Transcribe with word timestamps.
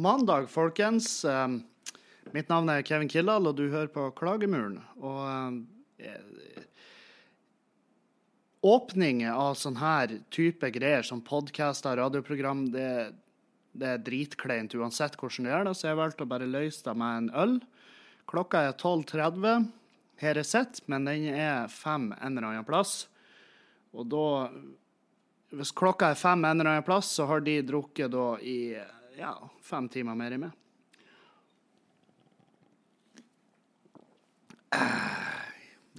Mandag, 0.00 0.50
folkens. 0.50 1.24
Um, 1.24 1.60
mitt 2.32 2.48
navn 2.48 2.70
er 2.72 2.84
Kevin 2.86 3.08
Kildahl, 3.10 3.50
og 3.50 3.56
du 3.58 3.66
hører 3.68 3.90
på 3.92 4.06
Klagemuren. 4.16 4.78
Og 4.96 5.66
eh, 6.00 6.62
åpninger 8.64 9.28
av 9.28 9.58
sånn 9.60 9.76
her 9.76 10.14
type 10.32 10.70
greier 10.72 11.04
som 11.04 11.20
podkaster, 11.24 12.00
radioprogram, 12.00 12.62
det, 12.72 12.86
det 13.76 13.90
er 13.90 14.06
dritkleint 14.06 14.76
uansett 14.78 15.18
hvordan 15.20 15.44
du 15.44 15.52
gjør 15.52 15.68
det, 15.68 15.74
så 15.76 15.90
jeg 15.90 15.98
valgte 16.00 16.24
å 16.24 16.30
bare 16.32 16.48
løse 16.48 16.86
det 16.86 16.94
med 17.02 17.18
en 17.18 17.28
øl. 17.42 17.52
Klokka 18.30 18.62
er 18.70 18.78
12.30. 18.80 19.66
Her 20.22 20.40
er 20.40 20.48
sett, 20.48 20.80
men 20.88 21.10
den 21.10 21.26
er 21.34 21.68
fem 21.72 22.08
en 22.16 22.38
eller 22.38 22.54
annen 22.54 22.68
plass. 22.68 23.02
Og 23.92 24.08
da 24.08 24.28
Hvis 25.50 25.74
klokka 25.74 26.12
er 26.12 26.18
fem 26.18 26.44
en 26.46 26.60
eller 26.60 26.76
annen 26.76 26.86
plass, 26.86 27.10
så 27.18 27.24
har 27.26 27.40
de 27.42 27.56
drukket 27.66 28.12
da 28.14 28.26
i 28.38 28.78
ja, 29.20 29.34
fem 29.60 29.88
timer 29.92 30.16
mer 30.16 30.32
i 30.32 30.40
meg. 30.40 30.56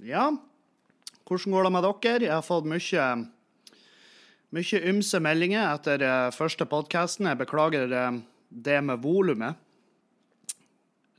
Ja, 0.02 0.32
hvordan 1.28 1.54
går 1.54 1.68
det 1.68 1.72
med 1.76 1.84
dere? 1.86 2.24
Jeg 2.26 2.34
har 2.34 2.42
fått 2.42 2.66
mye, 2.66 3.04
mye 4.56 4.80
ymse 4.90 5.20
meldinger 5.22 5.68
etter 5.68 6.02
uh, 6.02 6.32
første 6.34 6.66
podkasten. 6.66 7.28
Jeg 7.30 7.38
beklager 7.44 7.92
uh, 7.94 8.18
det 8.50 8.80
med 8.82 9.04
volumet. 9.04 9.60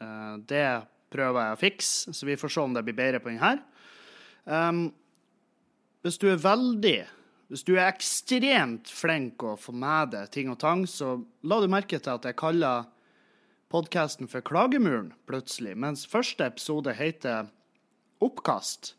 Uh, 0.01 0.35
det 0.49 0.83
prøver 1.13 1.47
jeg 1.47 1.55
å 1.55 1.61
fikse, 1.61 2.11
så 2.11 2.27
vi 2.27 2.35
får 2.39 2.51
se 2.51 2.65
om 2.65 2.75
det 2.75 2.83
blir 2.83 2.97
bedre 2.97 3.23
på 3.23 3.31
denne. 3.31 3.55
Um, 4.43 4.89
hvis 6.03 6.19
du 6.19 6.27
er 6.33 6.41
veldig 6.43 6.97
Hvis 7.53 7.67
du 7.67 7.75
er 7.75 7.85
ekstremt 7.85 8.89
flink 8.89 9.43
å 9.45 9.51
få 9.61 9.75
med 9.77 10.15
deg 10.15 10.31
ting 10.33 10.47
og 10.49 10.57
tang, 10.63 10.87
så 10.89 11.19
la 11.45 11.59
du 11.61 11.67
merke 11.69 11.99
til 12.01 12.15
at 12.15 12.25
jeg 12.25 12.39
kaller 12.39 12.87
podkasten 13.69 14.25
for 14.31 14.41
Klagemuren 14.41 15.11
plutselig, 15.29 15.75
mens 15.77 16.07
første 16.09 16.47
episode 16.49 16.97
heter 16.97 17.51
Oppkast. 18.25 18.95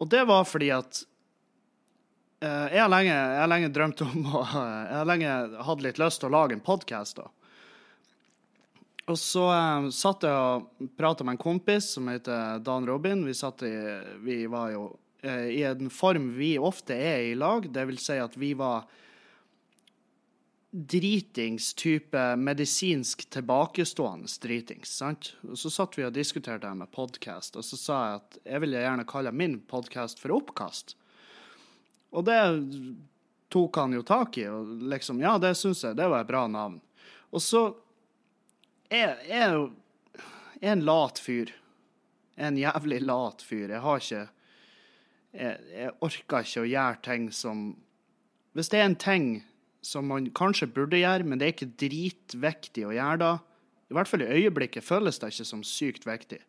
Og 0.00 0.08
det 0.16 0.24
var 0.32 0.48
fordi 0.48 0.72
at 0.78 1.02
uh, 2.40 2.72
jeg, 2.72 2.80
har 2.80 2.92
lenge, 2.94 3.12
jeg 3.12 3.44
har 3.44 3.52
lenge 3.52 3.72
drømt 3.76 4.04
om 4.08 4.32
å 4.32 4.44
Jeg 4.56 4.96
har 4.96 5.12
lenge 5.12 5.38
hatt 5.68 5.84
litt 5.84 6.00
lyst 6.00 6.24
til 6.24 6.32
å 6.32 6.36
lage 6.38 6.56
en 6.56 6.64
podkast. 6.64 7.20
Og 9.12 9.18
så 9.20 9.50
eh, 9.52 9.90
satt 9.92 10.24
jeg 10.24 10.34
og 10.34 10.88
prata 10.96 11.22
med 11.22 11.36
en 11.36 11.44
kompis 11.44 11.92
som 11.98 12.08
heter 12.08 12.64
Dan 12.64 12.88
Robin. 12.88 13.28
Vi, 13.28 13.36
i, 13.36 13.74
vi 14.24 14.46
var 14.48 14.72
jo 14.72 14.88
uh, 14.88 15.05
i 15.26 15.62
en 15.66 15.90
form 15.90 16.30
vi 16.36 16.54
ofte 16.58 16.94
er 16.94 17.30
i 17.30 17.34
lag. 17.38 17.66
Vil 17.66 17.98
si 18.02 18.18
at 18.22 18.36
vi 18.38 18.52
var 18.58 18.86
dritings 20.76 21.74
type 21.74 22.36
medisinsk 22.36 23.30
tilbakestående 23.30 24.28
dritings. 24.42 24.90
sant? 24.98 25.34
Og 25.48 25.58
Så 25.58 25.70
satt 25.70 25.96
vi 25.98 26.04
og 26.04 26.12
diskuterte 26.12 26.66
det 26.68 26.76
med 26.76 26.92
podkast, 26.92 27.56
og 27.56 27.64
så 27.64 27.78
sa 27.80 28.00
jeg 28.04 28.20
at 28.20 28.38
jeg 28.44 28.60
ville 28.64 28.82
gjerne 28.82 29.08
kalle 29.08 29.32
min 29.32 29.60
podkast 29.60 30.20
for 30.20 30.36
Oppkast. 30.36 30.96
Og 32.12 32.26
det 32.28 32.40
tok 33.48 33.76
han 33.76 33.96
jo 33.96 34.02
tak 34.02 34.36
i, 34.38 34.46
og 34.50 34.82
liksom 34.92 35.20
Ja, 35.20 35.38
det 35.38 35.56
syns 35.56 35.84
jeg, 35.84 35.96
det 35.96 36.08
var 36.10 36.24
et 36.24 36.30
bra 36.30 36.46
navn. 36.46 36.80
Og 37.32 37.40
så 37.42 37.74
er 38.92 39.16
jeg 39.26 39.52
jo 39.52 39.70
en 40.60 40.84
lat 40.84 41.18
fyr. 41.18 41.52
En 42.36 42.56
jævlig 42.56 43.00
lat 43.02 43.42
fyr. 43.42 43.70
Jeg 43.70 43.80
har 43.80 44.02
ikke 44.02 44.26
jeg, 45.36 45.92
orker 46.04 46.46
ikke 46.46 46.64
å 46.64 46.70
gjøre 46.70 47.02
ting 47.04 47.28
som 47.34 47.68
Hvis 48.56 48.70
det 48.72 48.80
er 48.80 48.86
en 48.88 48.96
ting 48.96 49.26
som 49.84 50.06
man 50.08 50.30
kanskje 50.34 50.66
burde 50.72 50.98
gjøre, 50.98 51.26
men 51.28 51.38
det 51.38 51.46
er 51.46 51.52
ikke 51.54 51.74
dritviktig 51.78 52.86
å 52.88 52.94
gjøre 52.96 53.18
da, 53.20 53.32
i 53.86 53.94
hvert 53.94 54.10
fall 54.10 54.24
i 54.24 54.30
øyeblikket 54.40 54.82
føles 54.84 55.20
det 55.22 55.30
ikke 55.30 55.46
som 55.46 55.62
sykt 55.62 56.06
viktig. 56.08 56.40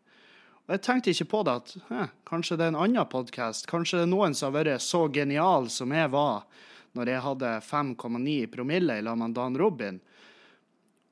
Og 0.68 0.74
jeg 0.76 0.84
tenkte 0.84 1.14
ikke 1.14 1.30
på 1.32 1.44
det 1.48 1.54
at 1.62 1.74
eh, 1.94 2.14
kanskje 2.28 2.58
det 2.58 2.66
er 2.66 2.74
en 2.74 2.80
annen 2.84 3.08
podkast, 3.12 3.70
kanskje 3.70 4.02
det 4.02 4.08
er 4.08 4.12
noen 4.12 4.36
som 4.36 4.50
har 4.50 4.58
vært 4.66 4.84
så 4.84 5.06
genial 5.14 5.70
som 5.72 5.94
jeg 5.96 6.12
var 6.12 6.48
når 6.98 7.12
jeg 7.12 7.24
hadde 7.28 7.52
5,9 7.68 8.38
promille 8.52 8.98
i 8.98 9.06
lag 9.06 9.20
med 9.20 9.36
Dan 9.38 9.60
Robin 9.60 10.02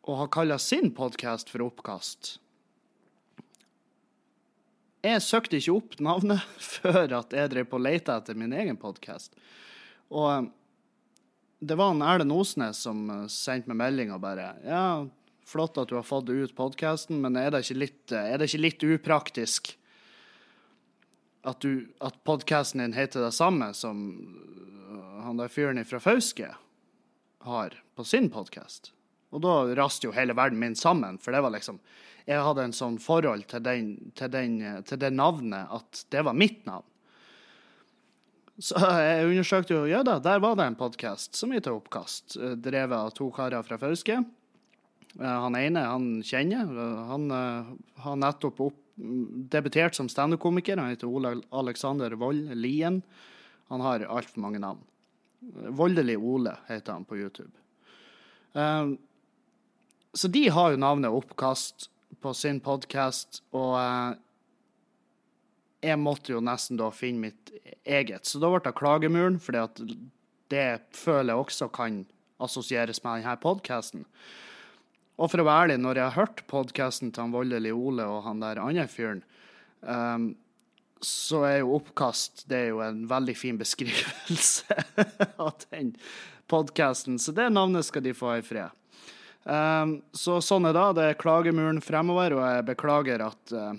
og 0.05 0.17
har 0.19 0.33
kalla 0.33 0.57
sin 0.61 0.91
podkast 0.95 1.49
for 1.49 1.63
Oppkast. 1.65 2.35
Jeg 5.05 5.21
søkte 5.21 5.59
ikke 5.59 5.73
opp 5.75 5.97
navnet 6.01 6.41
før 6.75 7.19
at 7.19 7.33
jeg 7.35 7.51
drev 7.51 7.67
på 7.69 7.77
og 7.77 7.85
lette 7.85 8.13
etter 8.13 8.37
min 8.37 8.53
egen 8.57 8.77
podkast. 8.81 9.35
Og 10.09 10.29
eh, 10.31 10.47
det 11.65 11.77
var 11.77 11.93
en 11.93 12.05
Erlend 12.05 12.33
Osnes 12.33 12.81
som 12.87 13.05
eh, 13.13 13.27
sendte 13.31 13.69
meg 13.71 13.81
melding 13.83 14.15
og 14.15 14.23
bare 14.23 14.53
Ja, 14.65 15.05
flott 15.45 15.77
at 15.77 15.91
du 15.91 15.99
har 15.99 16.07
fått 16.07 16.31
ut 16.33 16.55
podkasten, 16.57 17.21
men 17.21 17.37
er 17.37 17.53
det, 17.53 17.67
litt, 17.77 18.01
eh, 18.11 18.31
er 18.33 18.41
det, 18.41 18.49
ikke 18.49 18.63
litt, 18.65 18.87
upraktisk 18.97 19.75
at, 21.45 21.61
du, 21.61 21.85
at 22.01 22.17
podkasten 22.25 22.81
din 22.81 22.97
heter 22.97 23.27
det 23.27 23.35
samme 23.37 23.69
som 23.77 24.07
han 25.21 25.37
der 25.37 25.51
fyren 25.53 25.85
fra 25.85 26.01
Fauske 26.01 26.49
har 27.45 27.77
på 27.93 28.05
sin 28.09 28.31
podkast? 28.33 28.89
Og 29.35 29.43
da 29.45 29.53
raste 29.77 30.07
jo 30.07 30.15
hele 30.15 30.33
verden 30.33 30.57
min 30.61 30.77
sammen, 30.79 31.19
for 31.21 31.35
det 31.35 31.43
var 31.45 31.53
liksom 31.53 31.77
Jeg 32.25 32.41
hadde 32.41 32.63
en 32.65 32.73
sånn 32.73 32.97
forhold 33.01 33.45
til, 33.51 33.61
den, 33.65 33.89
til, 34.17 34.31
den, 34.33 34.57
til 34.87 35.01
det 35.01 35.11
navnet 35.13 35.69
at 35.73 36.05
det 36.13 36.23
var 36.25 36.37
mitt 36.37 36.63
navn. 36.65 36.87
Så 38.55 38.79
jeg 38.79 39.27
undersøkte 39.27 39.75
jo, 39.75 39.83
ja 39.89 39.99
da, 40.07 40.15
der 40.23 40.39
var 40.41 40.55
det 40.57 40.69
en 40.69 40.79
podkast 40.79 41.35
som 41.35 41.51
heter 41.53 41.75
Oppkast, 41.75 42.37
eh, 42.39 42.55
drevet 42.55 42.95
av 42.95 43.11
to 43.13 43.27
karer 43.35 43.65
fra 43.67 43.77
Fauske. 43.81 44.21
Eh, 45.19 45.37
han 45.45 45.59
ene 45.59 45.83
han 45.85 46.07
kjenner. 46.25 46.71
Han 47.11 47.27
har 48.05 48.19
nettopp 48.21 48.63
opp, 48.69 48.81
debutert 49.51 49.97
som 49.97 50.07
standup-komiker. 50.09 50.79
Han 50.79 50.93
heter 50.93 51.11
Ole 51.11 51.35
Alexander 51.51 52.15
Vold 52.17 52.55
Lien. 52.55 53.01
Han 53.67 53.83
har 53.83 54.07
altfor 54.07 54.41
mange 54.41 54.61
navn. 54.63 54.81
Voldelig 55.75 56.17
Ole 56.17 56.55
heter 56.67 56.93
han 56.93 57.05
på 57.05 57.17
YouTube. 57.17 57.51
Um, 58.53 58.97
så 60.13 60.27
de 60.27 60.47
har 60.49 60.71
jo 60.71 60.79
navnet 60.79 61.11
Oppkast 61.11 61.89
på 62.25 62.33
sin 62.33 62.57
podkast, 62.63 63.43
og 63.53 63.75
eh, 63.77 64.15
jeg 65.85 66.01
måtte 66.01 66.31
jo 66.33 66.39
nesten 66.41 66.79
da 66.79 66.87
finne 66.89 67.27
mitt 67.27 67.51
eget. 67.85 68.25
Så 68.25 68.39
da 68.41 68.49
ble 68.49 68.63
det 68.65 68.71
Klagemuren, 68.79 69.37
for 69.37 69.53
det 70.49 70.63
føler 70.97 71.35
jeg 71.35 71.43
også 71.43 71.67
kan 71.75 71.99
assosieres 72.41 73.03
med 73.03 73.21
denne 73.21 73.35
podkasten. 73.43 74.07
Og 75.21 75.29
for 75.29 75.43
å 75.43 75.45
være 75.45 75.67
ærlig, 75.67 75.75
når 75.83 75.99
jeg 75.99 76.05
har 76.07 76.17
hørt 76.17 76.41
podkasten 76.49 77.13
til 77.13 77.27
han 77.27 77.35
Voldelig 77.35 77.75
Ole 77.77 78.07
og 78.09 78.25
han 78.25 78.41
der 78.41 78.63
andre 78.63 78.87
fyren, 78.89 79.21
um, 79.85 80.31
så 81.05 81.43
er 81.45 81.59
jo 81.59 81.75
oppkast 81.77 82.47
det 82.49 82.57
er 82.57 82.71
jo 82.71 82.81
en 82.81 83.05
veldig 83.11 83.37
fin 83.37 83.59
beskrivelse 83.61 84.79
av 85.45 85.53
den 85.69 85.93
podkasten. 86.49 87.21
Så 87.21 87.35
det 87.37 87.51
navnet 87.53 87.85
skal 87.85 88.03
de 88.07 88.15
få 88.17 88.33
i 88.39 88.43
fred. 88.49 88.73
Um, 89.45 89.99
så 90.17 90.39
sånn 90.41 90.65
er 90.65 90.73
det. 90.73 90.85
Det 90.97 91.07
er 91.07 91.17
klagemuren 91.21 91.81
fremover, 91.83 92.33
og 92.33 92.45
jeg 92.49 92.67
beklager 92.71 93.21
at 93.27 93.53
uh, 93.53 93.73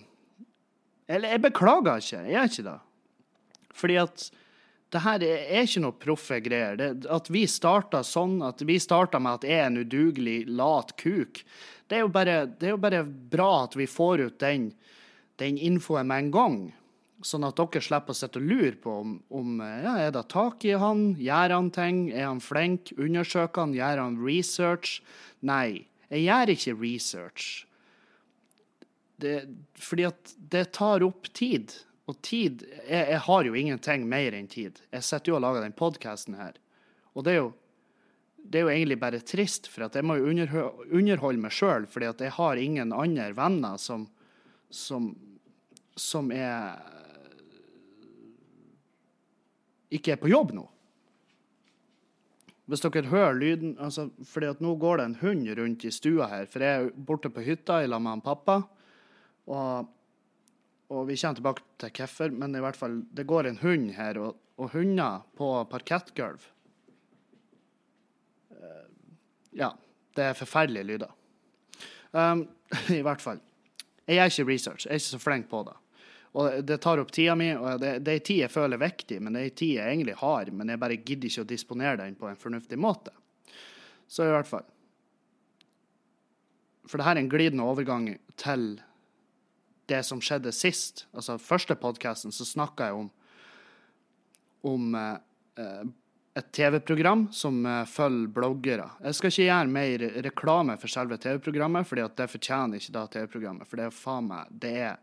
Eller 1.10 1.34
jeg 1.34 1.42
beklager 1.42 2.02
ikke, 2.02 2.20
jeg 2.22 2.34
gjør 2.34 2.50
ikke 2.52 2.66
det. 2.68 2.76
Fordi 3.76 3.96
at 4.02 4.26
det 4.94 5.02
her 5.02 5.24
er 5.26 5.64
ikke 5.66 5.82
noe 5.82 5.98
proffe 5.98 6.38
greier. 6.40 6.78
Det, 6.78 6.90
at 7.10 7.30
vi 7.34 7.42
starta 7.50 8.04
sånn, 8.06 8.38
at 8.46 8.62
vi 8.66 8.78
starta 8.80 9.18
med 9.22 9.40
at 9.40 9.46
jeg 9.48 9.58
er 9.58 9.70
en 9.70 9.80
udugelig, 9.82 10.38
lat 10.46 10.94
kuk, 11.00 11.42
det 11.90 11.98
er 11.98 12.08
bare, 12.10 12.38
det 12.46 12.70
er 12.70 12.74
jo 12.74 12.82
bare 12.82 13.02
bra 13.04 13.50
at 13.64 13.76
vi 13.78 13.88
får 13.90 14.22
ut 14.26 14.38
den, 14.42 14.70
den 15.42 15.58
infoen 15.58 16.06
med 16.10 16.26
en 16.26 16.32
gang. 16.34 16.58
Sånn 17.24 17.46
at 17.48 17.56
dere 17.56 17.80
slipper 17.80 18.12
å 18.12 18.16
sitte 18.16 18.40
og 18.42 18.48
lure 18.50 18.74
på 18.76 18.92
om, 19.00 19.14
om 19.32 19.60
ja, 19.62 19.94
er 20.04 20.10
det 20.12 20.26
tak 20.28 20.66
i 20.68 20.74
han, 20.76 21.14
gjør 21.16 21.54
han 21.54 21.70
ting, 21.72 22.02
er 22.12 22.26
han 22.28 22.42
flink, 22.44 22.92
undersøker 22.98 23.64
han, 23.64 23.72
gjør 23.76 24.02
han 24.02 24.18
research? 24.20 24.98
Nei, 25.40 25.86
jeg 26.10 26.26
gjør 26.26 26.52
ikke 26.52 26.76
research. 26.82 27.46
Det, 29.16 29.36
fordi 29.80 30.04
at 30.10 30.34
det 30.52 30.66
tar 30.76 31.04
opp 31.06 31.30
tid. 31.32 31.72
Og 32.06 32.18
tid 32.22 32.66
jeg, 32.68 33.00
jeg, 33.00 33.20
har 33.26 33.46
jo 33.48 33.54
ingenting 33.58 34.04
mer 34.08 34.36
enn 34.36 34.50
tid. 34.50 34.82
Jeg 34.92 35.06
sitter 35.06 35.32
jo 35.32 35.38
og 35.38 35.46
lager 35.46 35.64
den 35.64 35.76
podkasten 35.76 36.36
her. 36.38 36.58
Og 37.16 37.24
det 37.26 37.32
er, 37.32 37.40
jo, 37.40 37.48
det 38.44 38.60
er 38.60 38.66
jo 38.66 38.74
egentlig 38.74 38.98
bare 39.00 39.22
trist, 39.24 39.70
for 39.72 39.88
jeg 39.88 40.04
må 40.06 40.18
jo 40.20 40.28
underholde 40.28 41.40
meg 41.40 41.54
sjøl, 41.56 41.88
fordi 41.90 42.12
jeg 42.28 42.36
har 42.36 42.60
ingen 42.60 42.92
andre 42.92 43.30
venner 43.34 43.80
som, 43.80 44.04
som, 44.68 45.14
som 45.96 46.28
er 46.30 46.76
ikke 49.94 50.14
er 50.14 50.20
på 50.20 50.30
jobb 50.30 50.54
nå. 50.56 50.64
Hvis 52.66 52.82
dere 52.82 53.06
hører 53.06 53.36
lyden 53.38 53.76
altså, 53.78 54.08
fordi 54.26 54.48
at 54.50 54.62
Nå 54.62 54.74
går 54.82 54.98
det 54.98 55.04
en 55.06 55.18
hund 55.20 55.50
rundt 55.58 55.84
i 55.86 55.92
stua 55.94 56.26
her, 56.32 56.48
for 56.50 56.64
jeg 56.64 56.80
er 56.80 56.88
borte 57.08 57.30
på 57.30 57.44
hytta 57.46 57.82
i 57.82 57.86
lag 57.86 58.02
med 58.02 58.16
han 58.16 58.24
pappa. 58.24 58.56
Og, 59.46 59.92
og, 60.90 61.04
vi 61.06 61.14
kommer 61.20 61.38
tilbake 61.38 61.62
til 61.78 61.92
hvorfor, 61.94 62.34
men 62.34 62.58
i 62.58 62.64
hvert 62.64 62.78
fall, 62.78 62.98
det 63.14 63.26
går 63.26 63.46
en 63.46 63.60
hund 63.62 63.92
her, 63.94 64.18
og, 64.18 64.40
og 64.58 64.72
hunder 64.74 65.22
på 65.38 65.52
parkettgulv 65.70 66.48
eh, 68.50 68.84
Ja, 69.54 69.70
det 70.18 70.24
er 70.24 70.38
forferdelige 70.38 70.90
lyder. 70.90 71.14
Um, 72.10 72.48
I 72.98 73.02
hvert 73.06 73.22
fall. 73.22 73.38
Jeg 74.06 74.18
er 74.18 74.30
ikke 74.30 74.50
research. 74.50 74.86
Jeg 74.86 74.90
er 74.90 74.98
ikke 74.98 75.12
så 75.14 75.22
flink 75.22 75.48
på 75.50 75.62
det. 75.68 75.78
Og 76.36 76.58
det 76.68 76.76
tar 76.84 77.00
opp 77.00 77.12
tida 77.16 77.34
mi, 77.38 77.48
og 77.56 77.80
det, 77.80 77.94
det 78.04 78.14
er 78.14 78.24
tid 78.24 78.42
jeg 78.42 78.52
føler 78.52 78.76
er 78.76 78.84
viktig, 78.84 79.20
men 79.24 79.36
det 79.36 79.44
er 79.44 79.54
tid 79.56 79.74
jeg 79.78 79.92
egentlig 79.94 80.16
har, 80.20 80.50
men 80.52 80.72
jeg 80.72 80.82
bare 80.82 80.98
gidder 81.00 81.30
ikke 81.30 81.44
å 81.46 81.48
disponere 81.52 82.00
den 82.02 82.18
på 82.18 82.28
en 82.28 82.40
fornuftig 82.40 82.76
måte. 82.80 83.14
Så 84.06 84.26
i 84.26 84.32
hvert 84.34 84.48
fall. 84.50 84.66
For 86.86 87.00
det 87.00 87.06
her 87.08 87.16
er 87.16 87.24
en 87.24 87.32
glidende 87.32 87.66
overgang 87.66 88.10
til 88.38 88.66
det 89.90 90.02
som 90.06 90.20
skjedde 90.22 90.52
sist. 90.54 91.06
Altså 91.16 91.38
første 91.40 91.76
podkasten 91.78 92.34
så 92.34 92.46
snakka 92.46 92.90
jeg 92.90 93.04
om 93.04 93.12
om 94.66 94.94
eh, 94.94 95.82
et 96.36 96.52
TV-program 96.52 97.28
som 97.32 97.66
eh, 97.66 97.84
følger 97.86 98.32
bloggere. 98.34 98.88
Jeg 99.04 99.18
skal 99.18 99.32
ikke 99.32 99.46
gjøre 99.46 99.72
mer 99.76 100.06
reklame 100.26 100.76
for 100.80 100.92
selve 100.92 101.18
TV-programmet, 101.22 101.86
for 101.86 102.02
det 102.02 102.30
fortjener 102.32 102.80
ikke 102.80 102.96
da 102.96 103.04
TV-programmet. 103.12 103.68
For 103.68 103.80
det 103.80 103.86
er 103.86 103.94
faen 103.94 104.26
meg 104.32 104.50
det 104.64 104.74
er, 104.88 104.98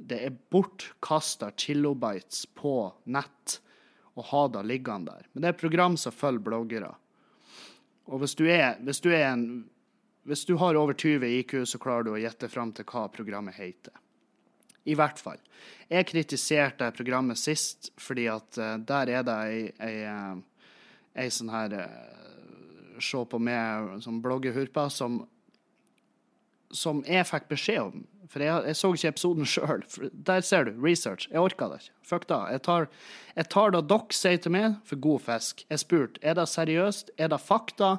det 0.00 0.20
er 0.26 0.38
bortkasta 0.52 1.50
kilobytes 1.56 2.46
på 2.56 2.74
nett 3.12 3.58
å 4.18 4.24
ha 4.32 4.46
det 4.48 4.64
liggende 4.66 5.12
der. 5.12 5.28
Men 5.32 5.42
det 5.42 5.50
er 5.50 5.54
et 5.54 5.62
program 5.62 5.96
som 6.00 6.14
følger 6.14 6.46
bloggere. 6.46 6.94
Og 8.10 8.22
hvis 8.22 8.34
du, 8.38 8.46
er, 8.50 8.80
hvis 8.84 9.02
du 9.04 9.12
en 9.14 9.44
hvis 10.22 10.44
du 10.44 10.54
har 10.60 10.76
over 10.76 10.94
20 10.94 11.26
IQ, 11.26 11.54
så 11.66 11.78
klarer 11.80 12.04
du 12.04 12.12
å 12.12 12.20
gjette 12.20 12.48
fram 12.52 12.72
til 12.76 12.86
hva 12.86 13.06
programmet 13.12 13.56
heter. 13.56 13.94
I 14.88 14.94
hvert 14.96 15.18
fall. 15.20 15.40
Jeg 15.90 16.08
kritiserte 16.08 16.90
programmet 16.96 17.38
sist 17.40 17.90
fordi 18.00 18.26
at 18.32 18.58
uh, 18.60 18.76
der 18.78 19.12
er 19.16 19.24
det 19.26 19.36
ei, 19.48 19.58
ei, 19.84 19.96
uh, 20.06 20.38
ei 21.18 21.32
sånn 21.32 21.52
her 21.52 21.76
uh, 21.76 22.06
Se 23.00 23.16
på 23.32 23.38
meg 23.40 24.02
som 24.04 24.18
bloggehurpa 24.20 24.82
som, 24.92 25.22
som 26.68 26.98
jeg 27.08 27.24
fikk 27.24 27.46
beskjed 27.48 27.78
om. 27.80 28.02
For 28.30 28.44
jeg, 28.44 28.62
jeg 28.70 28.78
så 28.78 28.92
ikke 28.94 29.10
episoden 29.10 29.48
sjøl. 29.48 29.84
Der 30.14 30.44
ser 30.46 30.68
du. 30.68 30.74
Research. 30.78 31.26
Jeg 31.32 31.42
orka 31.42 31.66
det 31.72 31.80
ikke. 31.82 31.94
Fuck 32.12 32.28
da. 32.30 32.40
Jeg 32.54 32.62
tar, 32.66 32.86
jeg 33.34 33.50
tar 33.50 33.74
det 33.74 33.82
dere 33.90 34.16
sier 34.16 34.42
til 34.44 34.54
meg, 34.54 34.78
for 34.86 35.02
god 35.02 35.24
fisk. 35.26 35.64
Jeg 35.66 35.82
spurte 35.82 36.22
er 36.22 36.38
det 36.38 36.46
seriøst, 36.50 37.14
er 37.18 37.32
det 37.32 37.40
fakta 37.42 37.96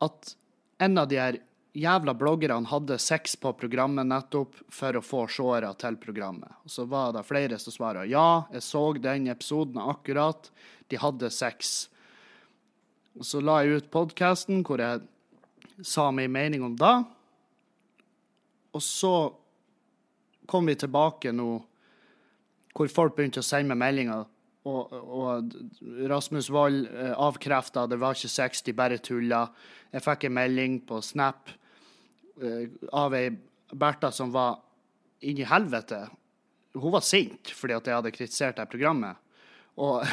at 0.00 0.34
en 0.80 0.96
av 1.02 1.10
de 1.10 1.18
her 1.20 1.40
jævla 1.76 2.14
bloggerne 2.18 2.70
hadde 2.70 2.98
sex 3.02 3.36
på 3.38 3.52
programmet 3.58 4.08
nettopp 4.08 4.56
for 4.72 4.96
å 4.96 5.04
få 5.04 5.26
seere 5.30 5.70
til 5.78 5.98
programmet. 6.00 6.50
Og 6.64 6.72
så 6.72 6.86
var 6.90 7.12
det 7.14 7.26
flere 7.28 7.58
som 7.62 7.74
svarte 7.74 8.08
ja, 8.10 8.44
jeg 8.54 8.64
så 8.66 8.84
den 8.98 9.28
episoden 9.30 9.82
akkurat, 9.82 10.50
de 10.90 10.98
hadde 10.98 11.30
sex. 11.34 11.88
Og 13.18 13.26
så 13.26 13.42
la 13.42 13.60
jeg 13.62 13.82
ut 13.82 13.90
podkasten 13.92 14.64
hvor 14.66 14.82
jeg 14.82 15.02
sa 15.86 16.10
min 16.14 16.32
mening 16.32 16.64
om 16.66 16.78
det. 16.78 16.96
Og 18.74 18.82
så 18.84 19.14
kom 20.50 20.66
vi 20.66 20.76
tilbake 20.78 21.32
nå 21.34 21.50
hvor 22.74 22.90
folk 22.90 23.16
begynte 23.16 23.42
å 23.42 23.46
sende 23.46 23.72
meg 23.72 23.80
meldinger 23.82 24.28
og, 24.68 24.92
og, 24.92 25.54
Rasmus 26.10 26.50
Wold 26.52 26.84
eh, 26.90 27.12
avkrefta 27.16 27.86
det 27.88 27.96
var 28.00 28.16
ikke 28.16 28.28
sex, 28.28 28.60
de 28.66 28.74
bare 28.76 28.98
tulla. 29.00 29.46
Jeg 29.90 30.04
fikk 30.04 30.26
en 30.28 30.36
melding 30.36 30.76
på 30.86 31.00
Snap 31.04 31.48
eh, 32.42 32.66
av 32.92 33.16
ei 33.16 33.30
Bertha 33.70 34.10
som 34.12 34.32
var 34.34 34.58
inni 35.24 35.46
helvete. 35.48 36.02
Hun 36.76 36.92
var 36.92 37.04
sint 37.06 37.52
fordi 37.56 37.76
at 37.76 37.88
jeg 37.88 37.96
hadde 37.96 38.12
kritisert 38.14 38.60
det 38.60 38.68
programmet. 38.70 39.16
Og 39.80 40.04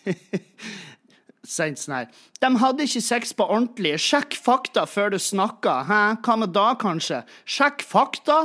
sendt 1.46 1.86
her 1.88 2.08
De 2.40 2.50
hadde 2.60 2.86
ikke 2.86 3.02
sex 3.04 3.34
på 3.36 3.46
ordentlig. 3.46 3.96
Sjekk 4.00 4.36
fakta 4.36 4.86
før 4.88 5.14
du 5.14 5.18
snakker. 5.18 5.84
Hæ? 5.88 6.00
Hva 6.24 6.36
med 6.40 6.54
da, 6.56 6.72
kanskje? 6.80 7.24
Sjekk 7.48 7.84
fakta! 7.86 8.42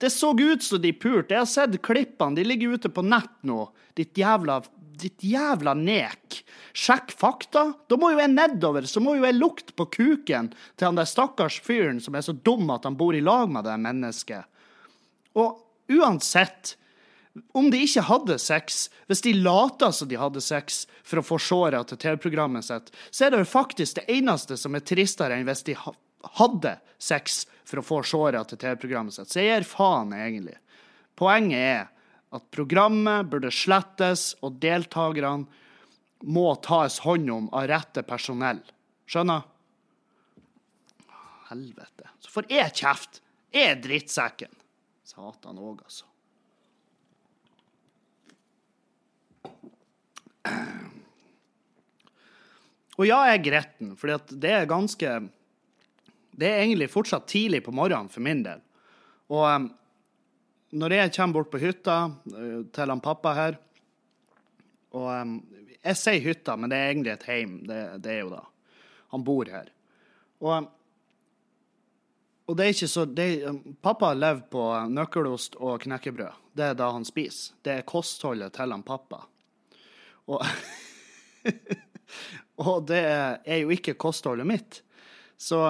Det 0.00 0.08
så 0.12 0.32
ut 0.32 0.62
som 0.64 0.80
de 0.80 0.94
pulte. 0.96 1.34
Jeg 1.34 1.42
har 1.42 1.48
sett 1.48 1.76
klippene. 1.84 2.38
De 2.38 2.44
ligger 2.46 2.72
ute 2.72 2.88
på 2.88 3.04
nett 3.04 3.34
nå. 3.44 3.66
Ditt 3.98 4.16
jævla, 4.16 4.62
ditt 4.96 5.20
jævla 5.20 5.74
nek. 5.76 6.38
Sjekk 6.72 7.12
fakta. 7.12 7.66
Da 7.84 7.98
må 8.00 8.14
jo 8.14 8.22
jeg 8.22 8.32
nedover. 8.32 8.88
Så 8.88 9.02
må 9.04 9.18
jo 9.18 9.26
jeg 9.28 9.36
lukte 9.36 9.76
på 9.76 9.90
kuken 9.92 10.52
til 10.56 10.88
han 10.88 10.96
der 10.96 11.08
stakkars 11.08 11.60
fyren 11.60 12.00
som 12.00 12.16
er 12.16 12.24
så 12.24 12.32
dum 12.32 12.72
at 12.72 12.88
han 12.88 12.96
bor 12.96 13.16
i 13.16 13.20
lag 13.24 13.52
med 13.52 13.68
det 13.68 13.76
mennesket. 13.84 14.48
Og 15.36 15.60
uansett 15.92 16.78
om 17.54 17.70
de 17.70 17.78
ikke 17.84 18.02
hadde 18.08 18.36
sex, 18.42 18.88
hvis 19.06 19.22
de 19.22 19.36
lata 19.38 19.92
som 19.94 20.08
de 20.10 20.18
hadde 20.18 20.42
sex 20.42 20.82
for 21.06 21.20
å 21.20 21.26
få 21.26 21.38
seere 21.42 21.82
til 21.86 22.00
TV-programmet 22.02 22.66
sitt, 22.66 22.90
så 23.10 23.26
er 23.26 23.34
det 23.34 23.44
jo 23.44 23.52
faktisk 23.52 24.00
det 24.00 24.06
eneste 24.16 24.58
som 24.58 24.74
er 24.74 24.84
tristere 24.86 25.38
enn 25.38 25.46
hvis 25.46 25.62
de 25.68 25.76
hadde 26.40 26.74
sex 26.98 27.44
for 27.68 27.80
å 27.80 27.86
få 27.86 28.00
seere 28.06 28.42
til 28.50 28.60
TV-programmet 28.60 29.14
sitt. 29.14 29.30
Så 29.30 29.44
jeg 29.44 29.54
gir 29.54 29.68
faen, 29.70 30.12
egentlig. 30.16 30.58
Poenget 31.18 31.62
er 31.62 31.88
at 32.34 32.50
programmet 32.54 33.30
burde 33.30 33.50
slettes, 33.54 34.34
og 34.42 34.58
deltakerne 34.62 35.46
må 36.30 36.50
tas 36.62 37.00
hånd 37.06 37.30
om 37.32 37.48
av 37.56 37.70
rette 37.70 38.04
personell. 38.06 38.60
Skjønner? 39.10 39.46
Helvete. 41.50 42.10
Så 42.22 42.30
får 42.34 42.50
jeg 42.52 42.76
kjeft. 42.82 43.22
Jeg 43.50 43.72
er 43.72 43.82
drittsekken. 43.82 44.52
Satan 45.06 45.58
òg, 45.58 45.82
altså. 45.82 46.09
Og 53.00 53.06
ja, 53.08 53.18
jeg 53.30 53.38
er 53.38 53.44
gretten, 53.44 53.94
for 53.96 54.12
det 54.30 54.50
er 54.52 54.68
ganske 54.68 55.08
det 56.40 56.48
er 56.48 56.62
egentlig 56.62 56.90
fortsatt 56.90 57.28
tidlig 57.28 57.62
på 57.64 57.74
morgenen 57.74 58.10
for 58.12 58.24
min 58.24 58.42
del. 58.44 58.62
Og 59.30 59.44
um, 59.44 59.68
når 60.70 60.96
jeg 60.96 61.14
kommer 61.16 61.40
bort 61.40 61.52
på 61.52 61.60
hytta 61.62 61.96
uh, 62.08 62.60
til 62.72 62.92
han 62.92 63.02
pappa 63.02 63.34
her 63.36 63.58
Og 64.94 65.06
um, 65.10 65.36
jeg 65.80 65.96
sier 65.96 66.24
hytta, 66.24 66.56
men 66.56 66.72
det 66.72 66.78
er 66.78 66.90
egentlig 66.90 67.12
et 67.14 67.26
heim. 67.28 67.52
Det, 67.68 67.80
det 68.04 68.12
er 68.14 68.22
jo 68.24 68.32
da. 68.34 68.42
Han 69.14 69.24
bor 69.24 69.48
her. 69.48 69.70
Og, 70.44 70.66
og 72.50 72.58
det 72.58 72.66
er 72.66 72.74
ikke 72.74 72.90
så 72.90 73.04
det, 73.06 73.28
um, 73.48 73.60
Pappa 73.80 74.12
lever 74.16 74.42
på 74.52 74.64
nøkkelost 74.92 75.56
og 75.60 75.80
knekkebrød. 75.86 76.40
Det 76.56 76.72
er 76.72 76.76
da 76.76 76.90
han 76.92 77.06
spiser. 77.08 77.54
Det 77.64 77.78
er 77.78 77.88
kostholdet 77.88 78.56
til 78.58 78.74
han 78.74 78.84
pappa. 78.84 79.22
Og, 80.28 80.44
og 82.66 82.74
det 82.90 83.04
er 83.06 83.62
jo 83.62 83.72
ikke 83.72 83.96
kostholdet 84.00 84.48
mitt. 84.48 84.82
Så 85.40 85.62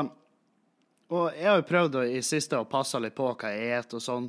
og 1.11 1.33
jeg 1.35 1.49
har 1.49 1.59
jo 1.59 1.66
prøvd 1.66 1.97
i 2.07 2.21
siste 2.23 2.59
å 2.59 2.69
passe 2.71 2.99
litt 3.02 3.16
på 3.19 3.33
hva 3.33 3.50
jeg 3.50 3.83
spiser 3.83 3.99
og 3.99 4.04
sånn. 4.04 4.28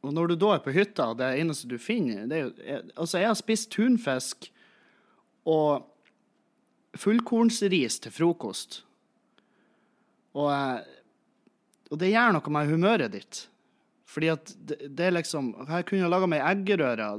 Og 0.00 0.14
når 0.16 0.30
du 0.30 0.36
da 0.40 0.54
er 0.54 0.62
på 0.64 0.72
hytta, 0.72 1.10
det 1.18 1.32
eneste 1.42 1.68
du 1.68 1.76
finner 1.82 2.28
det 2.30 2.38
er 2.38 2.44
jo, 2.46 2.52
jeg, 2.64 2.84
Altså, 2.94 3.18
jeg 3.18 3.28
har 3.28 3.38
spist 3.38 3.70
tunfisk 3.74 4.48
og 5.50 5.88
fullkornsris 7.00 7.98
til 8.04 8.14
frokost. 8.14 8.80
Og, 10.38 10.48
og, 11.90 11.96
det 11.98 12.12
gjør 12.12 12.36
noe 12.36 12.54
med 12.54 12.70
humøret 12.70 13.14
ditt. 13.16 13.42
Fordi 14.10 14.30
at 14.30 14.54
det, 14.54 14.78
det 14.86 15.06
er 15.06 15.14
liksom 15.14 15.52
Jeg 15.68 15.86
kunne 15.86 16.10
laga 16.10 16.30
meg 16.30 16.46
eggerøre, 16.46 17.10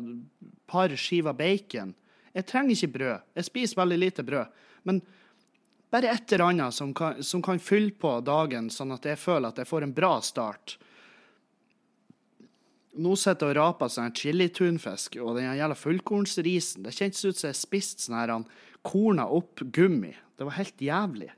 par 0.71 0.93
skiver 0.95 1.35
bacon. 1.37 1.93
Jeg 2.31 2.47
trenger 2.47 2.77
ikke 2.77 2.93
brød. 2.95 3.25
Jeg 3.35 3.47
spiser 3.47 3.81
veldig 3.81 3.99
lite 3.99 4.25
brød. 4.27 4.61
Men 4.87 5.01
bare 5.91 6.13
et 6.13 6.31
eller 6.31 6.47
annet 6.47 6.75
som 6.75 6.93
kan, 6.95 7.19
som 7.23 7.43
kan 7.43 7.59
fylle 7.59 7.91
på 7.99 8.13
dagen, 8.23 8.69
sånn 8.71 8.95
at 8.95 9.05
jeg 9.05 9.19
føler 9.19 9.51
at 9.51 9.59
jeg 9.59 9.67
får 9.67 9.85
en 9.85 9.95
bra 9.95 10.13
start. 10.23 10.77
Nå 13.01 13.15
sitter 13.19 13.51
jeg 13.51 13.55
og 13.55 13.59
raper 13.59 13.91
sånn 13.91 14.15
chilitunfisk 14.15 15.17
og 15.23 15.37
den 15.39 15.51
jævla 15.55 15.75
fullkornsrisen. 15.79 16.85
Det 16.87 16.95
kjentes 16.95 17.23
ut 17.27 17.39
som 17.39 17.51
jeg 17.51 17.59
spiste 17.59 18.07
sånn 18.07 18.19
her 18.19 18.33
korna 18.87 19.27
opp 19.31 19.63
gummi. 19.75 20.13
Det 20.35 20.47
var 20.47 20.57
helt 20.57 20.81
jævlig. 20.83 21.29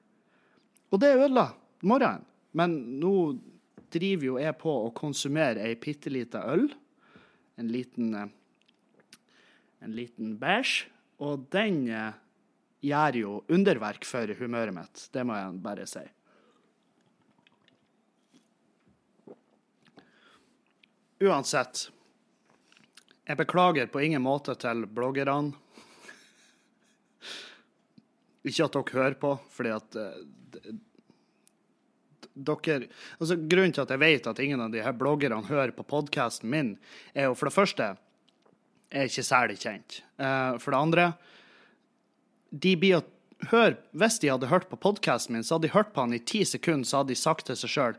Og 0.94 1.02
det 1.02 1.16
ødela 1.18 1.50
morgenen. 1.82 2.30
Men 2.54 2.76
nå 3.02 3.14
driver 3.94 4.28
jo 4.28 4.38
jeg 4.42 4.58
på 4.62 4.74
å 4.86 4.94
konsumere 4.94 5.66
ei 5.66 5.74
bitte 5.82 6.12
lita 6.14 6.44
øl. 6.54 6.68
En 7.58 7.70
liten 7.74 8.14
eh, 8.18 8.30
En 9.84 9.96
liten 9.96 10.38
bæsj. 10.40 10.88
Og 11.24 11.48
den 11.54 11.86
eh, 11.92 12.20
gjør 12.84 13.20
jo 13.20 13.34
underverk 13.54 14.06
for 14.08 14.32
humøret 14.40 14.76
mitt. 14.76 15.08
Det 15.14 15.24
må 15.28 15.38
jeg 15.38 15.60
bare 15.64 15.88
si. 15.90 16.04
Uansett. 21.24 21.88
Jeg 23.24 23.40
beklager 23.40 23.88
på 23.88 24.02
ingen 24.04 24.24
måte 24.24 24.56
til 24.60 24.84
bloggerne. 24.92 25.54
Ikke 28.44 28.66
at 28.66 28.76
dere 28.76 28.98
hører 28.98 29.16
på, 29.16 29.30
fordi 29.56 29.72
at 29.72 29.96
uh, 29.96 30.74
dere 32.36 32.90
altså 33.22 33.38
Grunnen 33.40 33.72
til 33.72 33.86
at 33.86 33.94
jeg 33.94 34.02
vet 34.02 34.28
at 34.28 34.42
ingen 34.44 34.66
av 34.66 34.74
de 34.74 34.82
her 34.84 34.96
bloggerne 35.00 35.46
hører 35.48 35.72
på 35.72 35.86
podkasten 35.88 36.52
min, 36.52 36.74
er 37.16 37.30
jo 37.30 37.38
for 37.40 37.48
det 37.48 37.56
første 37.56 37.94
er 38.94 39.10
ikke 39.10 39.26
særlig 39.26 39.58
kjent. 39.64 40.02
Uh, 40.22 40.56
for 40.62 40.74
det 40.74 40.80
andre 40.80 41.08
de 42.54 42.76
blir 42.78 43.00
å 43.00 43.06
høre 43.50 43.80
Hvis 43.98 44.20
de 44.22 44.30
hadde 44.32 44.48
hørt 44.48 44.70
på 44.70 44.78
podkasten 44.80 45.34
min, 45.36 45.44
så 45.44 45.58
hadde 45.58 45.68
de 45.68 45.74
hørt 45.74 45.90
på 45.92 46.04
han 46.06 46.14
i 46.16 46.22
ti 46.22 46.44
sekunder, 46.48 46.88
så 46.88 47.02
hadde 47.02 47.12
de 47.12 47.20
sagt 47.20 47.48
til 47.50 47.58
seg 47.60 47.74
sjøl 47.74 47.98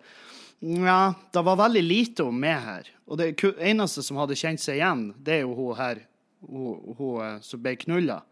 Nja, 0.65 1.15
det 1.35 1.43
var 1.45 1.59
veldig 1.61 1.83
lite 1.85 2.25
om 2.25 2.37
meg 2.41 2.61
her. 2.65 2.87
Og 3.05 3.19
det 3.21 3.35
eneste 3.61 4.01
som 4.07 4.17
hadde 4.17 4.39
kjent 4.39 4.63
seg 4.63 4.79
igjen, 4.79 5.03
det 5.21 5.35
er 5.35 5.43
jo 5.43 5.53
hun 5.59 5.77
her, 5.77 5.99
hun, 6.47 6.95
hun 6.97 7.19
eh, 7.21 7.35
som 7.45 7.61
ble 7.61 7.75
knulla. 7.83 8.23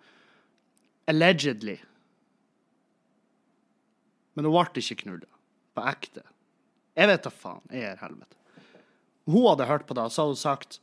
Allegedly. 1.11 1.75
Men 4.33 4.49
hun 4.49 4.54
ble 4.54 4.81
ikke 4.81 5.02
knulla. 5.02 5.28
På 5.76 5.85
ekte. 5.90 6.25
Jeg 6.97 7.11
vet 7.11 7.26
da 7.26 7.35
faen. 7.35 7.66
Jeg 7.69 7.90
er 7.90 8.00
helvete. 8.00 8.38
Hun 9.28 9.50
hadde 9.50 9.69
hørt 9.69 9.85
på 9.90 9.99
det, 9.99 10.07
og 10.07 10.14
så 10.14 10.25
hadde 10.25 10.38
hun 10.38 10.42
sagt 10.47 10.81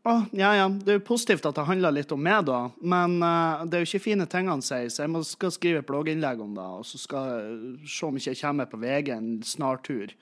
å, 0.00 0.14
ja, 0.32 0.54
ja, 0.56 0.68
det 0.72 0.94
er 0.94 0.96
jo 0.96 1.08
positivt 1.10 1.44
at 1.44 1.58
det 1.58 1.66
handler 1.68 1.92
litt 1.92 2.12
om 2.14 2.22
meg, 2.24 2.46
da, 2.48 2.70
men 2.80 3.18
uh, 3.20 3.66
det 3.68 3.76
er 3.76 3.82
jo 3.82 3.88
ikke 3.90 4.06
fine 4.06 4.24
ting 4.32 4.48
han 4.48 4.62
sier, 4.64 4.88
så 4.88 5.04
jeg 5.04 5.12
må, 5.12 5.20
skal 5.28 5.52
skrive 5.52 5.82
et 5.82 5.88
blogginnlegg 5.88 6.40
om 6.40 6.54
det, 6.56 6.68
og 6.80 6.86
så 6.88 7.00
skal 7.02 7.28
jeg 7.28 7.90
se 7.92 8.08
om 8.08 8.16
ikke 8.16 8.32
jeg 8.32 8.40
kommer 8.40 8.70
på 8.70 8.80
VG 8.80 9.10
en 9.12 9.28
snartur, 9.44 10.14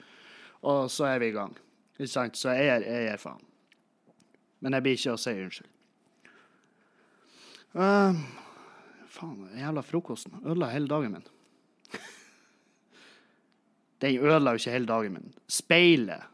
og 0.67 0.91
så 0.91 1.07
er 1.13 1.23
vi 1.23 1.31
i 1.31 1.37
gang. 1.37 1.55
Ikke 1.95 2.11
sant? 2.11 2.39
Så 2.39 2.57
jeg 2.59 2.83
er, 2.83 3.23
faen. 3.23 3.45
Men 4.63 4.75
jeg 4.75 4.85
blir 4.85 4.99
ikke 4.99 5.15
å 5.15 5.21
si 5.23 5.35
unnskyld. 5.39 5.71
Uh, 7.79 8.19
faen, 9.15 9.45
jævla 9.61 9.85
frokosten 9.87 10.41
ødela 10.43 10.73
hele 10.73 10.91
dagen 10.91 11.15
min. 11.15 11.29
Den 14.03 14.19
ødela 14.19 14.57
jo 14.57 14.63
ikke 14.63 14.75
hele 14.75 14.91
dagen 14.91 15.21
min. 15.21 15.31
Speilet 15.47 16.27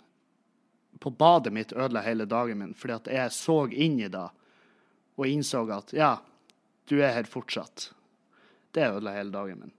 på 1.04 1.12
badet 1.12 1.52
mitt 1.52 1.73
ødela 1.76 2.00
hele 2.00 2.25
dagen 2.25 2.62
min, 2.62 2.75
fordi 2.75 2.94
at 2.96 3.08
jeg 3.12 3.32
så 3.37 3.58
inn 3.68 3.99
i 4.00 4.08
det 4.08 4.25
og 5.14 5.26
innså 5.28 5.61
at 5.75 5.92
ja, 5.94 6.14
du 6.88 6.96
er 7.02 7.12
her 7.12 7.28
fortsatt. 7.28 7.90
Det 8.73 8.88
ødela 8.88 9.12
hele 9.12 9.34
dagen 9.34 9.61
min. 9.61 9.75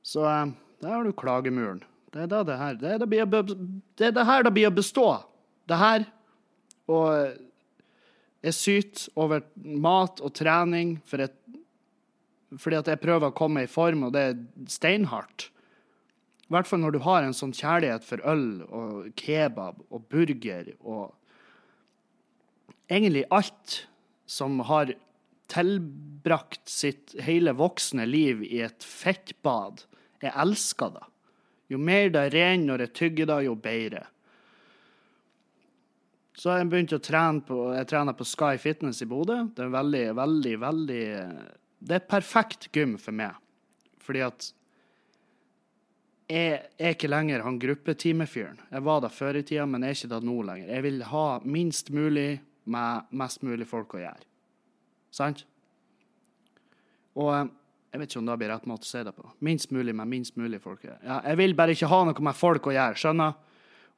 Så 0.00 0.24
eh, 0.24 0.54
der 0.80 0.94
har 0.94 1.04
du 1.04 1.12
klagemuren. 1.12 1.82
Det 2.14 2.24
er, 2.24 2.44
det, 2.48 2.56
her. 2.56 2.78
Det, 2.80 2.94
er 2.94 3.02
det, 3.02 3.08
blir, 3.10 3.26
det 3.98 4.06
er 4.08 4.14
det 4.16 4.24
her 4.24 4.46
det 4.46 4.54
blir 4.56 4.70
å 4.70 4.74
bestå. 4.78 5.08
Det 5.68 5.76
her. 5.76 6.06
Og 6.88 7.36
jeg 8.46 8.56
syter 8.56 9.18
over 9.20 9.44
mat 9.60 10.22
og 10.24 10.32
trening 10.38 10.96
for 11.04 11.26
et, 11.26 11.36
fordi 12.56 12.80
at 12.80 12.88
jeg 12.88 13.02
prøver 13.02 13.28
å 13.28 13.36
komme 13.36 13.66
i 13.66 13.70
form, 13.70 14.06
og 14.08 14.16
det 14.16 14.24
er 14.30 14.40
steinhardt. 14.70 15.50
I 16.46 16.54
hvert 16.54 16.68
fall 16.70 16.82
når 16.82 16.94
du 16.94 17.00
har 17.02 17.24
en 17.26 17.34
sånn 17.34 17.54
kjærlighet 17.56 18.04
for 18.06 18.22
øl 18.28 18.46
og 18.66 19.08
kebab 19.18 19.80
og 19.90 20.04
burger 20.12 20.70
og 20.78 21.10
egentlig 22.86 23.24
alt 23.34 23.80
som 24.30 24.60
har 24.68 24.92
tilbrakt 25.50 26.70
sitt 26.70 27.14
hele 27.22 27.54
voksne 27.58 28.06
liv 28.06 28.42
i 28.46 28.60
et 28.66 28.82
fettbad. 28.86 29.84
Jeg 30.22 30.34
elsker 30.38 30.94
det. 30.96 31.06
Jo 31.70 31.80
mer 31.82 32.12
det 32.14 32.28
renner 32.34 32.70
når 32.70 32.84
jeg 32.86 32.94
tygger 33.00 33.30
det, 33.30 33.40
jo 33.46 33.56
bedre. 33.58 34.04
Så 36.36 36.52
jeg 36.52 36.68
begynt 36.70 36.92
å 36.92 37.00
trene 37.00 37.42
på 37.48 37.58
jeg 37.72 37.88
trener 37.90 38.14
på 38.14 38.26
Sky 38.28 38.54
Fitness 38.60 39.00
i 39.02 39.08
Bodø. 39.08 39.38
Det 39.56 39.64
er 39.64 39.72
veldig, 39.72 40.04
veldig, 40.18 40.54
veldig 40.62 41.04
Det 41.86 41.96
er 41.96 42.10
perfekt 42.10 42.68
gym 42.76 42.94
for 43.00 43.16
meg. 43.16 43.38
Fordi 44.04 44.22
at 44.26 44.50
jeg 46.26 46.62
er 46.78 46.94
ikke 46.96 47.10
lenger 47.10 47.44
han 47.46 47.58
gruppetimefyren. 47.62 48.58
Jeg 48.72 48.82
var 48.86 49.02
da 49.04 49.10
før 49.12 49.38
i 49.38 49.44
tida, 49.46 49.66
men 49.70 49.84
jeg 49.86 49.94
er 49.94 49.98
ikke 50.00 50.12
det 50.14 50.22
nå 50.26 50.38
lenger. 50.48 50.72
Jeg 50.74 50.86
vil 50.86 51.04
ha 51.12 51.26
minst 51.46 51.92
mulig 51.94 52.30
med 52.66 53.12
mest 53.14 53.44
mulig 53.46 53.68
folk 53.70 53.94
å 53.94 54.02
gjøre. 54.02 54.26
Sant? 55.14 55.44
Og 57.16 57.30
eh, 57.30 57.46
jeg 57.92 58.02
vet 58.02 58.10
ikke 58.10 58.20
om 58.20 58.28
det 58.28 58.38
blir 58.42 58.50
rett 58.52 58.66
måte 58.68 58.88
å 58.88 58.90
si 58.90 59.02
det 59.06 59.14
på. 59.16 59.28
Minst 59.46 59.70
mulig 59.72 59.94
med 59.96 60.10
minst 60.10 60.34
mulig 60.36 60.60
folk 60.64 60.82
å 60.82 60.90
gjøre. 60.90 61.02
Ja, 61.06 61.20
jeg 61.30 61.40
vil 61.40 61.54
bare 61.56 61.76
ikke 61.76 61.90
ha 61.92 62.00
noe 62.08 62.26
med 62.26 62.36
folk 62.36 62.66
å 62.66 62.74
gjøre, 62.74 62.98
skjønner? 63.00 63.38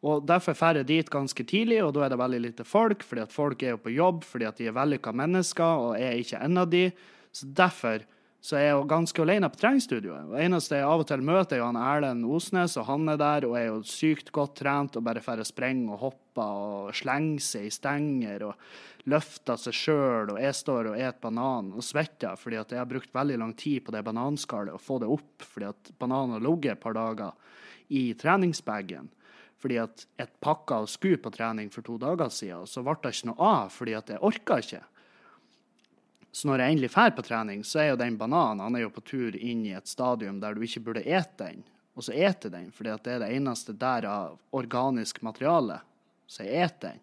Og 0.06 0.28
Derfor 0.28 0.54
drar 0.54 0.78
jeg 0.78 0.87
dit 0.87 1.08
ganske 1.11 1.44
tidlig, 1.49 1.80
og 1.82 1.97
da 1.97 2.04
er 2.04 2.12
det 2.12 2.20
veldig 2.20 2.42
lite 2.44 2.66
folk, 2.68 3.02
fordi 3.02 3.25
at 3.25 3.35
folk 3.35 3.64
er 3.64 3.73
jo 3.73 3.80
på 3.82 3.97
jobb 3.97 4.20
fordi 4.28 4.47
at 4.47 4.61
de 4.61 4.68
er 4.70 4.76
vellykka 4.76 5.11
mennesker, 5.16 5.88
og 5.88 5.97
jeg 5.99 6.12
er 6.12 6.20
ikke 6.23 6.42
en 6.47 6.62
av 6.62 6.68
de. 6.70 6.85
Så 7.35 7.49
derfor 7.58 8.04
så 8.40 8.54
er 8.54 8.68
jeg 8.68 8.85
ganske 8.90 9.23
alene 9.23 9.49
på 9.50 9.59
treningsstudioet. 9.59 10.28
Det 10.30 10.42
eneste 10.45 10.78
jeg 10.78 10.87
av 10.87 11.02
og 11.02 11.09
til 11.11 11.25
møter, 11.26 11.57
er 11.57 11.61
jo 11.61 11.66
han 11.66 11.80
Erlend 11.80 12.26
Osnes, 12.30 12.76
og 12.78 12.87
han 12.87 13.11
er 13.11 13.18
der 13.18 13.47
og 13.49 13.57
er 13.59 13.66
jo 13.66 13.80
sykt 13.83 14.30
godt 14.35 14.61
trent 14.61 14.99
og 14.99 15.04
bare 15.09 15.23
får 15.25 15.42
sprenge 15.49 15.90
og 15.90 16.04
hoppe 16.04 16.45
og 16.45 16.92
slenge 16.95 17.42
seg 17.42 17.66
i 17.66 17.73
stenger 17.75 18.47
og 18.47 19.11
løfter 19.11 19.59
seg 19.59 19.75
sjøl, 19.75 20.33
og 20.35 20.40
jeg 20.42 20.54
står 20.54 20.92
og 20.92 21.00
et 21.02 21.21
banan 21.23 21.73
og 21.75 21.85
svetter 21.85 22.38
fordi 22.38 22.61
at 22.61 22.75
jeg 22.75 22.83
har 22.83 22.90
brukt 22.90 23.14
veldig 23.14 23.38
lang 23.42 23.54
tid 23.59 23.83
på 23.85 23.95
det 23.95 24.04
bananskallet 24.07 24.76
og 24.76 24.85
få 24.85 25.00
det 25.02 25.11
opp 25.11 25.47
fordi 25.49 25.71
at 25.73 25.92
bananen 25.99 26.37
har 26.37 26.45
ligget 26.45 26.76
et 26.76 26.83
par 26.83 26.95
dager 26.95 27.35
i 27.88 28.12
treningsbagen. 28.21 29.09
Fordi 29.59 29.80
at 29.83 30.04
jeg 30.21 30.30
pakka 30.45 30.85
og 30.85 30.92
skulle 30.92 31.18
på 31.18 31.33
trening 31.35 31.73
for 31.75 31.83
to 31.83 31.97
dager 31.99 32.30
siden, 32.30 32.62
og 32.62 32.71
så 32.71 32.85
ble 32.87 32.95
det 33.02 33.16
ikke 33.16 33.33
noe 33.33 33.50
av 33.50 33.75
fordi 33.75 33.97
at 33.99 34.14
jeg 34.14 34.23
orka 34.30 34.61
ikke. 34.62 34.85
Så 36.32 36.49
når 36.49 36.61
jeg 36.61 36.75
endelig 36.75 36.90
drar 36.92 37.14
på 37.16 37.25
trening, 37.25 37.64
så 37.64 37.80
er 37.82 37.90
jo 37.90 38.00
den 38.00 38.18
bananen 38.20 38.62
han 38.62 38.76
er 38.76 38.85
jo 38.85 38.94
på 38.94 39.04
tur 39.06 39.37
inn 39.37 39.64
i 39.66 39.75
et 39.76 39.88
stadium 39.88 40.40
der 40.42 40.54
du 40.54 40.64
ikke 40.64 40.85
burde 40.85 41.04
ete 41.06 41.49
den, 41.49 41.62
og 41.99 42.04
så 42.06 42.14
eter 42.14 42.52
den, 42.52 42.68
fordi 42.70 42.94
det 43.02 43.14
er 43.14 43.23
det 43.25 43.30
eneste 43.35 43.75
der 43.75 44.06
av 44.06 44.37
organisk 44.54 45.23
materiale. 45.26 45.80
Så 46.28 46.44
jeg 46.47 46.68
eter 46.68 46.92
den. 46.92 47.00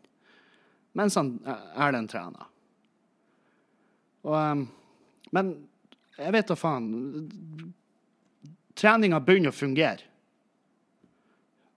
Mens 0.96 1.18
han 1.20 1.34
Erlend 1.44 2.08
trener. 2.14 2.46
Og, 4.24 4.36
ehm, 4.40 4.62
men 5.36 5.50
jeg 6.16 6.36
vet 6.38 6.48
da 6.48 6.56
faen 6.56 6.88
Treninga 8.76 9.20
begynner 9.24 9.52
å 9.52 9.56
fungere. 9.56 10.04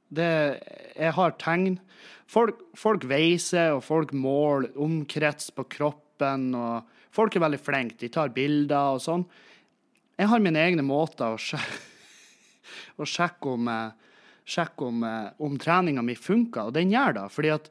Det, 0.09 0.31
jeg 0.97 1.15
har 1.15 1.35
tegn. 1.39 1.77
Folk, 2.27 2.63
folk 2.79 3.05
veiser, 3.07 3.77
og 3.77 3.85
folk 3.87 4.15
måler 4.17 4.75
omkrets 4.79 5.53
på 5.55 5.67
kroppen. 5.77 6.49
og 6.59 6.98
Folk 7.15 7.37
er 7.37 7.45
veldig 7.45 7.61
flinke. 7.61 7.99
De 8.01 8.11
tar 8.13 8.33
bilder 8.35 8.97
og 8.97 9.03
sånn. 9.03 9.25
Jeg 10.19 10.31
har 10.31 10.43
mine 10.43 10.61
egne 10.61 10.85
måter 10.87 11.35
å, 11.35 11.39
sjekke, 11.41 11.79
å 13.03 13.07
sjekke 13.07 13.53
om, 13.55 13.69
eh, 13.71 14.17
sjekke 14.49 14.89
om, 14.89 15.05
eh, 15.07 15.29
om 15.47 15.59
treninga 15.61 16.03
mi 16.05 16.17
funker, 16.19 16.69
og 16.69 16.77
den 16.77 16.93
gjør 16.95 17.21
det. 17.21 17.27
Fordi 17.35 17.55
at 17.55 17.71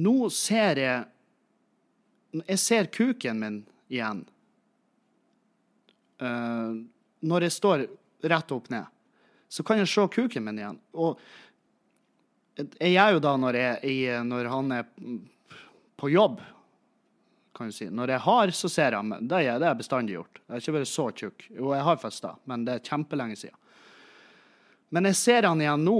nå 0.00 0.18
ser 0.34 0.84
jeg 0.84 1.08
Jeg 2.30 2.58
ser 2.62 2.86
kuken 2.94 3.40
min 3.42 3.54
igjen. 3.90 4.20
Uh, 6.22 6.78
når 7.26 7.42
jeg 7.42 7.54
står 7.56 7.82
rett 8.22 8.52
opp 8.54 8.68
ned, 8.70 8.86
så 9.50 9.64
kan 9.66 9.80
jeg 9.80 9.90
se 9.90 10.04
kuken 10.14 10.44
min 10.46 10.60
igjen. 10.60 10.78
Og 10.94 11.18
jeg 12.54 12.92
gjør 12.92 13.16
jo 13.16 13.22
da 13.24 13.32
når, 13.42 13.58
jeg, 13.58 14.22
når 14.30 14.50
han 14.52 14.76
er 14.76 14.86
på 16.00 16.10
jobb 16.10 16.40
kan 17.60 17.68
du 17.68 17.74
si. 17.76 17.90
Når 17.92 18.14
jeg 18.14 18.24
har, 18.24 18.50
så 18.56 18.68
ser 18.72 18.94
jeg 18.96 19.04
men 19.04 19.28
Det 19.28 19.42
er, 19.44 19.58
det 19.60 19.68
er 19.68 19.76
bestandig 19.76 20.14
gjort. 20.14 20.40
Jeg 20.40 20.54
har 20.54 20.62
ikke 20.62 20.76
vært 20.78 20.88
så 20.88 21.06
tjukk. 21.12 21.46
Jo, 21.52 21.72
jeg 21.76 21.84
har 21.84 22.00
festa, 22.00 22.34
men 22.48 22.64
det 22.64 22.76
er 22.78 22.86
kjempelenge 22.86 23.36
siden. 23.36 23.58
Men 24.90 25.10
jeg 25.10 25.18
ser 25.20 25.46
han 25.46 25.60
igjen 25.60 25.84
nå, 25.84 25.98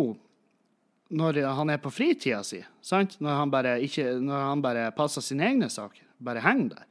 når 1.20 1.40
han 1.58 1.72
er 1.74 1.82
på 1.82 1.92
fritida 1.92 2.40
si. 2.46 2.62
Sant? 2.80 3.18
Når 3.20 3.38
han 3.42 3.52
bare, 3.52 3.76
ikke, 3.84 4.06
når 4.22 4.46
han 4.46 4.64
bare 4.64 4.88
passer 4.96 5.24
sine 5.26 5.50
egne 5.50 5.68
saker. 5.70 6.06
Bare 6.22 6.42
henger 6.44 6.78
der. 6.78 6.88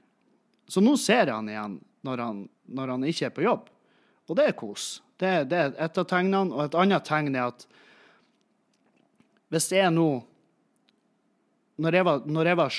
Så 0.70 0.84
nå 0.86 0.94
ser 1.02 1.26
jeg 1.26 1.34
han 1.34 1.50
igjen 1.50 1.80
når 2.06 2.24
han, 2.24 2.46
når 2.70 2.94
han 2.94 3.10
ikke 3.10 3.30
er 3.30 3.36
på 3.36 3.46
jobb. 3.48 3.70
Og 4.30 4.38
det 4.38 4.52
er 4.52 4.58
kos. 4.60 4.90
Det, 5.20 5.32
det 5.50 5.60
er 5.60 5.74
et 5.82 5.98
av 5.98 6.08
tegnene. 6.08 6.54
Og 6.54 6.68
et 6.68 6.78
annet 6.78 7.08
tegn 7.08 7.34
er 7.34 7.50
at 7.50 7.66
hvis 9.50 9.72
er 9.74 9.90
nå 9.90 10.12
når 11.80 11.96
jeg 11.96 12.08
var, 12.08 12.24
når 12.28 12.50
jeg 12.50 12.60
var 12.60 12.78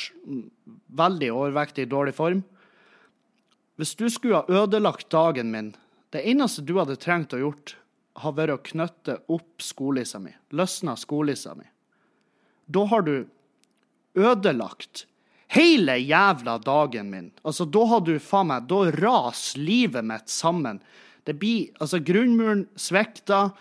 veldig 1.00 1.30
overvektig, 1.32 1.86
i 1.86 1.90
dårlig 1.90 2.14
form 2.16 2.42
Hvis 3.80 3.94
du 3.96 4.08
skulle 4.12 4.42
ha 4.42 4.62
ødelagt 4.62 5.10
dagen 5.10 5.50
min 5.54 5.74
Det 6.12 6.24
eneste 6.28 6.64
du 6.66 6.76
hadde 6.78 6.98
trengt 7.00 7.34
å 7.36 7.40
gjort, 7.40 7.76
har 8.20 8.34
vært 8.36 8.56
å 8.56 8.64
knytte 8.66 9.14
opp 9.30 9.62
skolissa 9.62 10.18
mi. 10.18 10.32
Løsna 10.50 10.96
skolissa 10.98 11.54
mi. 11.54 11.64
Da 12.66 12.82
har 12.90 13.06
du 13.06 13.14
ødelagt 14.18 15.06
hele 15.54 15.96
jævla 16.02 16.58
dagen 16.58 17.10
min. 17.10 17.30
Altså, 17.42 17.64
da 17.64 17.84
har 17.92 18.02
du 18.06 18.16
faen 18.18 18.50
meg 18.50 18.66
Da 18.70 18.90
raser 18.90 19.62
livet 19.62 20.04
mitt 20.04 20.28
sammen. 20.28 20.82
Det 21.24 21.38
blir 21.38 21.70
Altså, 21.78 22.02
grunnmuren 22.02 22.66
svikter, 22.74 23.54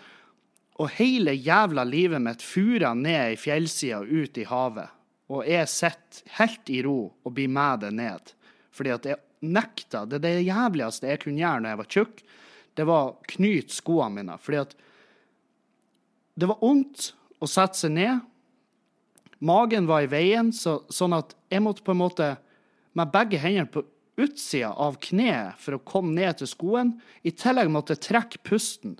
og 0.80 0.88
hele 0.96 1.34
jævla 1.36 1.84
livet 1.84 2.22
mitt 2.24 2.42
furer 2.42 2.94
ned 2.96 3.34
i 3.34 3.40
fjellside 3.40 4.00
og 4.00 4.08
ut 4.08 4.38
i 4.40 4.46
havet. 4.48 4.88
Og 5.30 5.46
jeg 5.46 5.68
sitter 5.70 6.36
helt 6.40 6.70
i 6.72 6.80
ro 6.82 6.98
og 7.10 7.34
blir 7.34 7.50
med 7.52 7.84
det 7.84 7.90
ned. 7.94 8.32
Fordi 8.74 8.94
at 8.94 9.06
jeg 9.06 9.20
nekta. 9.40 10.04
Det 10.04 10.18
er 10.18 10.24
det 10.26 10.48
jævligste 10.48 11.08
jeg 11.08 11.22
kunne 11.22 11.40
gjøre 11.40 11.62
når 11.62 11.72
jeg 11.72 11.80
var 11.80 11.90
tjukk, 11.96 12.22
det 12.78 12.86
var 12.86 13.06
å 13.08 13.30
knyte 13.34 13.74
skoene 13.74 14.20
mine. 14.20 14.36
Fordi 14.40 14.60
at 14.62 14.74
det 16.40 16.48
var 16.48 16.60
vondt 16.62 17.10
å 17.40 17.48
sette 17.50 17.80
seg 17.80 17.94
ned. 17.96 18.26
Magen 19.40 19.88
var 19.88 20.04
i 20.04 20.10
veien, 20.10 20.52
så, 20.52 20.80
sånn 20.92 21.16
at 21.16 21.34
jeg 21.50 21.64
måtte 21.64 21.84
på 21.84 21.94
en 21.94 22.02
måte 22.02 22.28
med 22.96 23.12
begge 23.12 23.40
hendene 23.40 23.70
på 23.72 23.84
utsida 24.20 24.74
av 24.76 24.98
kneet 25.00 25.60
for 25.60 25.76
å 25.76 25.84
komme 25.86 26.12
ned 26.16 26.40
til 26.40 26.50
skoen. 26.50 26.94
I 27.24 27.32
tillegg 27.32 27.70
måtte 27.72 27.96
jeg 27.96 28.04
trekke 28.10 28.42
pusten. 28.44 28.98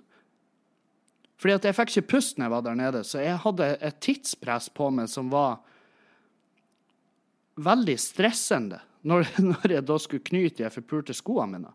Fordi 1.41 1.57
at 1.57 1.67
jeg 1.67 1.77
fikk 1.77 1.93
ikke 1.93 2.13
pust 2.15 2.37
når 2.37 2.47
jeg 2.47 2.53
var 2.53 2.65
der 2.65 2.79
nede, 2.79 3.03
så 3.05 3.21
jeg 3.21 3.41
hadde 3.43 3.69
et 3.81 4.01
tidspress 4.03 4.69
på 4.77 4.89
meg 4.93 5.09
som 5.09 5.29
var 5.33 5.59
veldig 7.59 7.97
stressende 7.99 8.81
når, 9.07 9.27
når 9.51 9.75
jeg 9.77 9.85
da 9.87 9.97
skulle 10.01 10.27
knyte 10.27 10.63
de 10.63 10.73
forpulte 10.73 11.15
skoene 11.17 11.57
mine. 11.57 11.73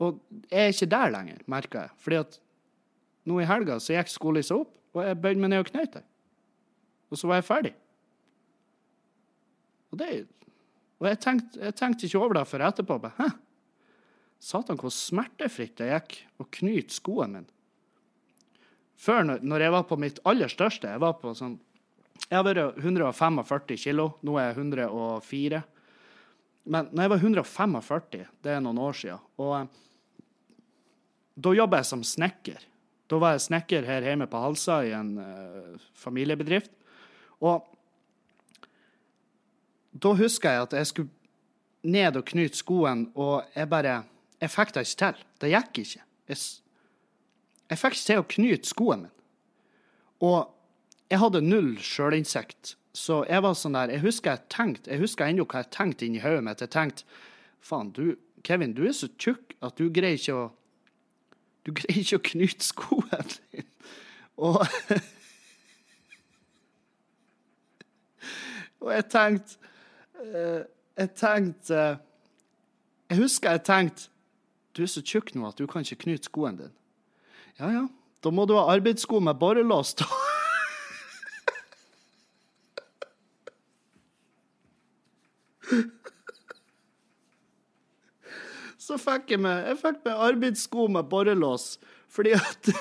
Og 0.00 0.20
jeg 0.48 0.64
er 0.64 0.72
ikke 0.72 0.88
der 0.94 1.12
lenger, 1.12 1.42
merka 1.50 1.84
jeg. 1.84 1.96
Fordi 2.00 2.20
at 2.22 2.38
nå 3.28 3.40
i 3.42 3.48
helga 3.48 3.76
så 3.82 3.98
gikk 3.98 4.12
skolissa 4.14 4.56
opp, 4.56 4.72
og 4.96 5.04
jeg 5.04 5.20
bøyde 5.20 5.42
meg 5.42 5.52
ned 5.52 5.62
og 5.62 5.68
knøt 5.68 5.98
den. 5.98 6.06
Og 7.10 7.20
så 7.20 7.28
var 7.28 7.40
jeg 7.40 7.46
ferdig. 7.46 7.74
Og, 9.90 9.98
det, 10.00 10.08
og 11.02 11.08
jeg, 11.10 11.20
tenkte, 11.20 11.60
jeg 11.60 11.76
tenkte 11.76 12.06
ikke 12.06 12.22
over 12.22 12.38
det 12.38 12.48
før 12.48 12.66
etterpå. 12.70 12.98
Bare, 13.02 13.16
Hæ? 13.18 13.28
Satan, 14.40 14.78
hvor 14.80 14.92
smertefritt 14.94 15.76
det 15.82 15.90
gikk 15.90 16.14
å 16.40 16.46
knyte 16.58 16.96
skoen 16.96 17.34
min. 17.36 17.48
Før, 19.00 19.24
når 19.24 19.64
jeg 19.66 19.74
var 19.74 19.84
på 19.88 19.96
mitt 20.00 20.18
aller 20.28 20.50
største 20.52 20.90
Jeg 20.92 21.00
var 21.00 21.14
på 21.16 21.30
sånn 21.36 21.54
Jeg 22.30 22.38
har 22.38 22.46
vært 22.46 22.78
145 22.78 23.76
kilo. 23.82 24.12
Nå 24.22 24.36
er 24.38 24.52
jeg 24.52 24.60
104. 24.60 25.62
Men 26.70 26.90
når 26.92 27.02
jeg 27.02 27.10
var 27.10 27.24
145, 27.24 28.26
det 28.44 28.52
er 28.54 28.60
noen 28.62 28.78
år 28.78 28.94
siden, 28.94 29.22
og 29.40 29.54
eh, 29.56 29.70
da 31.40 31.54
jobba 31.56 31.80
jeg 31.80 31.88
som 31.88 32.02
snekker. 32.04 32.66
Da 33.10 33.18
var 33.18 33.34
jeg 33.34 33.46
snekker 33.48 33.88
her 33.88 34.04
hjemme 34.06 34.28
på 34.30 34.38
Halsa 34.38 34.76
i 34.86 34.92
en 34.94 35.14
uh, 35.18 35.86
familiebedrift. 35.98 36.70
Og 37.40 37.64
da 39.90 40.12
husker 40.18 40.52
jeg 40.52 40.66
at 40.66 40.76
jeg 40.76 40.90
skulle 40.90 41.90
ned 41.90 42.20
og 42.20 42.28
knyte 42.28 42.60
skoen, 42.60 43.08
og 43.16 43.48
jeg 43.56 43.70
bare 43.72 44.02
Jeg 44.40 44.50
fikk 44.50 44.70
det 44.74 44.84
ikke 44.86 45.00
til. 45.00 45.24
Det 45.40 45.48
gikk 45.50 45.78
ikke. 45.78 46.02
Jeg, 46.28 46.38
jeg 47.70 47.78
fikk 47.78 47.96
ikke 47.96 48.06
til 48.06 48.20
å 48.20 48.28
knyte 48.36 48.68
skoen 48.68 49.02
min. 49.04 49.16
Og 50.24 50.38
jeg 51.10 51.18
hadde 51.18 51.42
null 51.42 51.74
sjølinnsikt. 51.82 52.76
Så 52.94 53.20
jeg 53.30 53.42
var 53.42 53.54
sånn 53.54 53.76
der 53.76 53.92
Jeg 53.94 54.02
husker 54.02 54.34
jeg 54.34 54.48
tenkte, 54.50 54.90
jeg 54.90 55.02
husker 55.02 55.26
ennå 55.26 55.44
hva 55.46 55.62
jeg 55.62 55.70
tenkte 55.74 56.06
inni 56.06 56.22
hodet 56.22 56.42
mitt. 56.46 56.62
Jeg 56.62 56.72
tenkte 56.74 57.04
faen, 57.62 57.92
du, 57.94 58.16
Kevin, 58.46 58.74
du 58.74 58.86
er 58.86 58.94
så 58.96 59.08
tjukk 59.18 59.54
at 59.62 59.78
du 59.78 59.90
greier 59.90 60.18
ikke 60.18 60.34
å 60.34 60.48
Du 61.66 61.72
greier 61.76 62.00
ikke 62.00 62.16
å 62.16 62.26
knyte 62.30 62.64
skoen 62.64 63.26
din. 63.34 63.66
Og 64.40 64.62
Og 68.80 68.94
jeg 68.94 69.04
tenkte 69.12 69.58
eh, 70.24 70.62
Jeg 70.96 71.10
tenkte 71.20 71.82
Jeg 73.10 73.18
husker 73.20 73.58
jeg 73.58 73.64
tenkte 73.68 74.08
Du 74.72 74.82
er 74.86 74.90
så 74.90 75.02
tjukk 75.04 75.34
nå 75.36 75.50
at 75.50 75.58
du 75.60 75.66
kan 75.68 75.84
ikke 75.84 76.04
knyte 76.06 76.30
skoen 76.30 76.56
din. 76.56 76.74
Ja 77.60 77.68
ja, 77.74 77.84
da 78.24 78.30
må 78.32 78.46
du 78.48 78.54
ha 78.56 78.70
arbeidssko 78.72 79.20
med 79.20 79.36
borrelås, 79.36 79.92
da. 79.98 80.06
Så 88.90 88.96
fikk 88.98 89.36
jeg 89.36 89.38
meg, 89.38 89.68
jeg 89.70 89.78
fikk 89.78 90.00
meg 90.02 90.22
arbeidssko 90.26 90.88
med 90.90 91.06
borrelås, 91.12 91.76
fordi 92.10 92.32
at 92.34 92.70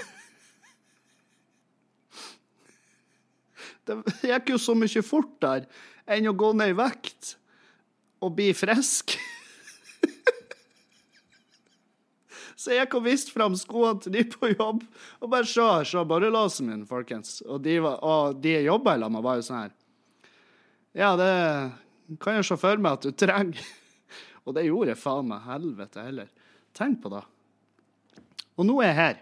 Det 3.85 3.97
gikk 4.25 4.49
jo 4.53 4.57
så 4.61 4.73
mye 4.77 5.01
fortere 5.05 5.65
enn 6.09 6.29
å 6.29 6.33
gå 6.37 6.49
ned 6.57 6.73
i 6.73 6.77
vekt 6.77 7.35
og 8.25 8.33
bli 8.37 8.49
frisk. 8.57 9.15
Så 12.59 12.73
jeg 12.73 12.83
gikk 12.83 12.97
og 12.99 13.05
viste 13.05 13.33
fram 13.33 13.55
skoene 13.57 14.01
til 14.03 14.11
de 14.17 14.23
på 14.33 14.45
jobb, 14.51 14.79
og 15.21 15.31
bare 15.31 15.49
se, 15.49 15.67
se 15.89 15.99
borrelåsen 16.09 16.65
min, 16.69 16.87
folkens. 16.89 17.29
Og 17.45 17.57
de, 17.65 17.75
var, 17.85 17.95
og 18.01 18.21
de 18.41 18.49
jeg 18.57 18.67
jobba 18.67 18.91
sammen 18.97 19.17
med, 19.17 19.25
var 19.25 19.35
jo 19.39 19.45
sånn 19.45 19.61
her 19.61 19.71
Ja, 20.97 21.09
det 21.17 21.33
kan 22.21 22.35
jeg 22.37 22.45
se 22.49 22.55
for 22.61 22.75
meg 22.81 22.91
at 22.97 23.03
du 23.05 23.11
trenger. 23.13 23.61
Og 24.49 24.55
det 24.57 24.65
gjorde 24.65 24.97
faen 24.97 25.27
meg 25.29 25.43
helvete 25.45 26.01
heller. 26.01 26.29
Tenk 26.73 27.03
på 27.03 27.11
det. 27.13 27.21
Og 28.57 28.65
nå 28.65 28.79
er 28.81 28.89
jeg 28.89 28.97
her, 28.97 29.19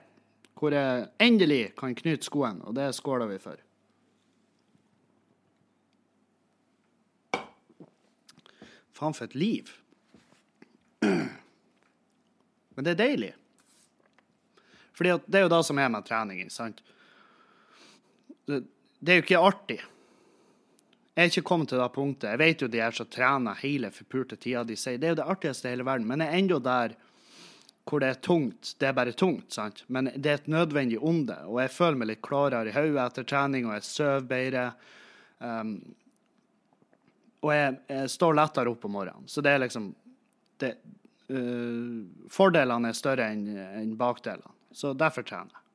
hvor 0.57 0.73
jeg 0.73 1.09
endelig 1.21 1.63
kan 1.77 1.95
knyte 1.99 2.25
skoene, 2.25 2.63
og 2.63 2.77
det 2.77 2.87
skåler 2.95 3.27
vi 3.27 3.39
for. 3.43 3.59
Faen, 8.95 9.13
for 9.13 9.27
et 9.27 9.35
liv. 9.35 9.69
Men 11.03 12.87
det 12.87 12.95
er 12.95 13.01
deilig. 13.03 13.33
Fordi 14.97 15.19
det 15.27 15.41
er 15.41 15.45
jo 15.45 15.53
det 15.53 15.61
som 15.67 15.83
er 15.83 15.91
med 15.91 16.07
trening. 16.07 16.47
sant? 16.49 16.79
Det, 18.47 18.63
det 19.03 19.11
er 19.11 19.19
jo 19.19 19.27
ikke 19.27 19.43
artig. 19.43 19.81
Jeg 21.17 21.23
er 21.23 21.31
ikke 21.31 21.49
kommet 21.49 21.71
til 21.71 21.79
det 21.81 21.89
punktet. 21.95 22.29
Jeg 22.29 22.37
vet 22.37 22.61
jo 22.61 22.67
de 22.69 22.79
er 22.85 22.93
som 22.93 23.07
trener 23.09 23.57
hele 23.63 23.89
forpulte 23.89 24.37
tida. 24.37 24.61
De 24.61 24.75
sier 24.77 24.99
det 25.01 25.07
er 25.07 25.15
jo 25.15 25.17
det 25.17 25.29
artigste 25.33 25.65
i 25.65 25.71
hele 25.73 25.85
verden. 25.87 26.05
Men 26.05 26.21
jeg 26.21 26.29
er 26.29 26.41
ennå 26.43 26.59
der 26.61 26.93
hvor 27.89 28.03
det 28.03 28.11
er 28.11 28.19
tungt. 28.21 28.75
Det 28.77 28.85
er 28.85 28.93
bare 28.93 29.15
tungt, 29.17 29.47
sant? 29.55 29.81
Men 29.87 30.11
det 30.13 30.29
er 30.29 30.37
et 30.43 30.51
nødvendig 30.51 30.99
onde. 31.01 31.39
Og 31.49 31.57
jeg 31.63 31.73
føler 31.73 31.97
meg 31.97 32.11
litt 32.11 32.21
klarere 32.21 32.69
i 32.69 32.75
hodet 32.75 33.01
etter 33.01 33.25
trening, 33.31 33.65
og 33.65 33.77
jeg 33.79 33.87
sover 33.87 34.29
bedre. 34.29 34.67
Um, 35.41 35.73
og 37.41 37.51
jeg, 37.55 37.75
jeg, 37.89 38.13
står 38.13 38.37
lettere 38.37 38.75
opp 38.75 38.85
om 38.85 38.95
morgenen. 38.99 39.25
Så 39.25 39.41
det 39.41 39.55
er 39.55 39.63
liksom 39.65 39.89
det, 40.61 40.73
uh, 41.33 42.29
Fordelene 42.37 42.93
er 42.93 43.01
større 43.01 43.31
enn 43.33 43.47
en 43.57 43.97
bakdelene. 43.97 44.53
Så 44.69 44.93
derfor 44.93 45.25
trener 45.25 45.49
jeg. 45.49 45.65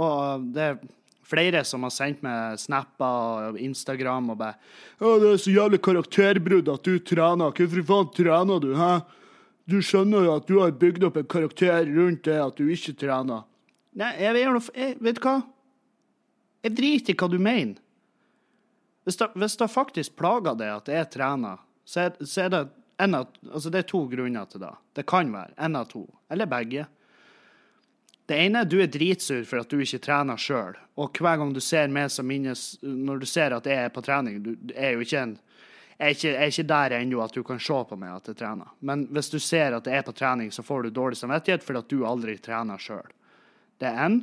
Og 0.00 0.52
det 0.56 0.70
er 0.70 0.78
flere 1.24 1.64
som 1.66 1.84
har 1.86 1.92
sendt 1.94 2.22
meg 2.24 2.58
snapper 2.60 3.50
og 3.50 3.58
Instagram 3.60 4.30
og 4.34 4.38
bare 4.38 4.56
'Å, 5.00 5.18
det 5.20 5.32
er 5.32 5.42
så 5.42 5.54
jævlig 5.54 5.80
karakterbrudd 5.82 6.68
at 6.72 6.82
du 6.82 6.98
trener. 6.98 7.52
Hvorfor 7.52 7.84
faen 7.90 8.12
trener 8.14 8.60
du, 8.60 8.74
hæ?' 8.74 9.02
Du 9.66 9.80
skjønner 9.80 10.26
jo 10.26 10.36
at 10.36 10.46
du 10.46 10.58
har 10.60 10.72
bygd 10.76 11.04
opp 11.08 11.16
en 11.16 11.24
karakter 11.24 11.86
rundt 11.88 12.24
det 12.24 12.36
at 12.36 12.56
du 12.56 12.68
ikke 12.68 12.92
trener. 13.00 13.46
Nei, 13.96 14.12
jeg, 14.20 14.36
jeg, 14.36 14.62
jeg 14.74 14.96
vet 15.00 15.16
du 15.16 15.22
hva? 15.24 15.38
Jeg 16.64 16.76
driter 16.76 17.14
i 17.14 17.16
hva 17.16 17.28
du 17.32 17.38
mener. 17.38 17.80
Hvis 19.04 19.16
det, 19.20 19.28
hvis 19.36 19.56
faktisk 19.68 20.16
plager 20.16 20.56
deg 20.56 20.68
at 20.72 20.88
jeg 20.88 21.10
trener, 21.12 21.60
så 21.84 22.06
er, 22.06 22.18
så 22.24 22.44
er 22.44 22.52
det 22.52 22.62
en 23.04 23.14
av, 23.18 23.26
altså 23.50 23.72
det 23.72 23.82
er 23.82 23.88
to 23.88 24.04
grunner 24.08 24.48
til 24.48 24.62
det. 24.62 24.72
Det 24.96 25.06
kan 25.08 25.32
være 25.32 25.56
en 25.66 25.76
av 25.76 25.88
to, 25.90 26.06
eller 26.32 26.48
begge. 26.48 26.86
Det 28.24 28.36
ene 28.40 28.62
er 28.64 28.68
du 28.68 28.78
er 28.80 28.88
dritsur 28.88 29.42
for 29.44 29.60
at 29.60 29.68
du 29.68 29.82
ikke 29.84 30.00
trener 30.04 30.40
sjøl. 30.40 30.78
Og 30.96 31.18
hver 31.20 31.40
gang 31.40 31.50
du 31.52 31.60
ser 31.60 31.90
meg 31.92 32.12
som 32.12 32.26
minnes 32.28 32.78
Når 32.80 33.20
du 33.20 33.26
ser 33.28 33.52
at 33.52 33.66
jeg 33.68 33.84
er 33.84 33.90
på 33.92 34.00
trening 34.04 34.38
Du 34.44 34.54
er 34.72 34.94
jo 34.94 35.02
ikke 35.04 35.20
en 35.20 35.34
Jeg 35.98 36.06
er 36.06 36.14
ikke, 36.14 36.28
jeg 36.28 36.38
er 36.38 36.52
ikke 36.52 36.68
der 36.70 36.94
ennå 36.98 37.20
at 37.24 37.34
du 37.34 37.42
kan 37.46 37.60
se 37.60 37.80
på 37.88 37.96
meg 38.00 38.16
at 38.16 38.28
jeg 38.28 38.38
trener. 38.40 38.70
Men 38.80 39.04
hvis 39.14 39.28
du 39.30 39.36
ser 39.38 39.76
at 39.76 39.86
jeg 39.86 40.00
er 40.00 40.06
på 40.06 40.14
trening, 40.16 40.50
så 40.50 40.64
får 40.66 40.82
du 40.82 40.90
dårlig 40.90 41.20
samvittighet 41.20 41.62
fordi 41.62 41.78
at 41.78 41.92
du 41.92 42.00
aldri 42.08 42.34
trener 42.42 42.82
sjøl. 42.82 43.12
Det 43.78 43.86
er 43.86 44.00
én. 44.08 44.16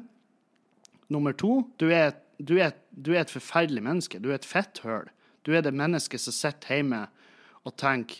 Nummer 1.08 1.32
to, 1.32 1.62
du 1.80 1.88
er, 1.88 2.12
du, 2.44 2.58
er, 2.60 2.76
du 2.92 3.14
er, 3.14 3.22
et 3.22 3.32
forferdelig 3.32 3.84
menneske. 3.84 4.20
Du 4.20 4.30
er 4.32 4.42
et 4.42 4.48
fetthøl. 4.48 5.08
Du 5.48 5.54
er 5.56 5.64
det 5.64 5.72
mennesket 5.72 6.20
som 6.20 6.36
sitter 6.36 6.76
hjemme 6.76 7.06
og 7.64 7.78
tenker 7.80 8.20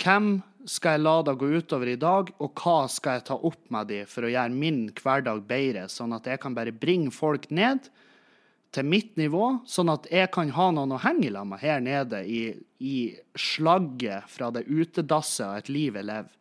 Hvem 0.00 0.38
skal 0.68 0.96
jeg 0.96 1.04
la 1.04 1.14
det 1.24 1.34
gå 1.38 1.50
utover 1.60 1.90
i 1.92 1.98
dag, 2.00 2.30
og 2.40 2.60
hva 2.60 2.86
skal 2.90 3.18
jeg 3.18 3.26
ta 3.28 3.36
opp 3.36 3.60
med 3.72 3.90
de 3.92 4.00
for 4.08 4.24
å 4.24 4.32
gjøre 4.32 4.56
min 4.56 4.86
hverdag 4.96 5.42
bedre, 5.48 5.86
sånn 5.92 6.16
at 6.16 6.26
jeg 6.28 6.40
kan 6.42 6.56
bare 6.56 6.72
bringe 6.72 7.12
folk 7.14 7.50
ned 7.52 7.90
til 8.74 8.88
mitt 8.88 9.12
nivå, 9.20 9.60
sånn 9.70 9.92
at 9.92 10.08
jeg 10.10 10.30
kan 10.34 10.50
ha 10.56 10.70
noen 10.74 10.96
å 10.96 11.02
henge 11.04 11.28
i 11.28 11.34
med 11.34 11.60
her 11.62 11.82
nede 11.84 12.24
i, 12.26 12.40
i 12.82 12.96
slagget 13.38 14.26
fra 14.30 14.50
det 14.54 14.64
utedasset 14.66 15.46
av 15.46 15.58
et 15.60 15.70
liv 15.70 15.98
jeg 16.00 16.08
lever. 16.08 16.32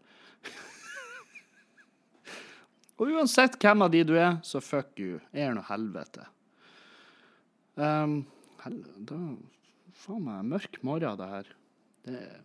og 2.97 3.11
uansett 3.13 3.59
hvem 3.61 3.85
av 3.85 3.91
de 3.93 4.05
du 4.07 4.15
er, 4.17 4.39
så 4.41 4.63
fuck 4.63 4.95
you. 4.97 5.19
Jeg 5.35 5.51
er 5.51 5.57
nå 5.57 5.65
helvete. 5.67 6.25
Um, 7.77 8.23
hel 8.63 8.79
da, 9.05 9.19
faen 10.05 10.25
meg 10.25 10.49
mørk 10.55 10.81
morgen, 10.85 11.19
det 11.19 11.29
her. 11.35 11.53
Det 12.07 12.17
er 12.17 12.41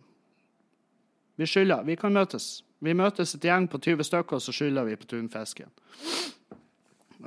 vi 1.39 1.47
skylder. 1.47 1.85
Vi 1.87 1.95
kan 1.95 2.11
møtes. 2.11 2.59
Vi 2.83 2.91
møtes 2.95 3.31
et 3.35 3.45
gjeng 3.47 3.67
på 3.71 3.79
20 3.79 4.07
stykker, 4.07 4.39
og 4.39 4.43
så 4.43 4.53
skylder 4.55 4.87
vi 4.87 4.97
på 4.99 5.07
tunfisken. 5.07 5.71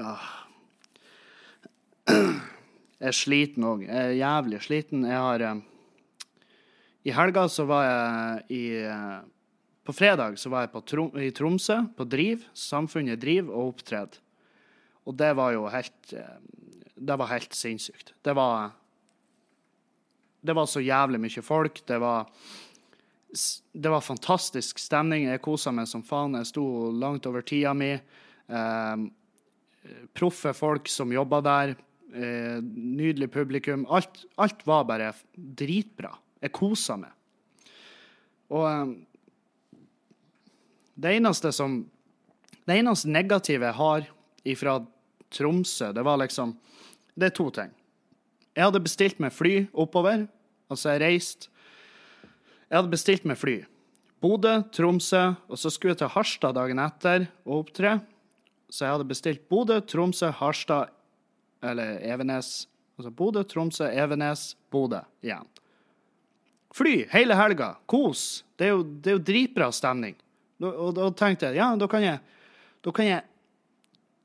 Ah. 0.01 0.27
Jeg 3.03 3.11
er 3.11 3.17
sliten 3.17 3.65
òg. 3.67 3.85
Jeg 3.87 3.99
er 3.99 4.17
jævlig 4.19 4.61
sliten. 4.63 5.07
Jeg 5.09 5.19
har 5.19 5.43
eh, 5.43 5.63
I 7.09 7.15
helga 7.17 7.47
så 7.51 7.65
var 7.67 7.87
jeg 7.89 8.45
i 8.55 8.63
eh, 8.87 9.17
På 9.83 9.95
fredag 9.97 10.37
så 10.39 10.53
var 10.53 10.69
jeg 10.69 10.85
Trom, 10.87 11.11
i 11.19 11.33
Tromsø, 11.35 11.81
på 11.97 12.05
Driv. 12.07 12.45
Samfunnet 12.55 13.21
Driv, 13.21 13.51
og 13.51 13.73
opptred. 13.73 14.21
Og 15.05 15.17
det 15.19 15.33
var 15.35 15.57
jo 15.57 15.67
helt 15.73 16.15
eh, 16.15 16.39
Det 16.95 17.19
var 17.19 17.33
helt 17.33 17.57
sinnssykt. 17.57 18.15
Det 18.23 18.37
var 18.37 18.71
Det 20.41 20.55
var 20.55 20.67
så 20.67 20.81
jævlig 20.81 21.21
mye 21.21 21.43
folk. 21.43 21.83
Det 21.87 21.99
var 22.01 22.31
Det 23.73 23.89
var 23.89 24.05
fantastisk 24.05 24.81
stemning. 24.83 25.25
Jeg 25.31 25.41
kosa 25.45 25.73
meg 25.73 25.89
som 25.89 26.05
faen. 26.05 26.37
Jeg 26.37 26.51
sto 26.51 26.65
langt 26.93 27.27
over 27.29 27.45
tida 27.47 27.73
mi. 27.77 27.95
Eh, 27.97 29.05
proffe 30.13 30.53
folk 30.57 30.91
som 30.93 31.15
jobba 31.15 31.41
der. 31.45 31.75
Eh, 32.13 32.61
nydelig 32.61 33.31
publikum. 33.33 33.87
Alt, 33.89 34.25
alt 34.37 34.67
var 34.69 34.85
bare 34.85 35.13
dritbra. 35.33 36.13
Jeg 36.45 36.53
kosa 36.53 36.99
meg. 37.01 37.15
Og 38.53 38.67
eh, 38.69 38.93
det 41.01 41.17
eneste 41.17 41.53
som 41.57 41.83
Det 42.63 42.77
eneste 42.79 43.09
negative 43.11 43.67
jeg 43.67 43.75
har 43.75 44.05
ifra 44.47 44.77
Tromsø, 45.35 45.89
det 45.93 46.05
var 46.05 46.21
liksom 46.21 46.53
Det 47.17 47.27
er 47.27 47.35
to 47.35 47.49
ting. 47.51 47.73
Jeg 48.55 48.65
hadde 48.65 48.85
bestilt 48.85 49.19
meg 49.19 49.33
fly 49.33 49.67
oppover. 49.73 50.29
Altså, 50.71 50.93
jeg 50.93 51.01
reiste 51.03 51.52
Jeg 52.73 52.81
hadde 52.81 52.95
bestilt 52.95 53.27
meg 53.29 53.37
fly. 53.37 53.59
Bodø, 54.25 54.55
Tromsø, 54.73 55.35
og 55.45 55.59
så 55.61 55.69
skulle 55.69 55.93
jeg 55.93 56.01
til 56.01 56.13
Harstad 56.15 56.55
dagen 56.57 56.81
etter 56.81 57.27
og 57.45 57.67
opptre. 57.67 57.99
Så 58.73 58.87
jeg 58.87 58.95
hadde 58.95 59.09
bestilt 59.11 59.43
Bodø, 59.53 59.77
Tromsø, 59.85 60.31
Harstad 60.39 60.89
eller 61.61 61.99
Evenes. 62.01 62.63
Altså 62.97 63.13
Bodø, 63.13 63.43
Tromsø, 63.45 63.91
Evenes, 63.93 64.55
Bodø 64.73 65.03
igjen. 65.21 65.45
Fly 66.73 66.95
hele 67.13 67.37
helga. 67.37 67.75
Kos. 67.85 68.41
Det 68.57 68.71
er 68.71 68.73
jo, 68.73 68.87
det 69.05 69.13
er 69.13 69.19
jo 69.19 69.25
dritbra 69.29 69.69
stemning. 69.77 70.17
Og 70.63 70.95
da 70.97 71.11
tenkte 71.19 71.51
jeg 71.51 71.61
ja, 71.61 71.69
da 71.77 71.91
kan 71.91 72.07
jeg, 72.07 72.23
da 72.81 72.95
kan 72.95 73.11
jeg 73.11 73.29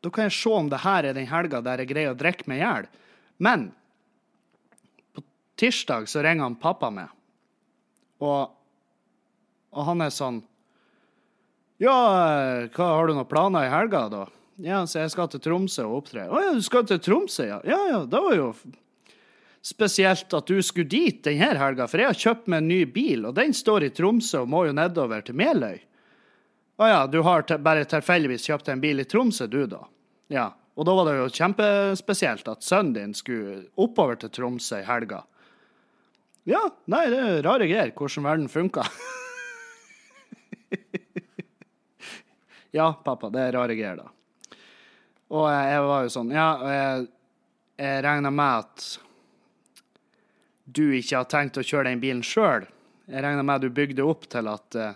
da 0.06 0.12
kan 0.14 0.28
jeg 0.28 0.38
se 0.38 0.54
om 0.54 0.70
det 0.72 0.80
her 0.86 1.10
er 1.10 1.18
den 1.18 1.28
helga 1.28 1.60
der 1.66 1.82
jeg 1.82 1.90
greier 1.90 2.14
å 2.14 2.18
drikke 2.18 2.48
meg 2.48 2.62
i 2.62 2.64
hjel. 2.64 2.88
Men 3.44 3.68
på 5.12 5.24
tirsdag 5.60 6.08
så 6.08 6.24
ringer 6.24 6.46
han 6.46 6.56
pappa 6.62 6.88
meg, 6.94 7.10
og, 8.24 8.56
og 9.74 9.88
han 9.92 10.04
er 10.06 10.14
sånn 10.14 10.42
Ja, 11.82 11.94
hva, 12.74 12.90
har 12.98 13.08
du 13.08 13.14
noen 13.14 13.30
planer 13.30 13.68
i 13.68 13.72
helga, 13.72 14.08
da? 14.10 14.26
Ja, 14.64 14.82
så 14.90 15.04
jeg 15.04 15.14
skal 15.14 15.30
til 15.30 15.44
Tromsø 15.44 15.86
og 15.86 16.00
opptre. 16.02 16.26
Å 16.26 16.42
ja, 16.42 16.54
du 16.58 16.64
skal 16.66 16.88
til 16.90 17.02
Tromsø, 17.04 17.46
ja? 17.46 17.60
Ja 17.68 17.78
ja, 17.92 18.00
det 18.10 18.22
var 18.24 18.38
jo 18.38 18.52
spesielt 19.68 20.34
at 20.34 20.48
du 20.48 20.62
skulle 20.64 20.90
dit 20.90 21.20
denne 21.26 21.52
helga, 21.60 21.86
for 21.90 22.02
jeg 22.02 22.10
har 22.10 22.22
kjøpt 22.22 22.48
meg 22.50 22.64
en 22.64 22.72
ny 22.72 22.80
bil, 22.90 23.28
og 23.28 23.36
den 23.38 23.54
står 23.54 23.88
i 23.88 23.92
Tromsø 23.94 24.46
og 24.46 24.50
må 24.50 24.64
jo 24.66 24.74
nedover 24.78 25.22
til 25.28 25.38
Meløy. 25.38 25.82
Å 26.78 26.90
ja, 26.90 27.02
du 27.10 27.20
har 27.26 27.46
te 27.46 27.58
bare 27.62 27.86
tilfeldigvis 27.90 28.48
kjøpt 28.48 28.70
en 28.72 28.82
bil 28.82 29.02
i 29.02 29.08
Tromsø, 29.10 29.50
du, 29.50 29.64
da? 29.70 29.84
Ja. 30.34 30.52
Og 30.78 30.86
da 30.86 30.94
var 30.94 31.08
det 31.10 31.16
jo 31.18 31.30
kjempespesielt 31.34 32.50
at 32.52 32.66
sønnen 32.66 32.94
din 32.94 33.14
skulle 33.18 33.64
oppover 33.82 34.20
til 34.22 34.30
Tromsø 34.30 34.84
i 34.84 34.86
helga. 34.86 35.24
Ja, 36.48 36.62
nei, 36.88 37.10
det 37.12 37.18
er 37.20 37.42
rare 37.44 37.66
greier 37.68 37.90
hvordan 37.92 38.24
verden 38.24 38.48
funker. 38.48 38.88
ja, 42.78 42.94
pappa, 43.04 43.28
det 43.34 43.42
er 43.44 43.52
rare 43.58 43.76
greier, 43.76 43.98
da. 44.00 44.08
Og 45.28 45.44
jeg, 45.52 45.82
var 45.84 46.06
jo 46.06 46.10
sånn 46.14 46.32
Ja, 46.32 46.46
og 46.56 46.70
jeg, 46.72 47.08
jeg 47.84 48.04
regna 48.06 48.32
med 48.32 48.64
at 48.64 48.86
du 50.64 50.96
ikke 50.96 51.18
har 51.20 51.28
tenkt 51.32 51.60
å 51.60 51.68
kjøre 51.68 51.90
den 51.90 52.04
bilen 52.04 52.24
sjøl. 52.24 52.64
Jeg 53.08 53.24
regner 53.24 53.44
med 53.44 53.56
at 53.58 53.66
du 53.68 53.76
bygde 53.76 54.04
opp 54.08 54.24
til 54.32 54.48
at 54.52 54.76
eh, 54.80 54.96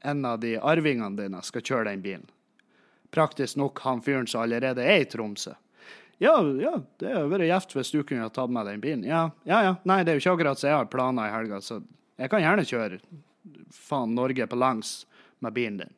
en 0.00 0.24
av 0.28 0.40
de 0.40 0.56
arvingene 0.56 1.16
dine 1.16 1.42
skal 1.44 1.64
kjøre 1.64 1.90
den 1.90 2.02
bilen. 2.04 2.26
Praktisk 3.12 3.56
nok 3.60 3.80
han 3.84 4.00
fyren 4.04 4.28
som 4.28 4.40
allerede 4.46 4.84
er 4.84 5.04
i 5.04 5.10
Tromsø. 5.12 5.52
Ja, 6.18 6.38
ja, 6.40 6.72
det 7.00 7.12
hadde 7.12 7.28
vært 7.28 7.44
gjevt 7.50 7.74
hvis 7.76 7.92
du 7.92 8.00
kunne 8.06 8.24
ha 8.24 8.32
tatt 8.32 8.52
med 8.52 8.68
den 8.70 8.80
bilen. 8.80 9.04
Ja, 9.04 9.28
ja, 9.44 9.60
ja. 9.66 9.74
Nei, 9.84 10.00
det 10.02 10.14
er 10.14 10.16
jo 10.16 10.24
ikke 10.24 10.36
akkurat 10.38 10.60
så 10.60 10.70
jeg 10.70 10.78
har 10.78 10.88
planer 10.88 11.28
i 11.28 11.34
helga, 11.34 11.60
så 11.60 11.82
jeg 12.16 12.32
kan 12.32 12.40
gjerne 12.40 12.64
kjøre 12.64 13.00
faen 13.76 14.14
Norge 14.16 14.46
på 14.48 14.56
langs 14.56 14.98
med 15.44 15.52
bilen 15.56 15.82
din. 15.82 15.96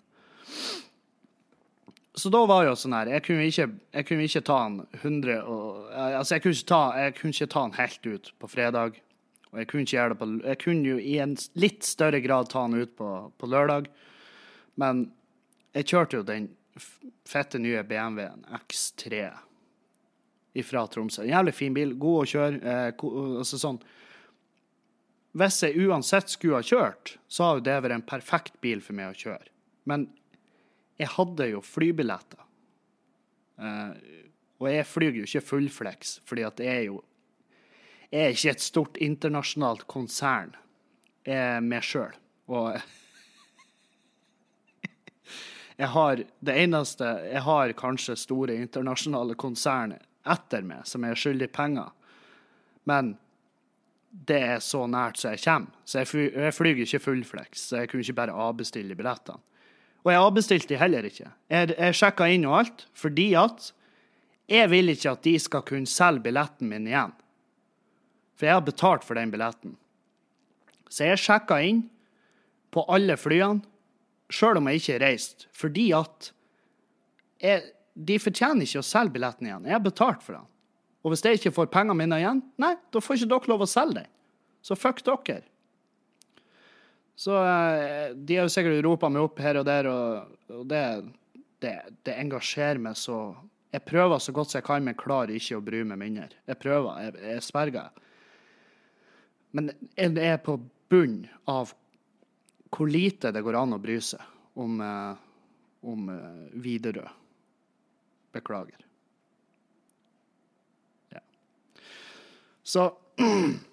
Så 2.19 2.33
da 2.35 2.41
var 2.51 2.65
jo 2.67 2.73
sånn 2.75 2.97
her 2.97 3.07
Jeg 3.13 3.23
kunne 3.29 3.45
ikke, 3.47 3.67
jeg 3.95 4.07
kunne 4.09 4.25
ikke 4.27 4.41
ta 4.43 4.57
den 4.65 4.79
100 4.97 5.37
og 5.47 5.85
Altså, 5.93 6.35
jeg 6.35 6.43
kunne 6.43 6.57
ikke 6.57 6.71
ta, 6.73 6.81
jeg 6.99 7.15
kunne 7.15 7.37
ikke 7.37 7.53
ta 7.53 7.63
den 7.63 7.77
helt 7.79 8.09
ut 8.09 8.31
på 8.43 8.51
fredag. 8.51 8.99
Og 9.53 9.61
jeg 9.61 9.69
kunne 9.71 9.85
ikke 9.87 9.97
gjøre 9.97 10.13
det 10.13 10.19
på 10.19 10.29
Jeg 10.43 10.61
kunne 10.65 10.91
jo 10.91 10.99
i 10.99 11.15
en 11.23 11.37
litt 11.55 11.87
større 11.87 12.21
grad 12.25 12.51
ta 12.51 12.65
den 12.67 12.83
ut 12.83 12.97
på, 12.99 13.13
på 13.39 13.51
lørdag. 13.55 13.87
Men 14.75 15.07
jeg 15.79 15.93
kjørte 15.93 16.19
jo 16.19 16.27
den 16.27 16.51
fette 17.29 17.61
nye 17.63 17.85
BMW-en 17.87 18.43
X3 18.65 19.29
ifra 20.59 20.85
Tromsø. 20.91 21.25
En 21.25 21.33
jævlig 21.33 21.55
fin 21.57 21.75
bil, 21.77 21.95
god 22.01 22.23
å 22.23 22.29
kjøre. 22.33 22.61
Eh, 22.63 22.89
altså 23.41 23.57
sånn 23.61 23.81
Hvis 25.39 25.61
jeg 25.63 25.87
uansett 25.87 26.29
skulle 26.33 26.59
ha 26.59 26.67
kjørt, 26.67 27.07
så 27.29 27.41
jo 27.59 27.67
det 27.67 27.77
vært 27.85 27.99
en 27.99 28.07
perfekt 28.07 28.57
bil 28.65 28.81
for 28.83 28.95
meg 28.99 29.13
å 29.13 29.19
kjøre. 29.19 29.51
Men 29.89 30.01
jeg 30.99 31.09
hadde 31.15 31.45
jo 31.53 31.61
flybilletter. 31.63 32.43
Eh, 33.59 33.93
og 34.59 34.67
jeg 34.73 34.91
flyr 34.91 35.13
jo 35.21 35.27
ikke 35.27 35.47
fullflex, 35.47 36.19
fordi 36.27 36.43
at 36.47 36.57
jeg 36.63 36.75
er 36.75 36.85
jo 36.91 36.99
Jeg 38.09 38.25
er 38.25 38.31
ikke 38.33 38.53
et 38.55 38.63
stort 38.65 38.97
internasjonalt 39.05 39.83
konsern. 39.87 40.55
Jeg 41.29 41.37
er 41.37 41.61
meg 41.61 41.85
sjøl. 41.85 42.15
Og 42.49 42.73
jeg 45.83 45.91
har 45.93 46.23
det 46.41 46.55
eneste 46.63 47.05
Jeg 47.05 47.43
har 47.45 47.77
kanskje 47.77 48.17
store 48.17 48.57
internasjonale 48.57 49.37
konsern 49.37 49.93
etter 50.31 50.67
meg 50.67 50.87
som 50.89 51.05
er 51.07 51.19
skyldig 51.19 51.51
penger. 51.55 51.91
Men 52.89 53.17
det 54.09 54.39
er 54.55 54.63
så 54.65 54.85
nært 54.91 55.21
som 55.21 55.35
jeg 55.35 55.43
kommer. 55.45 55.75
Så 55.85 56.03
jeg, 56.03 56.11
fly, 56.11 56.25
jeg 56.33 56.57
flyr 56.57 56.83
ikke 56.85 57.03
fullflex, 57.03 57.67
så 57.69 57.83
jeg 57.83 57.91
kunne 57.91 58.07
ikke 58.07 58.21
bare 58.21 58.37
avbestille 58.49 58.97
billettene. 58.99 59.43
Og 60.07 60.13
jeg 60.13 60.23
avbestilte 60.25 60.71
de 60.71 60.79
heller 60.81 61.09
ikke. 61.09 61.29
Jeg, 61.53 61.75
jeg 61.75 61.97
sjekka 61.99 62.29
inn 62.33 62.47
og 62.49 62.61
alt, 62.61 62.87
fordi 62.97 63.33
at 63.37 63.73
jeg 64.49 64.71
vil 64.73 64.95
ikke 64.95 65.13
at 65.13 65.25
de 65.27 65.35
skal 65.43 65.65
kunne 65.69 65.91
selge 65.91 66.25
billetten 66.25 66.71
min 66.71 66.87
igjen. 66.89 67.13
For 68.39 68.49
jeg 68.49 68.57
har 68.57 68.65
betalt 68.65 69.05
for 69.05 69.19
den 69.19 69.33
billetten. 69.35 69.75
Så 70.89 71.11
jeg 71.11 71.21
sjekka 71.21 71.59
inn 71.67 71.83
på 72.73 72.85
alle 72.89 73.19
flyene, 73.21 73.65
sjøl 74.33 74.61
om 74.61 74.69
jeg 74.71 74.81
ikke 74.81 75.01
reiste, 75.03 75.49
fordi 75.57 75.91
at 75.97 76.31
jeg, 77.43 77.65
de 77.99 78.17
fortjener 78.23 78.67
ikke 78.67 78.83
å 78.83 78.87
selge 78.87 79.17
billetten 79.17 79.49
igjen. 79.49 79.67
Jeg 79.67 79.75
har 79.75 79.85
betalt 79.85 80.23
for 80.23 80.39
den. 80.39 80.47
Og 81.03 81.13
hvis 81.13 81.25
jeg 81.25 81.39
ikke 81.39 81.55
får 81.57 81.71
pengene 81.73 81.97
mine 81.99 82.19
igjen, 82.21 82.43
nei, 82.61 82.75
da 82.93 83.03
får 83.03 83.19
ikke 83.19 83.31
dere 83.33 83.51
lov 83.51 83.65
å 83.65 83.71
selge 83.71 84.03
den. 84.03 84.11
Så 84.63 84.77
fuck 84.79 85.03
dere. 85.07 85.43
Så 87.19 87.35
eh, 87.43 88.15
de 88.15 88.39
har 88.39 88.47
jo 88.47 88.55
sikkert 88.55 88.85
ropa 88.87 89.11
meg 89.11 89.25
opp 89.27 89.41
her 89.43 89.59
og 89.59 89.67
der, 89.67 89.89
og, 89.91 90.37
og 90.55 90.67
det, 90.71 90.83
det, 91.65 91.75
det 92.07 92.15
engasjerer 92.15 92.79
meg 92.83 92.99
så 92.99 93.35
Jeg 93.69 93.85
prøver 93.85 94.23
så 94.23 94.33
godt 94.33 94.49
som 94.49 94.59
jeg 94.61 94.65
kan, 94.65 94.85
men 94.85 94.97
klarer 94.97 95.35
ikke 95.37 95.59
å 95.59 95.65
bry 95.65 95.83
meg 95.85 95.99
mindre. 96.01 96.31
Jeg 96.49 96.57
prøver, 96.63 97.03
jeg, 97.05 97.19
jeg 97.35 97.43
sverger. 97.45 98.05
Men 99.53 99.69
jeg 99.99 100.15
er 100.25 100.39
på 100.41 100.55
bunn 100.89 101.19
av 101.51 101.75
hvor 102.73 102.89
lite 102.89 103.33
det 103.35 103.43
går 103.45 103.59
an 103.61 103.77
å 103.77 103.81
bry 103.83 103.99
seg 104.01 104.23
om, 104.61 104.81
eh, 104.81 105.21
om 105.85 106.09
eh, 106.15 106.47
Widerøe. 106.65 107.11
Beklager. 108.33 108.85
Ja. 111.15 111.23
Så 112.63 112.91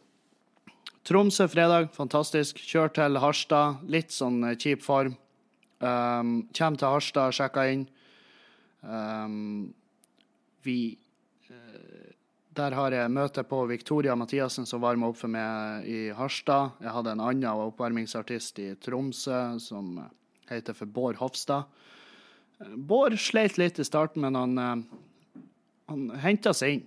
Tromsø 1.06 1.46
fredag, 1.52 1.92
fantastisk. 1.94 2.58
Kjør 2.66 2.90
til 2.96 3.20
Harstad, 3.22 3.84
litt 3.94 4.14
sånn 4.16 4.42
eh, 4.48 4.58
kjip 4.58 4.82
form. 4.82 5.14
Um, 5.78 6.48
Kjem 6.56 6.80
til 6.82 6.90
Harstad, 6.90 7.36
sjekka 7.38 7.68
inn. 7.70 7.84
Um, 8.82 9.74
vi 10.66 10.96
uh, 11.52 12.10
Der 12.58 12.74
har 12.74 12.96
jeg 12.96 13.12
møte 13.14 13.44
på 13.46 13.60
Victoria 13.70 14.16
Mathiassen, 14.18 14.66
som 14.66 14.82
varma 14.82 15.12
opp 15.12 15.20
for 15.20 15.30
meg 15.30 15.86
i 15.86 16.00
Harstad. 16.18 16.80
Jeg 16.82 16.96
hadde 16.96 17.14
en 17.14 17.22
annen 17.22 17.66
oppvarmingsartist 17.68 18.64
i 18.64 18.72
Tromsø 18.82 19.60
som 19.62 20.00
eh, 20.02 20.10
heter 20.56 20.78
for 20.78 20.90
Bård 20.90 21.22
Hofstad. 21.22 21.70
Eh, 22.60 22.76
Bård 22.76 23.18
sleit 23.20 23.58
litt 23.62 23.80
i 23.80 23.88
starten, 23.88 24.22
men 24.26 24.36
han, 24.36 24.58
eh, 24.58 25.42
han 25.92 26.10
henta 26.24 26.54
seg 26.54 26.78
inn. 26.78 26.86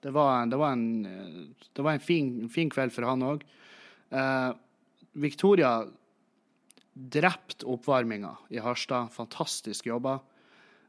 Det 0.00 0.10
var, 0.16 0.46
det 0.46 0.56
var 0.56 0.72
en, 0.72 1.06
eh, 1.06 1.68
det 1.72 1.82
var 1.84 1.92
en 1.92 2.04
fin, 2.04 2.48
fin 2.48 2.70
kveld 2.72 2.92
for 2.92 3.08
han 3.08 3.24
òg. 3.24 3.44
Eh, 4.10 4.52
Victoria 5.12 5.84
drepte 6.94 7.66
oppvarminga 7.66 8.36
i 8.48 8.58
Harstad. 8.58 9.12
Fantastisk 9.12 9.86
jobba. 9.86 10.18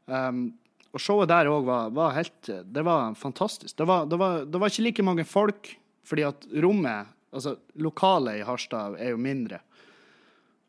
Um, 0.06 0.52
og 0.92 1.00
showet 1.00 1.30
der 1.30 1.48
òg 1.48 1.64
var, 1.64 1.92
var 1.94 2.14
helt 2.16 2.48
Det 2.48 2.82
var 2.84 3.14
fantastisk. 3.14 3.76
Det 3.78 3.86
var, 3.86 4.06
det, 4.10 4.18
var, 4.18 4.44
det 4.44 4.60
var 4.60 4.72
ikke 4.72 4.84
like 4.84 5.04
mange 5.06 5.24
folk, 5.24 5.70
fordi 6.04 6.24
at 6.26 6.46
rommet, 6.64 7.12
altså 7.32 7.54
lokalet 7.80 8.40
i 8.40 8.46
Harstad, 8.46 8.98
er 8.98 9.14
jo 9.14 9.20
mindre. 9.22 9.62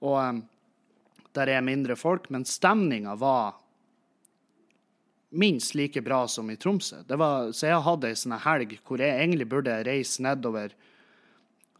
Og 0.05 0.19
um, 0.21 0.43
der 1.33 1.49
er 1.49 1.65
mindre 1.65 1.97
folk, 1.99 2.29
men 2.33 2.45
stemninga 2.45 3.15
var 3.19 3.59
minst 5.33 5.73
like 5.75 6.01
bra 6.05 6.27
som 6.27 6.49
i 6.53 6.55
Tromsø. 6.55 7.01
Var, 7.07 7.51
så 7.51 7.69
jeg 7.71 7.85
hadde 7.87 8.09
ei 8.09 8.17
sånn 8.17 8.37
helg 8.45 8.75
hvor 8.85 9.01
jeg 9.01 9.17
egentlig 9.17 9.49
burde 9.49 9.79
reise 9.87 10.21
nedover 10.25 10.75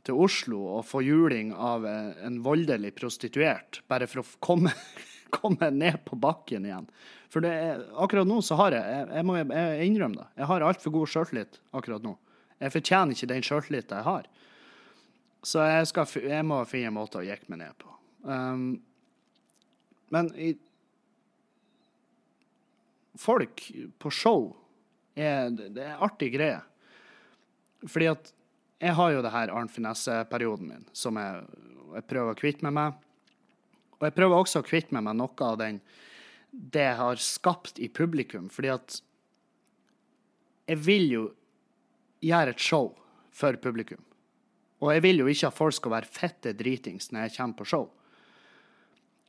til 0.04 0.20
Oslo 0.20 0.64
og 0.78 0.88
få 0.88 1.04
juling 1.06 1.54
av 1.54 1.86
en 1.88 2.40
voldelig 2.44 2.92
prostituert, 2.98 3.84
bare 3.88 4.10
for 4.10 4.24
å 4.24 4.28
komme, 4.44 4.74
komme 5.38 5.70
ned 5.72 6.02
på 6.08 6.18
bakken 6.20 6.66
igjen. 6.68 6.90
For 7.34 7.46
er, 7.48 7.86
akkurat 7.98 8.30
nå 8.30 8.42
så 8.46 8.58
har 8.60 8.76
jeg 8.76 8.90
Jeg, 8.94 9.06
jeg 9.18 9.26
må 9.26 9.38
jeg 9.40 9.86
innrømme 9.88 10.20
det. 10.20 10.28
Jeg 10.42 10.50
har 10.52 10.66
altfor 10.66 10.94
god 10.98 11.14
sjøltillit 11.14 11.62
akkurat 11.74 12.06
nå. 12.06 12.18
Jeg 12.62 12.74
fortjener 12.74 13.16
ikke 13.16 13.32
den 13.32 13.46
sjøltilliten 13.46 14.00
jeg 14.00 14.08
har. 14.08 14.28
Så 15.44 15.64
jeg, 15.68 15.88
skal, 15.90 16.12
jeg 16.24 16.46
må 16.48 16.62
finne 16.70 16.92
en 16.92 16.98
måte 16.98 17.20
å 17.20 17.26
jekke 17.26 17.50
meg 17.52 17.64
ned 17.66 17.78
på. 17.82 17.90
Um, 18.24 18.68
men 20.14 20.30
i, 20.38 20.52
folk 23.20 23.66
på 24.02 24.12
show 24.14 24.52
er, 25.16 25.50
det 25.54 25.82
er 25.84 26.02
artig 26.04 26.32
greie. 26.36 26.62
Fordi 27.84 28.10
at 28.12 28.32
jeg 28.84 28.96
har 28.98 29.14
jo 29.14 29.24
det 29.24 29.32
her 29.34 29.52
Arnt 29.54 29.72
Finesse-perioden 29.74 30.70
min, 30.70 30.86
som 30.96 31.18
jeg, 31.20 31.44
jeg 31.96 32.08
prøver 32.10 32.34
å 32.34 32.40
kvitte 32.40 32.66
med 32.68 32.76
meg. 32.78 32.98
Og 34.00 34.08
jeg 34.10 34.16
prøver 34.18 34.42
også 34.44 34.62
å 34.62 34.68
kvitte 34.68 34.96
med 34.96 35.06
meg 35.08 35.18
noe 35.20 35.48
av 35.48 35.60
den 35.62 35.80
det 36.54 36.84
jeg 36.84 36.98
har 37.00 37.22
skapt 37.24 37.80
i 37.82 37.90
publikum. 37.90 38.50
Fordi 38.54 38.74
at 38.74 39.00
jeg 40.70 40.80
vil 40.86 41.08
jo 41.10 41.24
gjøre 42.24 42.54
et 42.54 42.62
show 42.62 42.92
for 43.34 43.58
publikum. 43.62 44.02
Og 44.84 44.92
jeg 44.94 45.04
vil 45.06 45.24
jo 45.24 45.32
ikke 45.32 45.50
at 45.50 45.58
folk 45.58 45.78
skal 45.78 45.96
være 45.96 46.12
fette 46.12 46.54
dritings 46.60 47.10
når 47.12 47.28
jeg 47.28 47.36
kommer 47.38 47.62
på 47.62 47.70
show. 47.72 47.88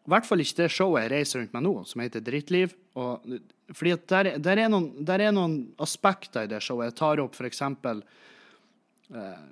I 0.05 0.13
hvert 0.13 0.27
fall 0.29 0.43
ikke 0.45 0.59
det 0.59 0.73
showet 0.73 1.07
jeg 1.07 1.13
reiser 1.15 1.41
rundt 1.41 1.55
med 1.57 1.65
nå, 1.65 1.75
som 1.89 2.03
heter 2.05 2.21
Drittliv. 2.25 2.75
Og, 3.01 3.25
fordi 3.73 3.95
at 3.97 4.03
der, 4.13 4.29
der, 4.45 4.61
er 4.61 4.73
noen, 4.73 4.91
der 5.01 5.23
er 5.25 5.33
noen 5.33 5.57
aspekter 5.81 6.45
i 6.45 6.51
det 6.51 6.61
showet. 6.65 6.91
Jeg 6.91 6.99
tar 6.99 7.23
opp 7.23 7.39
f.eks. 7.39 7.63
Eh, 7.65 9.47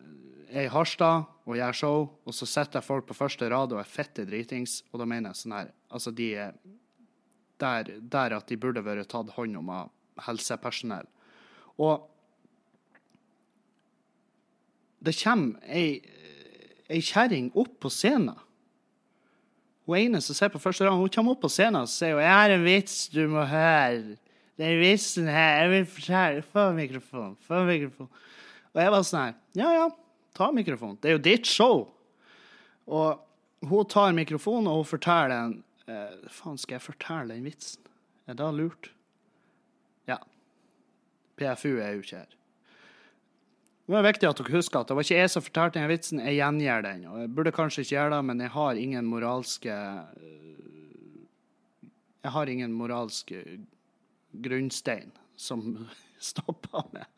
jeg 0.52 0.60
er 0.60 0.68
i 0.68 0.72
Harstad 0.74 1.24
og 1.48 1.56
gjør 1.56 1.78
show, 1.78 2.04
og 2.28 2.36
så 2.36 2.46
sitter 2.46 2.84
folk 2.84 3.08
på 3.08 3.16
første 3.16 3.48
rad 3.48 3.72
og 3.72 3.80
er 3.80 3.88
fitte 3.88 4.26
dritings. 4.28 4.82
Og 4.92 5.00
da 5.00 5.08
mener 5.08 5.32
jeg 5.32 5.42
sånn 5.42 5.56
her 5.56 5.72
Altså, 5.92 6.12
de 6.16 6.28
er 6.40 6.54
der, 7.60 7.88
der 8.00 8.36
at 8.36 8.48
de 8.48 8.56
burde 8.60 8.84
vært 8.84 9.10
tatt 9.12 9.32
hånd 9.36 9.56
om 9.60 9.68
av 9.72 9.90
helsepersonell. 10.26 11.08
Og 11.80 12.08
det 15.02 15.14
kommer 15.18 15.60
ei, 15.66 16.00
ei 16.88 17.00
kjerring 17.04 17.50
opp 17.58 17.78
på 17.82 17.90
scenen. 17.92 18.36
Hun 19.86 19.98
ene 19.98 20.20
som 20.22 20.36
ser 20.36 20.50
på 20.52 20.60
første 20.62 20.86
rad, 20.86 20.94
hun 20.94 21.10
kommer 21.10 21.34
opp 21.34 21.42
på 21.42 21.50
scenen 21.50 21.82
og 21.82 21.90
sier 21.90 22.18
'Jeg 22.18 22.30
har 22.30 22.50
en 22.50 22.64
vits 22.64 23.08
du 23.08 23.26
må 23.28 23.44
høre'. 23.44 24.16
Den 24.58 24.78
vitsen 24.80 25.26
her 25.26 25.62
Jeg 25.62 25.70
vil 25.70 25.86
fortelle 25.86 26.42
Få 26.42 26.72
mikrofon. 26.72 27.36
Få 27.40 27.64
mikrofon. 27.64 28.08
Og 28.74 28.82
jeg 28.82 28.90
var 28.90 29.02
sånn 29.02 29.24
her 29.24 29.34
Ja, 29.54 29.72
ja, 29.72 29.88
ta 30.34 30.50
mikrofon. 30.52 30.98
Det 31.00 31.10
er 31.10 31.16
jo 31.16 31.18
ditt 31.18 31.46
show. 31.46 31.88
Og 32.86 33.20
hun 33.62 33.86
tar 33.86 34.12
mikrofonen, 34.12 34.66
og 34.66 34.82
hun 34.82 34.84
forteller 34.84 35.36
en 35.36 35.64
eh, 35.88 36.28
Faen, 36.28 36.58
skal 36.58 36.74
jeg 36.74 36.82
fortelle 36.82 37.34
den 37.34 37.44
vitsen? 37.44 37.82
Er 38.26 38.34
det 38.34 38.54
lurt? 38.54 38.90
Ja. 40.08 40.18
PFU 41.36 41.78
er 41.78 41.96
jo 41.96 42.02
ikke 42.02 42.22
her. 42.22 42.38
Det 43.82 43.98
er 43.98 44.04
viktig 44.06 44.28
at 44.28 44.38
dere 44.38 44.54
husker 44.54 44.78
at 44.80 44.88
det 44.88 44.94
var 44.94 45.04
ikke 45.04 45.18
jeg 45.18 45.30
som 45.32 45.42
fortalte 45.42 45.80
den 45.80 45.90
vitsen, 45.90 46.20
jeg 46.22 46.38
gjengjør 46.38 46.84
den. 46.86 47.06
Og 47.10 47.16
jeg 47.24 47.30
burde 47.34 47.54
kanskje 47.54 47.82
ikke 47.82 47.96
gjøre 47.96 48.12
det, 48.14 48.20
men 48.28 48.42
jeg 48.44 48.54
har 48.54 48.78
ingen 48.78 49.08
moralske 49.10 49.72
øh, 49.72 50.60
Jeg 52.22 52.30
har 52.30 52.46
ingen 52.46 52.72
moralske 52.72 53.42
grunnstein 54.32 55.10
som 55.36 55.88
stopper 56.30 56.86
meg. 56.94 57.08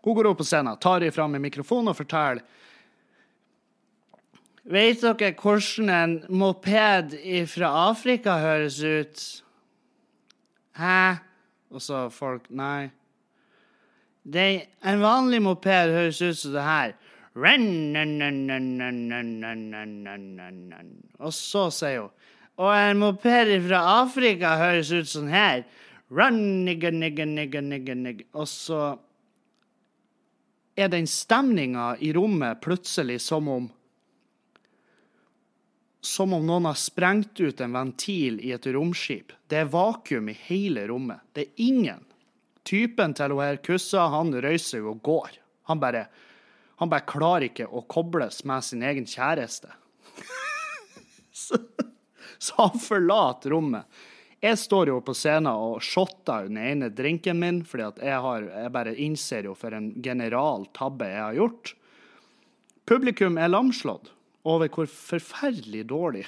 Hun 0.00 0.16
går 0.16 0.30
opp 0.30 0.40
på 0.40 0.46
scenen, 0.48 0.78
tar 0.80 1.04
ifra 1.04 1.26
meg 1.28 1.42
mikrofonen 1.44 1.92
og 1.92 1.98
forteller 1.98 2.44
Vet 4.66 5.02
dere 5.04 5.30
hvordan 5.38 5.90
en 5.94 6.14
moped 6.40 7.12
fra 7.46 7.68
Afrika 7.90 8.40
høres 8.42 8.80
ut? 8.82 9.20
Hæ? 10.74 11.22
Og 11.70 11.82
så 11.82 12.08
folk 12.10 12.48
Nei. 12.50 12.88
Det, 14.26 14.66
en 14.82 14.98
vanlig 14.98 15.38
moped 15.44 15.92
høres 15.94 16.18
ut 16.18 16.38
som 16.38 16.56
det 16.56 16.62
her. 16.66 16.94
Og 21.18 21.32
så 21.36 21.62
sier 21.70 22.00
hun 22.00 22.10
Og 22.56 22.70
en 22.72 22.98
moped 22.98 23.52
fra 23.68 23.80
Afrika 24.00 24.56
høres 24.56 24.90
ut 24.90 25.08
sånn 25.10 25.28
her. 25.30 25.62
Og 28.32 28.48
så 28.48 28.80
er 30.76 30.88
den 30.88 31.06
stemninga 31.06 31.96
i 32.00 32.12
rommet 32.16 32.60
plutselig 32.64 33.20
som 33.28 33.48
om 33.52 33.70
Som 36.06 36.32
om 36.32 36.44
noen 36.46 36.68
har 36.70 36.78
sprengt 36.78 37.40
ut 37.40 37.60
en 37.60 37.72
ventil 37.74 38.40
i 38.40 38.52
et 38.54 38.66
romskip. 38.70 39.32
Det 39.50 39.58
er 39.58 39.70
vakuum 39.72 40.28
i 40.30 40.36
hele 40.46 40.86
rommet. 40.86 41.18
Det 41.34 41.42
er 41.42 41.64
ingen. 41.66 42.04
Typen 42.66 43.14
til 43.14 43.34
hun 43.34 43.44
her 43.44 43.60
kussa, 43.62 44.08
han 44.10 44.34
røyser 44.42 44.82
jo 44.82 44.96
og 44.96 45.02
går. 45.06 45.38
Han 45.70 45.80
bare, 45.82 46.06
han 46.82 46.90
bare 46.90 47.06
klarer 47.06 47.48
ikke 47.48 47.68
å 47.70 47.84
kobles 47.86 48.42
med 48.48 48.66
sin 48.66 48.82
egen 48.86 49.06
kjæreste. 49.06 49.70
så, 51.44 51.60
så 52.38 52.58
han 52.58 52.82
forlater 52.82 53.54
rommet. 53.54 53.86
Jeg 54.42 54.58
står 54.60 54.90
jo 54.90 54.98
på 55.02 55.14
scenen 55.16 55.48
og 55.54 55.80
shotter 55.82 56.50
den 56.50 56.58
ene 56.60 56.90
drinken 56.92 57.38
min, 57.40 57.62
fordi 57.66 57.86
at 57.86 58.02
jeg, 58.04 58.18
har, 58.26 58.44
jeg 58.50 58.72
bare 58.74 58.96
innser 59.06 59.48
jo 59.48 59.54
for 59.56 59.74
en 59.74 59.88
general 60.04 60.66
tabbe 60.76 61.08
jeg 61.08 61.22
har 61.22 61.38
gjort. 61.38 61.72
Publikum 62.86 63.38
er 63.40 63.50
lamslått 63.50 64.12
over 64.46 64.70
hvor 64.70 64.86
forferdelig 64.90 65.86
dårlig 65.90 66.26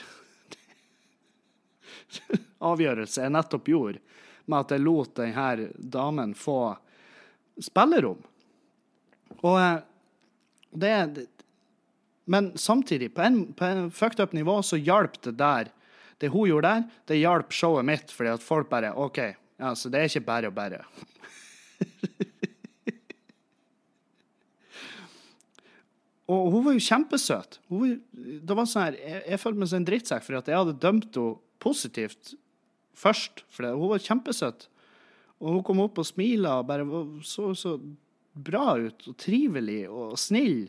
avgjørelse 2.70 3.22
jeg 3.22 3.34
nettopp 3.34 3.70
gjorde 3.70 4.00
med 4.48 4.64
at 4.64 4.74
jeg 4.74 4.84
lot 4.84 5.14
denne 5.18 5.68
damen 5.78 6.34
få 6.36 6.76
spillerom. 7.62 8.20
Og 9.42 9.58
eh, 9.60 9.80
det, 10.70 11.26
Men 12.24 12.52
samtidig, 12.58 13.14
på 13.14 13.22
en, 13.24 13.52
på 13.52 13.64
en 13.64 13.90
fucked 13.90 14.20
up 14.20 14.32
nivå, 14.32 14.62
så 14.62 14.76
hjalp 14.76 15.20
det 15.22 15.36
der. 15.38 15.70
Det 16.18 16.28
hun 16.28 16.48
gjorde 16.48 16.68
der, 16.68 16.82
det 17.06 17.20
hjalp 17.20 17.52
showet 17.54 17.86
mitt, 17.86 18.10
fordi 18.12 18.30
at 18.34 18.42
folk 18.42 18.68
bare 18.68 18.92
OK, 18.98 19.18
ja, 19.58 19.74
så 19.74 19.88
det 19.88 20.00
er 20.00 20.10
ikke 20.10 20.26
bare 20.26 20.50
og 20.50 20.54
bare. 20.54 20.82
Og 26.28 26.50
hun 26.52 26.66
var 26.66 26.74
jo 26.76 26.84
kjempesøt. 26.84 27.56
Hun, 27.72 28.02
det 28.12 28.56
var 28.56 28.66
sånn 28.68 28.82
her, 28.84 28.96
jeg, 29.00 29.22
jeg 29.30 29.40
følte 29.40 29.62
meg 29.62 29.70
som 29.70 29.78
en 29.80 29.86
drittsekk 29.88 30.26
for 30.26 30.36
at 30.36 30.50
jeg 30.50 30.58
hadde 30.60 30.80
dømt 30.82 31.16
henne 31.16 31.38
positivt 31.58 32.34
først. 32.98 33.44
For 33.54 33.70
hun 33.70 33.92
var 33.94 34.04
kjempesøt. 34.04 34.68
Og 35.38 35.58
hun 35.58 35.64
kom 35.66 35.82
opp 35.84 36.00
og 36.02 36.06
smila 36.08 36.58
og 36.60 36.68
bare 36.68 36.86
så 37.26 37.52
så 37.56 37.76
bra 38.38 38.76
ut 38.78 39.08
og 39.10 39.16
trivelig 39.18 39.84
og 39.88 40.16
snill. 40.18 40.66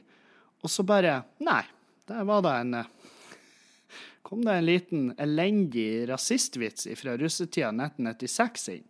Og 0.63 0.71
så 0.71 0.85
bare 0.85 1.23
Nei, 1.45 1.63
der 2.09 2.27
var 2.27 2.43
det 2.45 2.55
en 2.63 2.75
Kom 4.29 4.43
det 4.45 4.59
en 4.59 4.67
liten 4.67 5.07
elendig 5.17 6.05
rasistvits 6.09 6.89
fra 6.99 7.15
russetida 7.17 7.71
1996 7.73 8.69
inn. 8.75 8.85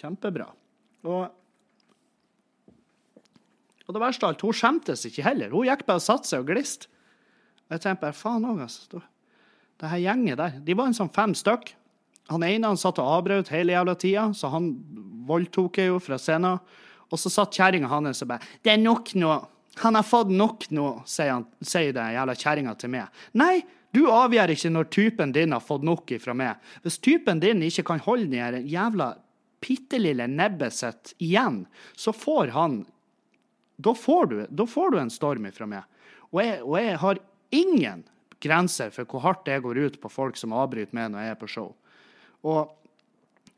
Kjempebra. 0.00 0.48
Og 1.06 1.30
og 3.82 3.96
det 3.96 4.02
verste 4.02 4.24
av 4.24 4.32
alt, 4.32 4.42
hun 4.46 4.54
skjemtes 4.56 5.02
ikke 5.08 5.24
heller. 5.26 5.50
Hun 5.52 5.66
gikk 5.66 5.82
bare 5.88 6.00
og 6.00 6.04
satte 6.04 6.30
seg 6.30 6.44
og 6.44 6.52
gliste. 6.52 6.86
Og 7.66 7.74
jeg 7.74 7.82
tenkte 7.84 8.06
bare, 8.06 8.16
faen 8.16 8.46
òg, 8.46 8.62
altså. 8.64 9.00
Det 9.82 9.90
her 9.90 10.00
gjenget 10.00 10.38
der. 10.38 10.58
De 10.64 10.76
var 10.78 10.88
en 10.88 10.96
sånn 10.96 11.10
fem 11.12 11.34
stykk. 11.36 11.72
Han 12.30 12.44
ene 12.46 12.70
han 12.70 12.78
satt 12.80 13.00
og 13.02 13.10
avbrøt 13.18 13.50
hele 13.52 13.74
jævla 13.74 13.96
tida, 13.98 14.28
så 14.36 14.52
han 14.52 14.72
voldtok 15.28 15.80
jeg 15.80 15.90
jo 15.90 15.98
fra 16.02 16.18
scenen. 16.20 16.60
Og 17.12 17.20
så 17.20 17.32
satt 17.32 17.56
kjerringa 17.58 17.90
hans 17.90 18.22
og 18.22 18.28
bare 18.28 18.46
'Det 18.62 18.72
er 18.72 18.78
nok 18.78 19.14
nå. 19.14 19.48
Han 19.76 19.94
har 19.94 20.02
fått 20.02 20.30
nok 20.30 20.68
nå', 20.70 21.02
sier, 21.06 21.32
han, 21.32 21.46
sier 21.60 21.92
den 21.92 22.14
jævla 22.14 22.34
kjerringa 22.34 22.74
til 22.78 22.90
meg. 22.90 23.08
Nei, 23.34 23.62
du 23.92 24.06
avgjør 24.08 24.50
ikke 24.50 24.70
når 24.70 24.84
typen 24.90 25.32
din 25.32 25.52
har 25.52 25.60
fått 25.60 25.82
nok 25.82 26.10
ifra 26.12 26.34
meg. 26.34 26.56
Hvis 26.82 26.98
typen 26.98 27.40
din 27.40 27.62
ikke 27.62 27.84
kan 27.84 28.00
holde 28.00 28.30
den 28.30 28.66
jævla 28.66 29.16
bitte 29.60 29.98
lille 29.98 30.26
nebbet 30.26 30.72
sitt 30.72 31.14
igjen, 31.18 31.66
så 31.96 32.12
får 32.12 32.52
han 32.56 32.84
da 33.76 33.94
får, 33.94 34.26
du, 34.26 34.46
da 34.50 34.66
får 34.66 34.90
du 34.90 34.98
en 34.98 35.10
storm 35.10 35.46
ifra 35.46 35.66
meg. 35.66 35.82
Og 36.30 36.40
jeg, 36.42 36.58
og 36.62 36.76
jeg 36.78 36.98
har 37.02 37.20
ingen 37.50 38.04
grenser 38.42 38.92
for 38.94 39.08
hvor 39.08 39.24
hardt 39.26 39.48
jeg 39.48 39.62
går 39.64 39.78
ut 39.78 40.00
på 40.02 40.10
folk 40.12 40.38
som 40.38 40.54
avbryter 40.56 40.94
meg 40.96 41.12
når 41.12 41.26
jeg 41.26 41.34
er 41.34 41.40
på 41.40 41.50
show. 41.50 41.72
Og 42.42 42.78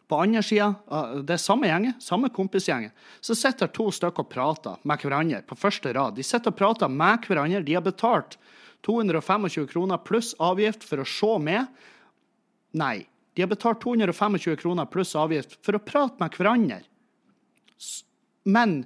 på 0.09 0.19
andre 0.21 0.43
sida, 0.45 0.75
det 1.25 1.39
er 1.39 1.41
samme 1.41 1.69
gjengen, 1.69 1.97
samme 2.03 2.29
kompisgjengen, 2.33 2.93
så 3.25 3.37
sitter 3.39 3.71
to 3.73 3.89
stykker 3.95 4.27
og 4.27 4.31
prater 4.31 4.83
med 4.85 5.01
hverandre 5.01 5.41
på 5.49 5.57
første 5.57 5.95
rad. 5.97 6.19
De 6.19 6.27
sitter 6.27 6.53
og 6.53 6.59
prater 6.59 6.93
med 6.93 7.25
hverandre. 7.25 7.63
De 7.65 7.77
har 7.77 7.85
betalt 7.85 8.37
225 8.85 9.67
kroner 9.73 10.03
pluss 10.05 10.35
avgift 10.37 10.85
for 10.85 11.01
å 11.01 11.09
se 11.09 11.33
med. 11.41 11.67
Nei. 12.77 13.07
De 13.35 13.43
har 13.43 13.51
betalt 13.51 13.81
225 13.83 14.57
kroner 14.61 14.87
pluss 14.93 15.15
avgift 15.19 15.57
for 15.65 15.75
å 15.75 15.83
prate 15.83 16.21
med 16.21 16.37
hverandre. 16.37 16.83
Men 18.45 18.83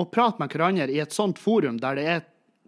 å 0.00 0.08
prate 0.10 0.40
med 0.40 0.50
hverandre 0.50 0.88
i 0.90 1.02
et 1.02 1.14
sånt 1.14 1.38
forum 1.38 1.76
der 1.82 2.00
det 2.00 2.06
er 2.10 2.24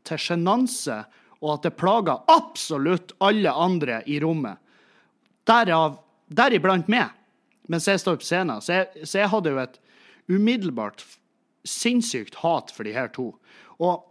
til 0.06 0.20
sjenanse, 0.20 1.00
og 1.40 1.56
at 1.56 1.66
det 1.66 1.76
plager 1.80 2.22
absolutt 2.30 3.16
alle 3.24 3.50
andre 3.50 4.02
i 4.06 4.20
rommet. 4.22 4.60
Derav, 5.46 5.96
deriblant 6.26 6.88
meg, 6.90 7.14
mens 7.70 7.88
jeg 7.88 8.02
står 8.02 8.20
på 8.20 8.26
scenen. 8.26 8.62
Så 8.62 8.80
jeg, 8.80 9.06
så 9.06 9.22
jeg 9.22 9.32
hadde 9.32 9.52
jo 9.52 9.62
et 9.62 9.80
umiddelbart 10.30 11.04
sinnssykt 11.66 12.40
hat 12.42 12.70
for 12.74 12.86
de 12.86 12.94
her 12.94 13.10
to. 13.14 13.32
Og, 13.82 14.06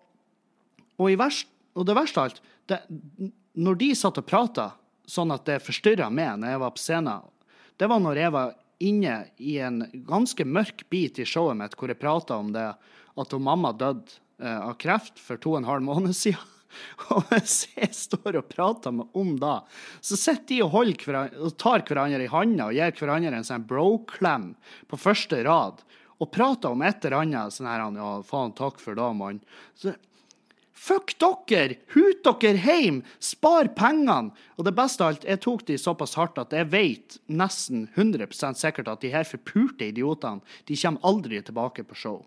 og, 1.00 1.08
verst, 1.20 1.48
og 1.76 1.88
det 1.88 1.96
verste 1.98 2.22
av 2.22 2.30
alt, 2.30 2.42
det, 2.72 2.82
når 3.56 3.80
de 3.80 3.90
satt 3.98 4.20
og 4.20 4.28
prata 4.28 4.72
sånn 5.08 5.34
at 5.36 5.46
det 5.48 5.64
forstyrra 5.64 6.10
meg 6.10 6.42
når 6.42 6.56
jeg 6.56 6.62
var 6.64 6.76
på 6.76 6.84
scenen, 6.84 7.32
det 7.76 7.90
var 7.92 8.02
når 8.02 8.20
jeg 8.20 8.34
var 8.36 8.56
inne 8.84 9.16
i 9.40 9.58
en 9.64 9.84
ganske 10.08 10.46
mørk 10.48 10.84
bit 10.92 11.20
i 11.20 11.28
showet 11.28 11.58
mitt 11.60 11.76
hvor 11.80 11.92
jeg 11.92 12.00
prata 12.02 12.40
om 12.40 12.52
det 12.56 12.68
at 13.16 13.36
mamma 13.40 13.72
døde 13.76 14.18
eh, 14.42 14.60
av 14.60 14.76
kreft 14.82 15.22
for 15.22 15.40
to 15.40 15.54
og 15.54 15.62
en 15.62 15.70
halv 15.70 15.86
måned 15.86 16.16
siden. 16.18 16.55
Og 17.16 17.26
hvis 17.30 17.58
jeg 17.76 17.92
står 17.96 18.40
og 18.42 18.50
prater 18.52 18.96
med 18.96 19.18
om 19.18 19.36
da, 19.42 19.60
så 20.02 20.18
sitter 20.20 20.48
de 20.52 20.62
og, 20.66 20.74
holder, 20.76 21.36
og 21.40 21.58
tar 21.62 21.86
hverandre 21.88 22.26
i 22.26 22.32
handa 22.32 22.70
og 22.70 22.78
gir 22.78 22.96
hverandre 23.00 23.36
en 23.40 23.48
sånn 23.48 23.68
bro-klem 23.70 24.54
på 24.92 25.00
første 25.00 25.44
rad 25.48 25.86
og 26.22 26.32
prater 26.32 26.72
om 26.72 26.84
et 26.86 27.04
eller 27.06 27.22
annet 27.22 27.56
sånn 27.56 27.68
her 27.68 27.84
Ja, 27.98 28.12
faen, 28.26 28.54
takk 28.56 28.80
for 28.80 28.96
det, 28.98 29.08
mann. 29.20 29.42
Fuck 30.76 31.16
dere! 31.20 31.80
Hut 31.96 32.28
dere 32.28 32.60
hjem! 32.62 33.02
Spar 33.24 33.72
pengene! 33.76 34.32
Og 34.60 34.68
det 34.68 34.76
beste 34.78 35.04
av 35.04 35.14
alt, 35.14 35.26
jeg 35.28 35.42
tok 35.44 35.66
de 35.68 35.80
såpass 35.82 36.16
hardt 36.20 36.40
at 36.42 36.54
jeg 36.56 36.70
vet 36.72 37.18
nesten 37.28 37.88
100% 37.96 38.60
sikkert 38.60 38.92
at 38.92 39.04
de 39.04 39.12
her 39.14 39.28
forpurte 39.28 39.88
idiotene 39.90 40.44
de 40.70 40.78
kommer 40.80 41.08
aldri 41.08 41.42
tilbake 41.42 41.88
på 41.88 41.98
show. 41.98 42.20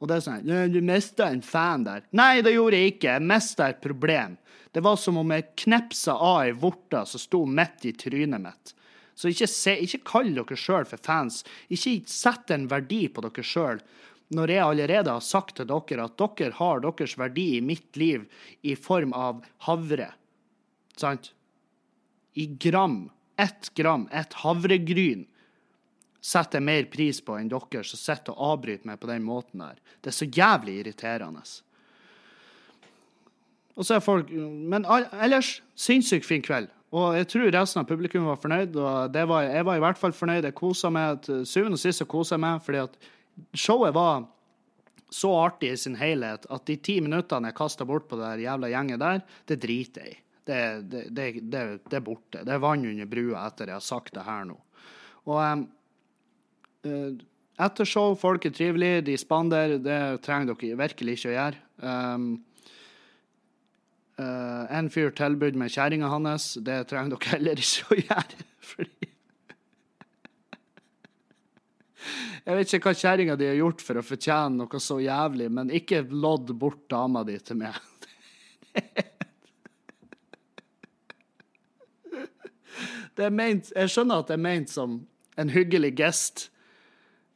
Og 0.00 0.08
det 0.08 0.16
er 0.16 0.24
sånn 0.24 0.72
Du 0.72 0.80
mista 0.84 1.28
en 1.28 1.42
fan 1.44 1.84
der. 1.84 2.04
Nei, 2.16 2.40
det 2.44 2.54
gjorde 2.54 2.80
jeg 2.80 2.94
ikke. 2.94 3.14
Jeg 3.18 3.28
mista 3.28 3.68
et 3.68 3.82
problem. 3.84 4.38
Det 4.72 4.82
var 4.86 4.96
som 5.00 5.18
om 5.20 5.32
jeg 5.34 5.50
knepsa 5.64 6.14
av 6.14 6.44
ei 6.44 6.52
vorte 6.56 7.02
som 7.08 7.20
sto 7.20 7.42
midt 7.46 7.88
i 7.90 7.94
trynet 7.98 8.42
mitt. 8.42 8.74
Så 9.18 9.28
ikke, 9.28 9.48
se, 9.50 9.74
ikke 9.84 10.04
kall 10.08 10.30
dere 10.32 10.56
sjøl 10.56 10.86
for 10.88 11.02
fans. 11.04 11.42
Ikke 11.68 11.98
sett 12.08 12.52
en 12.54 12.68
verdi 12.70 13.06
på 13.12 13.24
dere 13.26 13.44
sjøl 13.44 13.82
når 14.30 14.52
jeg 14.54 14.62
allerede 14.62 15.10
har 15.10 15.24
sagt 15.26 15.56
til 15.58 15.66
dere 15.66 16.06
at 16.06 16.20
dere 16.38 16.54
har 16.60 16.82
deres 16.84 17.16
verdi 17.18 17.46
i 17.56 17.64
mitt 17.66 17.98
liv 17.98 18.28
i 18.62 18.76
form 18.78 19.12
av 19.12 19.42
havre. 19.66 20.12
Sant? 20.96 21.32
I 22.38 22.46
gram. 22.62 23.10
Ett 23.36 23.72
gram. 23.74 24.06
Et 24.14 24.38
havregryn 24.44 25.26
setter 26.20 26.60
jeg 26.60 26.66
mer 26.68 26.88
pris 26.92 27.20
på 27.24 27.36
enn 27.38 27.50
dere 27.50 27.84
som 27.86 28.00
sitter 28.00 28.36
og 28.36 28.54
avbryter 28.54 28.88
meg 28.90 29.00
på 29.00 29.08
den 29.10 29.24
måten 29.24 29.64
der. 29.64 29.78
Det 30.00 30.12
er 30.12 30.18
så 30.18 30.28
jævlig 30.28 30.80
irriterende. 30.82 31.42
Og 33.76 33.86
så 33.86 33.96
er 33.96 34.04
folk 34.04 34.30
Men 34.30 34.84
ellers, 34.84 35.60
sinnssykt 35.74 36.28
fin 36.28 36.44
kveld. 36.44 36.68
Og 36.90 37.14
jeg 37.14 37.28
tror 37.30 37.52
resten 37.54 37.80
av 37.80 37.86
publikum 37.86 38.26
var 38.26 38.40
fornøyd, 38.42 38.74
og 38.74 39.14
var, 39.14 39.46
jeg 39.46 39.66
var 39.66 39.78
i 39.78 39.82
hvert 39.84 39.98
fall 39.98 40.12
fornøyd. 40.12 40.44
Jeg 40.44 40.58
kosa 40.58 40.90
meg. 40.90 41.22
Til 41.22 41.46
syvende 41.46 41.78
og 41.78 41.82
sist 41.82 42.02
kosa 42.10 42.38
meg, 42.40 42.58
fordi 42.66 42.82
at 42.82 42.96
showet 43.54 43.94
var 43.94 44.26
så 45.10 45.30
artig 45.38 45.72
i 45.72 45.78
sin 45.78 45.96
helhet 45.98 46.44
at 46.50 46.66
de 46.66 46.76
ti 46.78 47.00
minuttene 47.02 47.50
jeg 47.50 47.58
kasta 47.58 47.86
bort 47.86 48.06
på 48.10 48.18
det 48.20 48.44
jævla 48.44 48.70
gjenget 48.70 49.00
der, 49.02 49.22
det 49.46 49.58
driter 49.62 50.06
jeg 50.06 50.12
i. 50.12 50.20
Det, 50.50 50.60
det, 50.90 51.02
det, 51.14 51.64
det, 51.86 51.96
er 51.98 52.02
borte. 52.02 52.42
Det 52.46 52.54
er 52.54 52.62
vann 52.62 52.86
under 52.86 53.06
brua 53.10 53.44
etter 53.46 53.70
jeg 53.70 53.76
har 53.76 53.84
sagt 53.84 54.14
det 54.16 54.24
her 54.26 54.46
nå. 54.48 54.56
Og 55.28 55.36
um, 55.38 55.66
etter 56.84 57.88
show, 57.88 58.14
folk 58.18 58.46
er 58.46 58.54
trivelige, 58.56 59.02
de 59.08 59.16
spander. 59.20 59.76
Det 59.82 59.98
trenger 60.24 60.54
dere 60.54 60.78
virkelig 60.80 61.18
ikke 61.18 61.30
å 61.30 61.34
gjøre. 61.34 61.60
Um, 61.84 62.30
uh, 64.20 64.64
en 64.78 64.90
fyr 64.92 65.12
tilbød 65.16 65.58
med 65.60 65.72
kjerringa 65.74 66.10
hans. 66.12 66.54
Det 66.60 66.82
trenger 66.90 67.16
dere 67.16 67.34
heller 67.34 67.62
ikke 67.64 67.94
å 67.94 68.00
gjøre. 68.00 68.48
fordi 68.72 69.10
Jeg 72.40 72.56
vet 72.56 72.72
ikke 72.72 72.88
hva 72.88 72.96
kjerringa 72.96 73.36
di 73.36 73.46
har 73.50 73.58
gjort 73.60 73.82
for 73.84 74.00
å 74.00 74.04
fortjene 74.04 74.62
noe 74.62 74.80
så 74.80 74.96
jævlig, 75.04 75.50
men 75.52 75.72
ikke 75.76 76.06
lodd 76.08 76.48
bort 76.56 76.86
dama 76.90 77.20
di 77.28 77.36
til 77.44 77.60
meg. 77.60 77.76
Det 83.18 83.26
er 83.26 83.34
ment, 83.34 83.66
jeg 83.74 83.90
skjønner 83.92 84.22
at 84.22 84.28
det 84.30 84.36
er 84.38 84.40
ment 84.40 84.70
som 84.72 84.92
en 85.36 85.50
hyggelig 85.52 85.90
gest, 85.98 86.46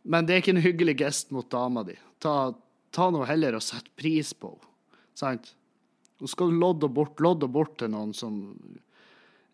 men 0.04 0.26
det 0.26 0.34
er 0.34 0.42
ikke 0.42 0.54
en 0.54 0.64
hyggelig 0.64 0.98
gest 1.00 1.32
mot 1.32 1.48
dama 1.50 1.84
di. 1.86 1.96
Ta, 2.20 2.52
ta 2.92 3.08
nå 3.12 3.24
heller 3.28 3.56
og 3.56 3.64
sett 3.64 3.88
pris 3.98 4.34
på 4.36 4.52
henne. 4.52 4.70
Sant? 5.14 5.52
Nå 6.18 6.26
skal 6.26 6.50
du 6.50 6.58
lodde 6.58 6.88
bort, 6.90 7.20
lodde 7.22 7.46
bort 7.50 7.76
til 7.78 7.92
noen 7.92 8.10
som 8.16 8.34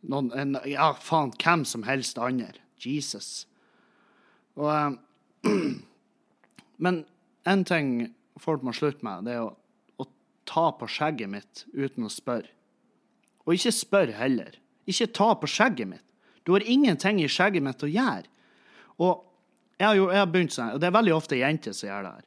noen, 0.08 0.30
en, 0.32 0.56
Ja, 0.68 0.94
faen, 0.96 1.34
hvem 1.36 1.66
som 1.68 1.84
helst 1.84 2.18
andre. 2.20 2.62
Jesus. 2.80 3.44
Og 4.56 4.70
eh, 4.72 5.50
Men 6.80 7.02
én 7.44 7.64
ting 7.68 7.90
folk 8.40 8.64
må 8.64 8.72
slutte 8.72 9.04
med, 9.04 9.26
det 9.28 9.36
er 9.36 9.44
å, 9.44 9.52
å, 10.00 10.06
ta 10.48 10.70
på 10.80 10.88
skjegget 10.88 11.28
mitt 11.28 11.64
uten 11.76 12.08
å 12.08 12.12
spørre. 12.12 12.48
Og 13.44 13.56
ikke 13.56 13.74
spør 13.76 14.14
heller. 14.16 14.56
Ikke 14.88 15.10
ta 15.12 15.34
på 15.36 15.48
skjegget 15.50 15.90
mitt. 15.90 16.06
Du 16.48 16.54
har 16.54 16.64
ingenting 16.64 17.20
i 17.20 17.28
skjegget 17.28 17.66
mitt 17.66 17.84
å 17.84 17.90
gjøre. 17.90 18.24
Og 18.96 19.26
jeg 19.80 19.86
har, 19.88 19.96
jeg 19.96 20.20
har 20.20 20.28
begynt 20.28 20.54
sånn, 20.54 20.74
og 20.76 20.82
det 20.82 20.90
er 20.90 20.96
veldig 20.98 21.16
ofte 21.16 21.40
jenter 21.40 21.74
som 21.76 21.88
gjør 21.88 22.06
det 22.06 22.12
her. 22.18 22.26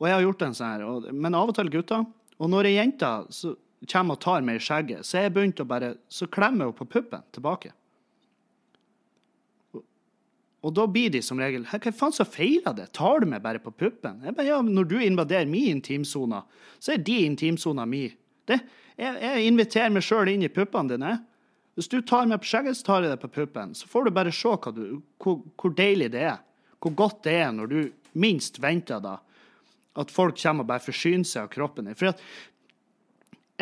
Og 0.00 0.08
jeg 0.08 0.16
har 0.16 0.24
gjort 0.24 0.42
en 0.46 0.56
sånn 0.56 0.72
her, 0.72 1.12
men 1.12 1.36
av 1.38 1.52
og 1.52 1.56
til 1.58 1.70
gutter. 1.72 2.06
Og 2.40 2.50
når 2.50 2.70
ei 2.70 2.74
jente 2.78 3.10
kommer 3.92 4.16
og 4.16 4.22
tar 4.24 4.44
meg 4.44 4.58
i 4.58 4.64
skjegget, 4.64 5.06
så 5.06 5.20
er 5.20 5.28
jeg 5.28 5.34
begynt 5.36 5.60
å 5.62 5.68
bare 5.68 5.94
Så 6.08 6.26
klemmer 6.32 6.70
hun 6.70 6.76
på 6.76 6.88
puppen 6.88 7.22
tilbake. 7.36 7.74
Og 10.64 10.72
da 10.72 10.86
blir 10.88 11.12
de 11.12 11.20
som 11.22 11.40
regel 11.40 11.66
Hva 11.68 11.92
faen 11.92 12.14
så 12.16 12.24
feiler 12.24 12.74
det? 12.76 12.88
Tar 12.96 13.20
du 13.20 13.28
meg 13.28 13.44
bare 13.44 13.60
på 13.60 13.72
puppen? 13.72 14.22
Jeg 14.24 14.36
bare, 14.36 14.48
ja, 14.48 14.62
Når 14.62 14.88
du 14.88 14.96
invaderer 15.02 15.50
min 15.50 15.76
intimsone, 15.76 16.40
så 16.80 16.94
er 16.94 17.04
de 17.04 17.18
intimsona 17.26 17.84
mi. 17.88 18.06
Det, 18.48 18.60
jeg, 18.96 19.20
jeg, 19.20 19.44
inviterer 19.48 19.92
meg 19.92 20.04
sjøl 20.06 20.32
inn 20.32 20.44
i 20.46 20.52
puppene 20.52 20.96
dine. 20.96 21.12
Hvis 21.74 21.90
du 21.90 21.98
tar 22.06 22.28
meg 22.30 22.40
på 22.40 22.48
skjegget, 22.48 22.78
så 22.78 22.86
tar 22.86 23.04
jeg 23.04 23.12
deg 23.12 23.20
på 23.20 23.32
puppen. 23.34 23.74
Så 23.76 23.88
får 23.90 24.06
du 24.06 24.14
bare 24.14 24.32
se 24.32 24.56
du, 24.76 24.84
hvor, 25.20 25.40
hvor, 25.60 25.74
deilig 25.76 26.12
det 26.14 26.24
er. 26.30 26.40
Hvor 26.84 26.96
godt 26.96 27.22
det 27.24 27.38
er 27.40 27.52
når 27.56 27.70
du 27.70 27.78
minst 28.20 28.60
venter 28.62 29.00
da, 29.02 29.18
at 29.98 30.10
folk 30.12 30.36
kommer 30.40 30.66
og 30.66 30.70
bare 30.70 30.84
forsyner 30.84 31.26
seg 31.26 31.46
av 31.46 31.52
kroppen 31.54 31.88
din. 31.88 31.96
For 31.98 32.12
at, 32.12 32.22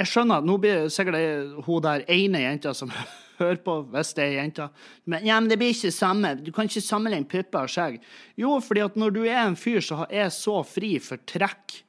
jeg 0.01 0.09
skjønner 0.09 0.41
at 0.41 0.49
nå 0.49 0.57
blir 0.61 0.85
det 0.85 0.95
sikkert 0.95 1.67
hun 1.67 1.85
der 1.85 2.05
ene 2.11 2.41
jenta 2.47 2.73
som 2.77 2.93
hører 3.41 3.61
på 3.65 3.77
hvis 3.93 4.15
det 4.17 4.25
er 4.25 4.37
jenta. 4.39 4.69
Men, 5.05 5.27
ja, 5.29 5.39
men 5.41 5.51
det 5.51 5.59
blir 5.61 5.75
ikke 5.75 5.93
samme. 5.95 6.35
Du 6.41 6.53
kan 6.55 6.69
ikke 6.69 6.85
sammenligne 6.85 7.29
pupper 7.29 7.67
og 7.69 7.73
skjegg. 7.73 8.01
Jo, 8.41 8.57
fordi 8.65 8.85
at 8.87 8.99
når 8.99 9.17
du 9.17 9.23
er 9.27 9.43
en 9.45 9.59
fyr 9.59 9.83
som 9.85 10.05
er 10.09 10.33
så 10.33 10.61
fri 10.67 10.95
for 11.05 11.21
trekk, 11.29 11.83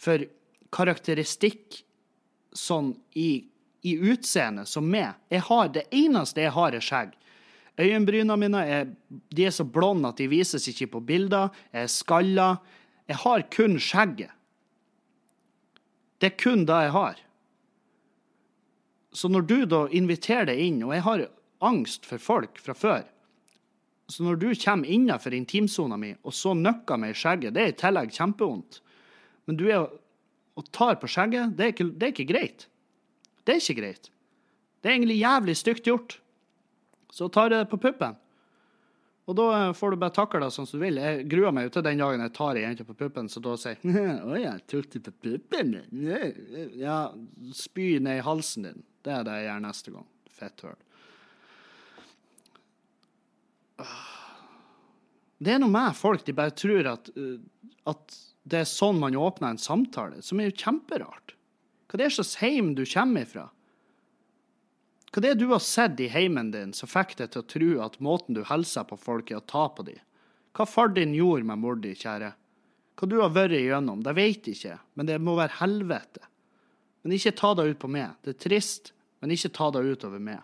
for 0.00 0.24
karakteristikk 0.72 1.82
sånn 2.56 2.94
i, 3.18 3.44
i 3.86 3.96
utseendet 3.98 4.68
som 4.70 4.86
meg 4.86 5.18
Det 5.28 5.84
eneste 5.90 6.46
jeg 6.46 6.54
har, 6.54 6.74
er 6.74 6.84
skjegg. 6.84 7.12
Øyenbrynene 7.80 8.36
mine 8.36 8.60
er, 8.66 8.90
de 9.08 9.46
er 9.46 9.54
så 9.54 9.64
blonde 9.64 10.10
at 10.10 10.20
de 10.20 10.28
vises 10.30 10.68
ikke 10.68 10.90
på 10.94 11.00
bilder. 11.06 11.48
Jeg 11.72 11.86
er 11.86 11.92
skalla. 11.92 12.48
Jeg 13.08 13.16
har 13.22 13.46
kun 13.52 13.78
skjegget. 13.80 14.34
Det 16.20 16.32
er 16.32 16.36
kun 16.36 16.66
det 16.68 16.82
jeg 16.84 16.92
har. 16.92 17.22
Så 19.12 19.28
når 19.32 19.46
du 19.48 19.56
da 19.66 19.86
inviterer 19.90 20.50
deg 20.52 20.60
inn, 20.60 20.82
og 20.84 20.92
jeg 20.94 21.06
har 21.06 21.24
angst 21.64 22.06
for 22.06 22.22
folk 22.22 22.60
fra 22.62 22.76
før 22.76 23.02
Så 24.08 24.22
når 24.22 24.36
du 24.36 24.54
kommer 24.54 24.86
innenfor 24.86 25.32
intimsona 25.32 25.96
mi, 25.96 26.14
og 26.22 26.34
så 26.34 26.54
nøkker 26.54 26.98
meg 26.98 27.10
i 27.10 27.18
skjegget, 27.18 27.54
det 27.54 27.62
er 27.62 27.72
i 27.72 27.78
tillegg 27.78 28.12
kjempevondt. 28.12 28.80
Men 29.46 29.56
du 29.56 29.68
er 29.70 29.88
og 30.58 30.66
tar 30.72 30.98
på 31.00 31.08
skjegget, 31.08 31.56
det 31.56 31.64
er, 31.64 31.72
ikke, 31.72 31.90
det 31.96 32.06
er 32.06 32.14
ikke 32.14 32.32
greit. 32.32 32.66
Det 33.46 33.54
er 33.54 33.62
ikke 33.62 33.80
greit. 33.80 34.10
Det 34.80 34.90
er 34.90 34.96
egentlig 34.96 35.20
jævlig 35.20 35.56
stygt 35.56 35.86
gjort. 35.88 36.19
Så 37.12 37.28
tar 37.32 37.50
jeg 37.50 37.64
det 37.64 37.70
på 37.70 37.80
puppen. 37.80 38.18
Og 39.30 39.36
da 39.38 39.46
får 39.76 39.92
du 39.92 40.00
bare 40.00 40.14
takle 40.14 40.40
det 40.42 40.50
sånn 40.54 40.66
som 40.66 40.80
du 40.80 40.84
vil. 40.84 40.98
Jeg 40.98 41.26
gruer 41.30 41.54
meg 41.54 41.68
til 41.70 41.84
den 41.86 42.00
dagen 42.02 42.22
jeg 42.24 42.32
tar 42.34 42.58
ei 42.58 42.64
jente 42.64 42.86
på 42.88 42.96
puppen, 42.98 43.28
så 43.30 43.42
da 43.44 43.54
sier 43.60 43.76
jeg 43.78 44.14
Å 44.30 44.38
ja, 44.40 44.54
tok 44.70 44.88
du 44.90 44.98
på 45.06 45.12
puppen? 45.26 45.76
Ja, 46.80 47.00
spy 47.54 47.92
ned 48.02 48.18
i 48.18 48.24
halsen 48.26 48.66
din. 48.66 48.86
Det 49.06 49.12
er 49.14 49.26
det 49.28 49.36
jeg 49.38 49.46
gjør 49.46 49.62
neste 49.66 49.94
gang. 49.94 50.08
Fetthøl. 50.40 50.80
Det 55.40 55.54
er 55.54 55.62
noe 55.62 55.72
med 55.72 55.96
folk 55.96 56.26
de 56.26 56.34
bare 56.36 56.52
tror 56.52 56.90
at, 56.90 57.12
uh, 57.16 57.38
at 57.88 58.18
det 58.50 58.64
er 58.64 58.68
sånn 58.68 58.98
man 59.00 59.16
åpner 59.16 59.54
en 59.54 59.62
samtale, 59.62 60.20
som 60.24 60.40
er 60.40 60.50
jo 60.50 60.58
kjemperart. 60.64 61.36
Hva 61.88 62.00
det 62.00 62.06
er 62.06 62.14
slags 62.18 62.36
heim 62.42 62.74
du 62.76 62.82
kommer 62.88 63.24
ifra? 63.26 63.46
Hva 65.10 65.22
det 65.24 65.30
er 65.32 65.38
du 65.40 65.48
har 65.50 65.62
sett 65.64 65.98
i 65.98 66.06
heimen 66.10 66.52
din 66.54 66.70
som 66.76 66.90
fikk 66.90 67.16
deg 67.18 67.32
til 67.32 67.42
å 67.42 67.48
tro 67.50 67.70
at 67.82 67.98
måten 68.04 68.36
du 68.36 68.44
hilser 68.46 68.86
på 68.86 68.98
folk, 69.00 69.30
er 69.30 69.40
å 69.40 69.46
ta 69.46 69.64
på 69.74 69.86
dem? 69.88 69.98
Hva 70.54 70.66
far 70.66 70.92
din 70.94 71.14
gjorde 71.14 71.48
med 71.48 71.58
mor 71.62 71.78
di, 71.82 71.96
kjære? 71.98 72.30
Hva 72.98 73.08
du 73.10 73.16
har 73.18 73.32
vært 73.34 73.56
igjennom, 73.58 74.04
det 74.04 74.14
jeg 74.18 74.38
ikke, 74.52 74.76
men 74.94 75.08
det 75.08 75.18
må 75.22 75.34
være 75.38 75.58
helvete. 75.58 76.22
Men 77.02 77.16
ikke 77.16 77.34
ta 77.38 77.54
det 77.56 77.66
ut 77.70 77.80
på 77.80 77.90
meg. 77.90 78.12
Det 78.22 78.34
er 78.34 78.42
trist, 78.44 78.92
men 79.22 79.32
ikke 79.34 79.52
ta 79.56 79.70
det 79.74 79.82
ut 79.86 80.06
over 80.06 80.22
meg. 80.22 80.42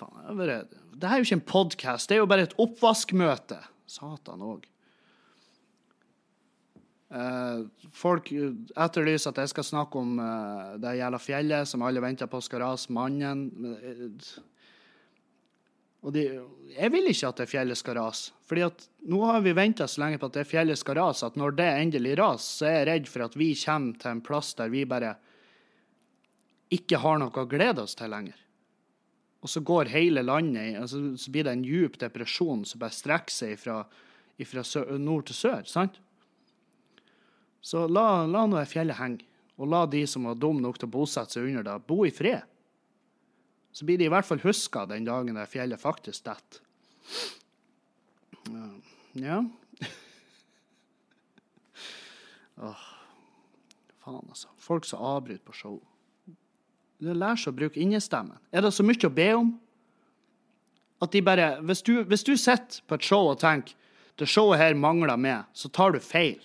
Faen, 0.00 0.42
det, 0.42 0.58
er 1.06 1.20
jo 1.20 1.28
ikke 1.28 1.38
en 1.38 1.46
podkast, 1.52 2.10
det 2.10 2.18
er 2.18 2.24
jo 2.24 2.30
bare 2.30 2.48
et 2.48 2.58
oppvaskmøte. 2.60 3.60
Satan 3.92 4.44
òg. 4.44 4.66
Uh, 7.12 7.66
folk 7.92 8.30
etterlyser 8.32 9.34
at 9.34 9.42
jeg 9.42 9.50
skal 9.52 9.66
snakke 9.68 10.00
om 10.00 10.14
uh, 10.16 10.78
det 10.80 10.94
jævla 10.96 11.18
fjellet 11.20 11.68
som 11.68 11.82
alle 11.84 12.00
venter 12.00 12.30
på 12.30 12.40
skal 12.40 12.62
rase, 12.64 12.88
mannen. 12.94 13.42
Og 16.02 16.14
de, 16.16 16.22
jeg 16.72 16.92
vil 16.94 17.10
ikke 17.12 17.28
at 17.28 17.42
det 17.42 17.50
fjellet 17.50 17.78
skal 17.78 17.98
rase. 18.00 18.32
fordi 18.48 18.64
at 18.64 18.86
nå 19.06 19.20
har 19.28 19.42
vi 19.44 19.52
venta 19.54 19.86
så 19.88 20.00
lenge 20.02 20.18
på 20.18 20.30
at 20.30 20.38
det 20.40 20.48
fjellet 20.48 20.78
skal 20.78 20.96
rase, 20.98 21.26
at 21.26 21.36
når 21.36 21.54
det 21.60 21.68
endelig 21.82 22.16
raser, 22.18 22.48
så 22.48 22.66
er 22.66 22.78
jeg 22.78 22.88
redd 22.88 23.10
for 23.12 23.26
at 23.26 23.36
vi 23.36 23.50
kommer 23.60 24.00
til 24.00 24.10
en 24.10 24.24
plass 24.24 24.54
der 24.58 24.72
vi 24.72 24.84
bare 24.88 25.12
ikke 26.72 26.98
har 27.04 27.20
noe 27.20 27.44
å 27.44 27.48
glede 27.48 27.84
oss 27.84 27.94
til 27.94 28.10
lenger. 28.10 28.38
Og 29.42 29.50
så 29.50 29.60
går 29.60 29.90
hele 29.90 30.22
landet 30.22 30.78
altså, 30.78 31.16
Så 31.18 31.30
blir 31.34 31.44
det 31.44 31.52
en 31.52 31.64
djup 31.66 31.98
depresjon 32.00 32.64
som 32.64 32.80
bare 32.80 32.94
strekker 32.94 33.34
seg 33.34 33.58
fra, 33.58 33.82
nord 34.98 35.26
til 35.26 35.36
sør. 35.36 35.66
sant? 35.66 36.00
Så 37.62 37.86
la, 37.86 38.26
la 38.26 38.42
nå 38.50 38.58
fjellet 38.66 38.98
henge, 38.98 39.22
og 39.56 39.70
la 39.70 39.84
de 39.86 40.02
som 40.10 40.26
var 40.26 40.34
dumme 40.40 40.64
nok 40.64 40.80
til 40.80 40.88
å 40.88 40.94
bosette 40.96 41.36
seg 41.36 41.46
under 41.46 41.62
det, 41.66 41.76
bo 41.86 42.02
i 42.06 42.10
fred. 42.14 42.42
Så 43.72 43.86
blir 43.88 44.00
de 44.00 44.08
i 44.08 44.12
hvert 44.12 44.26
fall 44.26 44.42
huska 44.42 44.84
den 44.90 45.06
dagen 45.06 45.38
det 45.38 45.46
fjellet 45.48 45.80
faktisk 45.80 46.26
detter. 46.26 46.60
Ja 49.14 49.38
Åh, 52.66 52.82
faen, 54.02 54.26
altså. 54.28 54.48
Folk 54.58 54.84
som 54.88 55.04
avbryter 55.04 55.44
på 55.46 55.54
show. 55.56 55.78
Det 57.02 57.14
lærer 57.14 57.38
seg 57.38 57.52
å 57.52 57.58
bruke 57.60 57.80
innestemmen. 57.80 58.38
Er 58.50 58.64
det 58.66 58.72
så 58.74 58.84
mye 58.86 59.06
å 59.08 59.14
be 59.14 59.28
om? 59.38 59.52
At 61.02 61.14
de 61.14 61.22
bare 61.24 61.60
Hvis 61.66 61.82
du, 61.86 62.02
hvis 62.06 62.26
du 62.26 62.34
sitter 62.36 62.82
på 62.86 62.98
et 62.98 63.06
show 63.06 63.30
og 63.30 63.40
tenker 63.42 63.74
det 64.20 64.28
showet 64.28 64.60
her 64.60 64.74
mangler 64.76 65.16
meg, 65.16 65.48
så 65.56 65.70
tar 65.72 65.94
du 65.94 66.00
feil. 66.04 66.42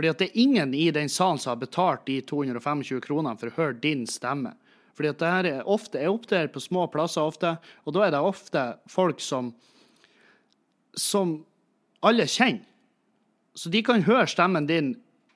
Fordi 0.00 0.08
at 0.08 0.20
det 0.22 0.30
er 0.30 0.40
ingen 0.40 0.70
i 0.72 0.86
den 0.96 1.10
salen 1.12 1.36
som 1.36 1.50
har 1.50 1.58
betalt 1.60 2.06
de 2.06 2.22
225 2.24 3.02
kronene 3.04 3.36
for 3.36 3.50
å 3.50 3.56
høre 3.58 3.74
din 3.82 4.06
stemme. 4.08 4.54
Fordi 4.96 5.10
at 5.12 5.18
det 5.20 5.32
her 5.34 5.48
er 5.50 5.68
ofte, 5.68 6.00
Jeg 6.00 6.08
opptrer 6.08 6.48
på 6.48 6.60
små 6.60 6.86
plasser 6.88 7.20
ofte, 7.20 7.58
og 7.84 7.92
da 7.92 8.06
er 8.06 8.14
det 8.14 8.20
ofte 8.24 8.62
folk 8.88 9.20
som 9.20 9.52
som 10.96 11.44
alle 12.00 12.24
kjenner. 12.24 12.64
Så 13.54 13.68
de 13.68 13.82
kan 13.84 14.00
høre 14.00 14.24
stemmen 14.26 14.66
din 14.66 14.94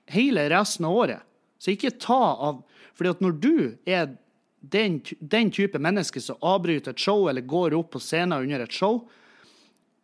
hele 0.08 0.48
resten 0.48 0.88
av 0.88 0.96
året. 0.96 1.20
Så 1.60 1.74
ikke 1.74 1.98
ta 2.00 2.32
av 2.40 2.62
fordi 2.96 3.10
at 3.10 3.20
når 3.20 3.36
du 3.36 3.76
er 3.84 4.16
den, 4.60 5.02
den 5.20 5.50
type 5.52 5.76
menneske 5.76 6.24
som 6.24 6.40
avbryter 6.40 6.96
et 6.96 7.04
show 7.04 7.28
eller 7.28 7.44
går 7.44 7.76
opp 7.76 7.92
på 7.92 8.00
scenen 8.00 8.46
under 8.46 8.64
et 8.64 8.72
show, 8.72 9.02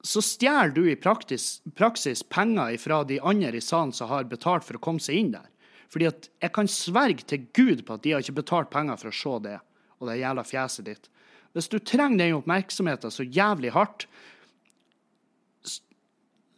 så 0.03 0.22
stjeler 0.24 0.72
du 0.74 0.84
i 0.90 0.96
praktis, 0.96 1.61
praksis 1.76 2.22
penger 2.22 2.76
fra 2.80 3.03
de 3.05 3.20
andre 3.20 3.57
i 3.57 3.64
salen 3.64 3.92
som 3.92 4.09
har 4.09 4.28
betalt 4.30 4.64
for 4.64 4.78
å 4.78 4.82
komme 4.82 5.03
seg 5.03 5.20
inn 5.20 5.32
der. 5.34 5.48
Fordi 5.90 6.07
at 6.09 6.28
jeg 6.40 6.55
kan 6.55 6.70
sverge 6.70 7.26
til 7.26 7.46
Gud 7.57 7.84
på 7.86 7.96
at 7.96 8.05
de 8.05 8.14
har 8.14 8.24
ikke 8.24 8.40
betalt 8.40 8.70
penger 8.72 9.01
for 9.01 9.11
å 9.11 9.16
se 9.16 9.34
det 9.48 9.59
og 10.01 10.09
det 10.09 10.20
jævla 10.22 10.44
fjeset 10.46 10.86
ditt. 10.86 11.11
Hvis 11.53 11.68
du 11.68 11.78
trenger 11.82 12.22
den 12.22 12.38
oppmerksomheten 12.38 13.12
så 13.12 13.26
jævlig 13.26 13.74
hardt, 13.74 14.07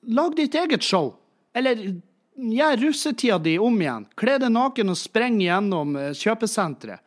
lag 0.03 0.37
ditt 0.37 0.55
eget 0.55 0.85
show. 0.85 1.15
Eller 1.57 1.81
gjør 2.37 2.77
russetida 2.85 3.39
di 3.43 3.57
om 3.59 3.81
igjen. 3.81 4.07
Kle 4.19 4.37
deg 4.43 4.53
naken 4.53 4.93
og 4.93 5.01
spreng 5.01 5.41
gjennom 5.43 5.97
eh, 5.97 6.13
kjøpesenteret. 6.17 7.01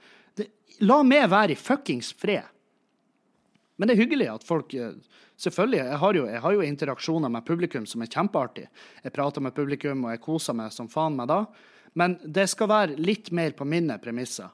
La 0.83 0.99
meg 1.07 1.29
være 1.31 1.55
i 1.55 1.59
fuckings 1.59 2.11
fred. 2.19 2.43
Men 3.75 3.89
det 3.89 3.95
er 3.95 4.03
hyggelig 4.05 4.31
at 4.31 4.47
folk 4.47 4.73
eh, 4.77 4.97
Selvfølgelig, 5.35 5.79
jeg 5.81 5.97
har, 5.99 6.15
jo, 6.15 6.25
jeg 6.31 6.39
har 6.39 6.53
jo 6.55 6.61
interaksjoner 6.63 7.31
med 7.33 7.43
publikum 7.43 7.83
som 7.83 8.05
er 8.05 8.07
kjempeartig. 8.07 8.69
Jeg 9.03 9.11
prater 9.11 9.43
med 9.43 9.51
publikum, 9.51 10.05
og 10.07 10.13
jeg 10.13 10.21
koser 10.23 10.55
meg 10.55 10.71
som 10.71 10.87
faen 10.87 11.17
meg 11.17 11.27
da. 11.27 11.41
Men 11.99 12.15
det 12.23 12.45
skal 12.47 12.69
være 12.71 12.95
litt 12.95 13.33
mer 13.35 13.51
på 13.51 13.67
mine 13.67 13.97
premisser. 13.99 14.47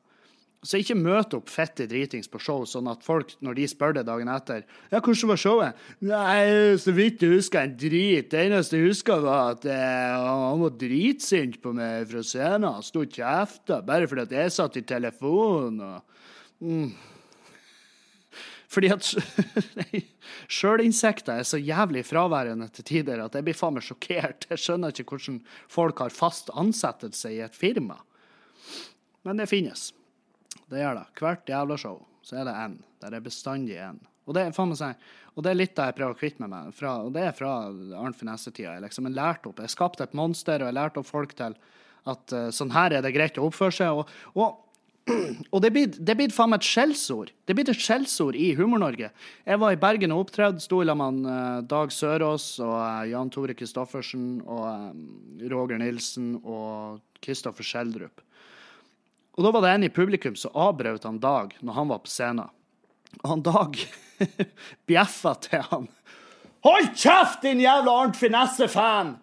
Så 0.61 0.77
ikke 0.77 0.93
møte 0.93 1.39
opp 1.39 1.49
fette 1.49 1.87
dritings 1.89 2.29
på 2.29 2.37
show, 2.41 2.67
sånn 2.69 2.89
at 2.91 3.01
folk, 3.01 3.31
når 3.41 3.55
de 3.57 3.63
spør 3.69 3.95
deg 3.97 4.05
dagen 4.05 4.29
etter 4.29 4.59
Ja, 4.91 4.99
hvordan 4.99 5.31
var 5.31 5.39
showet? 5.41 5.79
Nei, 6.05 6.41
så 6.81 6.93
vidt 6.93 7.25
jeg 7.25 7.33
husker 7.33 7.65
en 7.65 7.73
drit. 7.81 8.29
Det 8.29 8.43
eneste 8.43 8.77
jeg 8.77 8.91
husker, 8.91 9.23
var 9.25 9.55
at 9.55 9.65
eh, 9.65 10.17
han 10.21 10.61
var 10.61 10.75
dritsint 10.77 11.57
på 11.63 11.73
meg 11.77 12.05
fra 12.11 12.21
scenen. 12.25 12.69
Han 12.77 12.85
sto 12.85 13.01
og 13.01 13.17
kjefta 13.17 13.81
bare 13.85 14.09
fordi 14.09 14.37
jeg 14.37 14.53
satt 14.53 14.77
i 14.77 14.85
telefonen. 14.85 15.81
Og, 15.81 16.29
mm. 16.61 17.10
Fordi 18.71 18.91
at 18.93 19.07
sjølinsekter 20.59 21.41
er 21.41 21.47
så 21.47 21.59
jævlig 21.59 22.05
fraværende 22.07 22.69
til 22.71 22.87
tider 22.87 23.23
at 23.25 23.35
jeg 23.35 23.47
blir 23.47 23.57
faen 23.57 23.75
meg 23.75 23.83
sjokkert. 23.85 24.47
Jeg 24.51 24.63
skjønner 24.63 24.93
ikke 24.95 25.17
hvordan 25.17 25.41
folk 25.71 25.99
har 26.03 26.15
fast 26.15 26.53
ansettelse 26.55 27.33
i 27.35 27.41
et 27.43 27.57
firma. 27.57 27.99
Men 29.27 29.41
det 29.41 29.49
finnes. 29.51 29.89
Det 30.71 30.79
gjør 30.79 31.01
det. 31.01 31.09
Hvert 31.19 31.51
jævla 31.51 31.77
show 31.79 31.99
så 32.23 32.39
er 32.39 32.47
det 32.47 32.55
én. 32.55 32.79
Der 33.03 33.17
er 33.17 33.25
bestandig 33.25 33.75
én. 33.81 33.99
Og 34.29 34.37
det 34.37 34.45
meg 34.45 34.77
sånn, 34.77 34.97
og 35.35 35.43
det 35.43 35.51
er 35.51 35.57
litt 35.57 35.75
det 35.75 35.87
jeg 35.89 35.97
prøver 35.97 36.13
å 36.13 36.19
kvitte 36.19 36.43
meg 36.43 36.51
med. 36.53 36.73
Fra, 36.77 36.95
og 37.03 37.13
det 37.15 37.23
er 37.27 37.35
fra 37.35 37.51
Arnt 37.99 38.19
Finesse-tida. 38.19 38.75
Jeg 38.77 38.85
liksom 38.85 39.09
lærte 39.11 39.49
opp. 39.49 39.61
Jeg 39.63 39.73
skapte 39.73 40.05
et 40.05 40.15
monster, 40.17 40.61
og 40.61 40.69
jeg 40.69 40.77
lærte 40.77 41.01
opp 41.01 41.09
folk 41.09 41.35
til 41.39 41.55
at 42.11 42.35
uh, 42.35 42.49
sånn 42.53 42.73
her 42.75 42.97
er 42.97 43.03
det 43.05 43.13
greit 43.15 43.39
å 43.39 43.47
oppføre 43.49 43.75
seg. 43.75 44.01
og, 44.01 44.11
og 44.37 44.70
og 45.51 45.61
det 45.63 45.71
blir, 45.73 46.15
blitt 46.15 46.33
faen 46.35 46.51
meg 46.51 46.61
et 46.61 46.67
skjellsord. 46.67 47.31
Det 47.47 47.55
blir 47.57 47.69
et 47.69 47.83
skjellsord 47.83 48.37
i 48.37 48.51
Humor-Norge. 48.57 49.11
Jeg 49.45 49.61
var 49.61 49.73
i 49.73 49.79
Bergen 49.79 50.13
og 50.15 50.25
opptredde. 50.25 50.63
Sto 50.63 50.81
sammen 50.85 51.21
med 51.23 51.31
uh, 51.31 51.61
Dag 51.67 51.93
Sørås 51.93 52.47
og 52.63 52.75
uh, 52.75 53.05
Jan 53.09 53.31
Tore 53.33 53.55
Christoffersen 53.57 54.41
og 54.45 54.65
um, 54.91 55.05
Roger 55.51 55.81
Nilsen 55.81 56.35
og 56.41 57.01
Kristoffer 57.23 57.65
Schjelderup. 57.67 58.23
Og 59.37 59.45
da 59.45 59.53
var 59.55 59.63
det 59.63 59.73
en 59.75 59.87
i 59.87 59.93
publikum 59.93 60.35
som 60.39 60.55
avbrøt 60.57 61.07
han 61.07 61.21
Dag 61.23 61.55
når 61.61 61.77
han 61.79 61.91
var 61.91 62.03
på 62.03 62.11
scenen. 62.11 62.51
Og 63.23 63.27
han 63.33 63.43
Dag 63.47 63.81
bjeffa 64.89 65.35
til 65.47 65.67
han. 65.71 65.89
Hold 66.61 66.91
kjeft, 66.93 67.41
din 67.41 67.63
jævla 67.63 67.91
Arnt 68.03 68.19
Finesse-fan! 68.19 69.15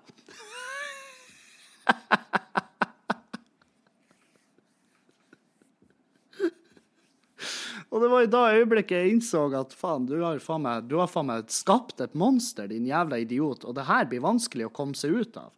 Og 7.99 8.03
det 8.05 8.09
var 8.13 8.23
i 8.23 8.31
da 8.31 8.41
øyeblikket 8.55 8.93
jeg 8.95 9.11
innså 9.11 9.41
at 9.59 9.73
faen, 9.75 10.05
du 10.07 10.21
har 10.23 10.39
faen 10.39 10.63
meg, 10.63 10.93
har 10.95 11.09
faen 11.11 11.27
meg 11.27 11.49
skapt 11.51 11.99
et 12.05 12.13
monster, 12.15 12.69
din 12.71 12.85
jævla 12.87 13.19
idiot. 13.19 13.65
Og 13.67 13.75
det 13.75 13.89
her 13.89 14.07
blir 14.07 14.23
vanskelig 14.23 14.69
å 14.69 14.71
komme 14.71 14.95
seg 14.95 15.17
ut 15.19 15.39
av. 15.41 15.49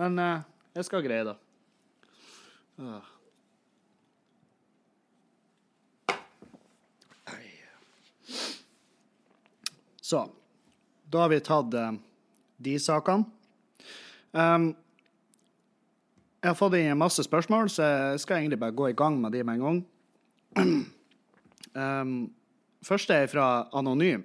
Men 0.00 0.16
eh, 0.16 0.46
jeg 0.78 0.88
skal 0.88 1.04
greie 1.04 1.26
det. 1.28 1.36
Uh. 2.80 3.04
Så 10.00 10.24
da 11.12 11.26
har 11.26 11.36
vi 11.36 11.44
tatt 11.44 11.76
eh, 11.76 11.94
de 12.64 12.78
sakene. 12.80 13.28
Um, 14.32 14.70
jeg 16.40 16.54
har 16.54 16.60
fått 16.64 16.80
inn 16.80 16.96
masse 16.96 17.28
spørsmål, 17.28 17.68
så 17.68 17.92
jeg 17.92 18.24
skal 18.24 18.40
egentlig 18.40 18.64
bare 18.64 18.80
gå 18.80 18.94
i 18.94 18.96
gang 19.04 19.20
med 19.20 19.36
de 19.36 19.44
med 19.44 19.60
en 19.60 19.66
gang. 19.68 20.84
Um, 21.76 22.32
første 22.84 23.14
er 23.14 23.28
fra 23.28 23.68
Anonym. 23.76 24.24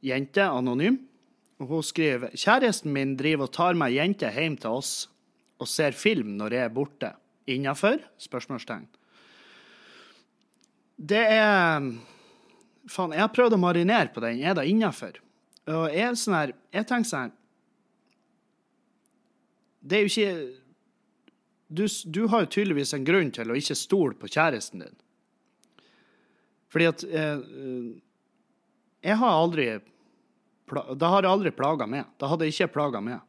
Jente 0.00 0.46
Anonym. 0.48 0.96
Og 1.60 1.68
hun 1.68 1.82
skriver 1.84 2.32
Kjæresten 2.32 2.92
min 2.94 3.18
driver 3.20 3.44
og 3.44 3.52
tar 3.52 3.76
meg 3.76 3.92
jente 3.92 4.30
hjem 4.32 4.56
til 4.60 4.78
oss 4.80 4.94
og 5.60 5.68
ser 5.68 5.92
film 5.92 6.38
når 6.38 6.56
jeg 6.56 6.64
er 6.64 6.72
borte. 6.72 7.10
Innafor? 7.50 8.00
Spørsmålstegn. 8.20 8.86
Det 11.00 11.20
er 11.20 11.84
Faen, 12.90 13.12
jeg 13.14 13.22
har 13.22 13.32
prøvd 13.32 13.54
å 13.54 13.60
marinere 13.60 14.10
på 14.12 14.22
den. 14.24 14.40
Er 14.42 14.56
det 14.56 14.66
innafor? 14.70 15.20
Og 15.70 15.92
jeg 15.92 16.16
sånn 16.18 16.34
her 16.34 16.54
Jeg 16.72 16.86
tenker 16.88 17.08
sånn 17.10 17.28
her 17.28 17.34
Det 19.84 19.98
er 19.98 20.02
jo 20.06 20.10
ikke 20.10 20.32
du, 21.70 21.84
du 21.86 22.24
har 22.32 22.42
jo 22.42 22.50
tydeligvis 22.56 22.96
en 22.96 23.04
grunn 23.06 23.28
til 23.30 23.52
å 23.52 23.54
ikke 23.54 23.76
stole 23.78 24.16
på 24.18 24.26
kjæresten 24.32 24.82
din. 24.82 24.96
Fordi 26.70 26.86
at 26.90 27.04
eh, 27.04 27.42
Jeg 29.02 29.16
har 29.16 29.34
aldri 29.34 29.66
Det 30.94 31.10
har 31.14 31.26
aldri 31.26 31.50
plaga 31.50 31.86
meg. 31.86 32.06
Det 32.18 32.30
hadde 32.30 32.48
ikke 32.50 32.72
plaga 32.76 33.00
meg. 33.02 33.20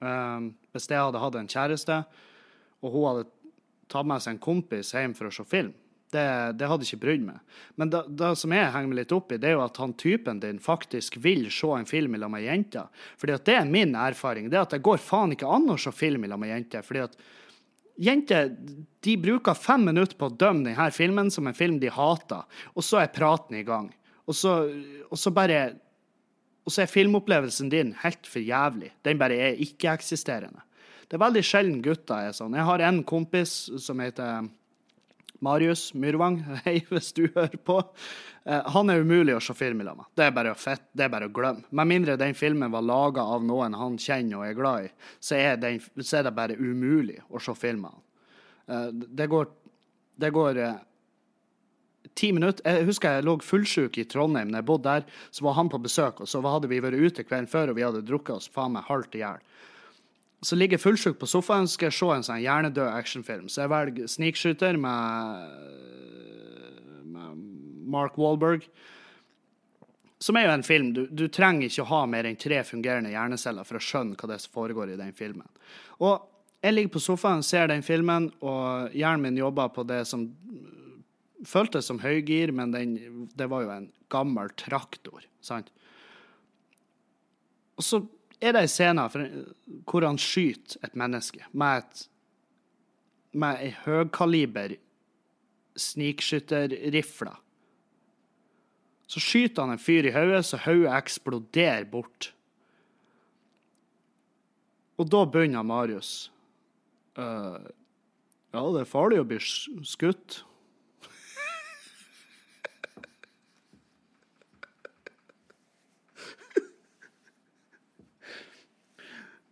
Um, 0.00 0.52
hvis 0.72 0.86
jeg 0.88 1.02
hadde 1.02 1.20
hatt 1.20 1.34
en 1.36 1.50
kjæreste, 1.50 1.96
og 2.80 2.92
hun 2.94 3.06
hadde 3.08 3.24
tatt 3.90 4.06
med 4.08 4.22
seg 4.22 4.36
en 4.36 4.40
kompis 4.40 4.94
hjem 4.94 5.16
for 5.18 5.28
å 5.28 5.34
se 5.34 5.44
film, 5.44 5.74
Det, 6.10 6.22
det 6.58 6.66
hadde 6.66 6.82
ikke 6.82 7.02
brydd 7.04 7.22
meg. 7.22 7.42
Men 7.78 7.90
det, 7.92 8.30
som 8.34 8.50
jeg 8.50 8.70
henger 8.74 8.88
meg 8.90 8.98
litt 8.98 9.12
opp 9.14 9.30
i, 9.30 9.36
det 9.38 9.46
er 9.46 9.52
jo 9.54 9.62
at 9.62 9.76
han 9.78 9.92
typen 9.94 10.40
din 10.42 10.56
faktisk 10.58 11.20
vil 11.22 11.44
se 11.54 11.68
en 11.70 11.86
film 11.86 12.16
lag 12.18 12.32
med 12.32 12.42
jenta. 12.42 12.88
Fordi 13.20 13.36
at 13.36 13.44
det 13.46 13.54
er 13.54 13.68
min 13.70 13.94
erfaring. 13.94 14.48
Det 14.50 14.58
at 14.58 14.74
det 14.74 14.82
går 14.82 14.98
faen 14.98 15.36
ikke 15.36 15.46
an 15.46 15.70
å 15.70 15.78
se 15.78 15.92
film 15.94 16.26
lag 16.26 16.40
med 16.42 16.50
jenter. 16.50 16.82
fordi 16.82 17.04
at 17.04 17.14
jenter 18.00 18.50
de 19.04 19.16
bruker 19.20 19.56
fem 19.56 19.84
minutter 19.90 20.16
på 20.18 20.28
å 20.30 20.36
dømme 20.40 20.70
denne 20.70 20.90
filmen 20.94 21.30
som 21.32 21.48
en 21.48 21.56
film 21.56 21.78
de 21.82 21.92
hater, 21.92 22.44
og 22.74 22.84
så 22.84 23.02
er 23.02 23.14
praten 23.14 23.58
i 23.60 23.64
gang. 23.66 23.90
Og 24.28 24.36
så, 24.36 24.56
og 25.10 25.18
så 25.18 25.32
bare 25.34 25.70
Og 26.60 26.74
så 26.74 26.82
er 26.82 26.90
filmopplevelsen 26.92 27.70
din 27.72 27.94
helt 28.02 28.26
for 28.28 28.44
jævlig. 28.44 28.90
Den 29.02 29.18
bare 29.18 29.34
er 29.34 29.62
ikke-eksisterende. 29.64 30.60
Det 31.08 31.16
er 31.16 31.22
veldig 31.22 31.42
sjelden 31.42 31.78
gutter 31.82 32.28
er 32.28 32.34
sånn. 32.36 32.52
Jeg 32.54 32.66
har 32.68 32.82
en 32.84 33.00
kompis 33.02 33.54
som 33.80 33.98
heter 33.98 34.44
Marius 35.40 35.94
Myrvang, 35.94 36.38
hei 36.64 36.80
hvis 36.90 37.12
du 37.16 37.24
hører 37.34 37.56
på. 37.64 37.78
Eh, 38.44 38.66
han 38.74 38.92
er 38.92 39.04
umulig 39.04 39.36
å 39.36 39.42
se 39.44 39.56
film 39.56 39.80
i 39.80 39.86
lag 39.86 39.96
med. 39.98 40.10
Det 40.16 40.26
er 40.26 40.36
bare 40.36 40.52
fett, 40.58 40.84
det 40.92 41.06
er 41.06 41.12
bare 41.12 41.30
å 41.30 41.34
glemme. 41.34 41.64
Med 41.70 41.90
mindre 41.90 42.18
den 42.20 42.36
filmen 42.36 42.72
var 42.72 42.84
laga 42.84 43.24
av 43.24 43.44
noen 43.46 43.76
han 43.76 43.98
kjenner 44.00 44.40
og 44.40 44.46
er 44.48 44.58
glad 44.58 44.90
i, 44.90 44.92
så 45.20 45.38
er, 45.40 45.56
den, 45.60 45.80
så 46.00 46.20
er 46.20 46.28
det 46.28 46.36
bare 46.36 46.58
umulig 46.60 47.18
å 47.28 47.42
se 47.42 47.56
film 47.58 47.86
med 47.86 47.96
han. 47.96 48.06
Eh, 48.70 48.86
det 49.20 49.28
går, 49.32 49.50
det 50.20 50.32
går 50.36 50.62
eh, 50.66 50.78
ti 52.14 52.32
minutter. 52.36 52.64
Jeg 52.66 52.88
husker 52.88 53.16
jeg 53.16 53.28
lå 53.28 53.38
fullsjuk 53.44 53.98
i 54.00 54.06
Trondheim. 54.08 54.52
Når 54.52 54.62
jeg 54.62 54.68
bodde 54.72 54.94
der, 54.98 55.24
så 55.32 55.48
var 55.48 55.56
han 55.56 55.72
på 55.72 55.80
besøk, 55.82 56.20
og 56.20 56.28
så 56.30 56.42
hadde 56.44 56.70
vi 56.70 56.82
vært 56.84 57.00
ute 57.00 57.24
kvelden 57.24 57.50
før, 57.50 57.72
og 57.72 57.80
vi 57.80 57.86
hadde 57.86 58.04
drukket 58.06 58.36
oss 58.36 58.52
faen 58.52 58.76
meg 58.76 58.88
halvt 58.90 59.16
i 59.16 59.24
hjel. 59.24 59.44
Så 60.40 60.56
ligger 60.56 60.78
jeg 60.78 60.84
fullsjuk 60.84 61.18
på 61.20 61.28
sofaen 61.28 61.68
skal 61.68 61.90
jeg 61.90 61.98
se 61.98 62.06
en 62.14 62.24
sånn 62.24 62.40
hjernedød 62.40 62.88
actionfilm. 62.88 63.48
Så 63.48 63.62
jeg 63.64 63.72
velger 63.72 64.08
'Snikskyter' 64.08 64.80
med, 64.80 64.94
med 67.04 67.42
Mark 67.92 68.16
Walberg. 68.16 68.64
Som 70.20 70.36
er 70.36 70.46
jo 70.46 70.52
en 70.52 70.64
film 70.64 70.92
du, 70.96 71.06
du 71.06 71.28
trenger 71.28 71.68
ikke 71.68 71.84
å 71.84 71.92
ha 71.92 72.06
mer 72.06 72.28
enn 72.28 72.36
tre 72.40 72.62
fungerende 72.64 73.12
hjerneceller 73.12 73.64
for 73.64 73.76
å 73.76 73.84
skjønne 73.84 74.16
hva 74.16 74.28
det 74.32 74.40
som 74.40 74.52
foregår 74.52 74.92
i 74.92 75.00
den 75.00 75.12
filmen. 75.16 75.48
Og 76.00 76.24
jeg 76.60 76.74
ligger 76.74 76.92
på 76.92 77.00
sofaen, 77.04 77.44
ser 77.44 77.70
den 77.70 77.84
filmen, 77.84 78.28
og 78.44 78.92
hjernen 78.92 79.22
min 79.24 79.40
jobber 79.40 79.68
på 79.72 79.84
det 79.88 80.02
som 80.08 80.26
føltes 81.48 81.88
som 81.88 82.00
høygir, 82.02 82.52
men 82.52 82.72
den, 82.74 82.96
det 83.36 83.48
var 83.48 83.64
jo 83.64 83.72
en 83.72 83.88
gammel 84.12 84.52
traktor, 84.60 85.24
sant? 85.40 85.70
Og 87.80 87.86
så 87.86 88.02
er 88.40 88.54
det 88.56 88.64
ei 88.64 88.70
scene 88.72 89.04
hvor 89.10 90.06
han 90.06 90.18
skyter 90.20 90.80
et 90.86 90.96
menneske 90.98 91.44
med 91.52 91.82
et 91.82 92.06
med 93.30 93.60
ei 93.62 93.70
høykaliber 93.84 94.74
snikskytterrifle. 95.78 97.32
Så 99.10 99.22
skyter 99.22 99.64
han 99.64 99.74
en 99.74 99.82
fyr 99.82 100.06
i 100.06 100.14
hodet, 100.14 100.44
så 100.46 100.58
hodet 100.64 100.92
eksploderer 100.98 101.86
bort. 101.90 102.32
Og 105.00 105.08
da 105.10 105.24
begynner 105.24 105.66
Marius. 105.66 106.30
Uh, 107.18 107.70
ja, 108.52 108.64
det 108.74 108.82
er 108.82 108.90
farlig 108.90 109.22
å 109.22 109.28
bli 109.30 109.38
skutt. 109.40 110.42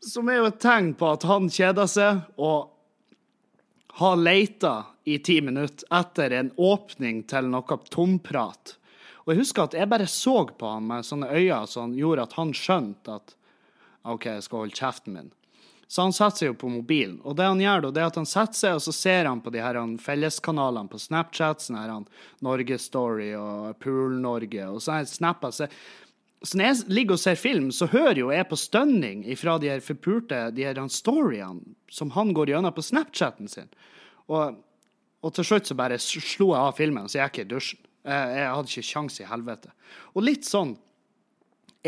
Som 0.09 0.29
er 0.33 0.41
jo 0.41 0.49
et 0.49 0.61
tegn 0.63 0.95
på 0.97 1.13
at 1.13 1.25
han 1.29 1.51
kjeder 1.53 1.89
seg 1.91 2.23
og 2.41 2.71
har 3.99 4.17
leita 4.17 4.75
i 5.05 5.19
ti 5.19 5.41
minutter 5.45 5.89
etter 5.99 6.33
en 6.39 6.53
åpning 6.57 7.25
til 7.29 7.49
noe 7.53 7.79
tomprat. 7.93 8.77
Og 9.27 9.35
jeg 9.35 9.43
husker 9.43 9.67
at 9.67 9.75
jeg 9.77 9.91
bare 9.91 10.07
så 10.09 10.39
på 10.49 10.71
han 10.71 10.87
med 10.89 11.05
sånne 11.05 11.29
øyne 11.35 11.65
som 11.69 11.97
gjorde 11.97 12.25
at 12.29 12.39
han 12.39 12.55
skjønte 12.57 13.19
at 13.19 13.35
OK, 14.09 14.31
jeg 14.31 14.47
skal 14.47 14.63
holde 14.63 14.79
kjeften 14.79 15.19
min. 15.19 15.29
Så 15.89 16.05
han 16.05 16.13
setter 16.13 16.41
seg 16.41 16.51
jo 16.51 16.57
på 16.61 16.71
mobilen. 16.73 17.19
Og 17.25 17.37
det 17.37 17.49
han 17.49 17.61
gjør 17.61 17.87
da, 17.87 17.91
det 17.93 18.03
er 18.03 18.11
at 18.11 18.19
han 18.21 18.29
setter 18.29 18.57
seg, 18.57 18.77
og 18.77 18.85
så 18.85 18.93
ser 18.93 19.29
han 19.29 19.41
på 19.45 19.53
de 19.53 19.61
her 19.65 19.79
felleskanalene 20.05 20.93
på 20.93 21.01
Snapchat, 21.01 21.65
sånn 21.65 21.81
her 21.81 21.93
Norgestory 22.45 23.31
og 23.37 23.73
Pool-Norge, 23.81 24.69
og 24.69 24.85
så 24.85 25.01
snapper 25.09 25.57
seg 25.57 25.81
så 26.43 26.59
når 26.59 26.69
jeg 26.69 26.93
ligger 26.95 27.17
og 27.17 27.21
ser 27.21 27.39
film, 27.39 27.71
så 27.75 27.89
hører 27.91 28.21
jo 28.21 28.31
jeg 28.31 28.47
på 28.47 28.57
stønning 28.59 29.25
fra 29.41 29.57
de 29.59 29.73
her 29.73 29.81
forpulte 29.83 30.49
de 30.55 30.67
her 30.69 30.79
storyene 30.93 31.75
som 31.91 32.13
han 32.15 32.31
går 32.37 32.53
gjennom 32.53 32.75
på 32.75 32.85
Snapchaten 32.85 33.51
sin. 33.51 33.71
Og, 34.31 34.61
og, 35.25 35.33
til 35.35 35.49
slutt 35.49 35.67
så 35.67 35.75
bare 35.79 35.99
slo 35.99 36.53
jeg 36.53 36.61
av 36.61 36.77
filmen, 36.79 37.09
så 37.11 37.19
jeg 37.19 37.33
gikk 37.33 37.41
i 37.43 37.49
dusjen. 37.55 37.81
Jeg, 38.07 38.37
jeg 38.39 38.53
hadde 38.55 38.71
ikke 38.71 38.91
kjangs 38.93 39.19
i 39.19 39.27
helvete. 39.27 39.73
Og 40.15 40.23
litt 40.29 40.47
sånn 40.47 40.77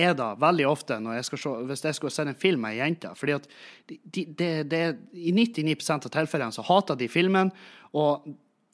er 0.00 0.16
da 0.18 0.32
veldig 0.38 0.66
ofte 0.70 0.98
jeg 0.98 1.26
se, 1.28 1.52
hvis 1.68 1.84
jeg 1.84 1.98
skulle 1.98 2.14
sett 2.14 2.30
en 2.30 2.38
film 2.38 2.64
med 2.64 2.74
ei 2.74 2.82
jente. 2.82 3.10
fordi 3.18 3.36
at 3.36 3.46
de, 3.86 4.24
de, 4.24 4.50
de, 4.64 4.82
I 5.14 5.32
99 5.36 5.76
av 5.94 6.10
tilfellene 6.10 6.54
så 6.54 6.64
hater 6.66 6.98
de 6.98 7.08
filmen, 7.10 7.50
og, 7.92 8.26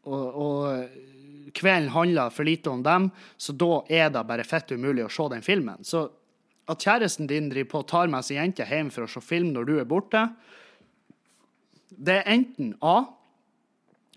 og, 0.05 0.41
og 0.47 1.16
kvelden 1.57 1.93
handler 1.95 2.31
for 2.35 2.47
lite 2.47 2.71
om 2.71 2.83
dem, 2.85 3.11
så 3.37 3.55
da 3.57 3.81
er 3.89 4.11
det 4.13 4.25
bare 4.29 4.45
fett 4.47 4.73
umulig 4.73 5.07
å 5.07 5.13
se 5.13 5.29
den 5.33 5.45
filmen. 5.45 5.83
Så 5.85 6.07
at 6.67 6.83
kjæresten 6.83 7.29
din 7.31 7.49
driver 7.51 7.71
på 7.71 7.83
og 7.85 7.91
tar 7.91 8.11
med 8.13 8.27
seg 8.27 8.41
jente 8.41 8.67
hjem 8.67 8.91
for 8.95 9.07
å 9.07 9.11
se 9.11 9.23
film 9.25 9.53
når 9.55 9.69
du 9.69 9.75
er 9.81 9.89
borte, 9.89 10.27
det 11.97 12.21
er 12.21 12.31
enten 12.35 12.75
A. 12.85 13.07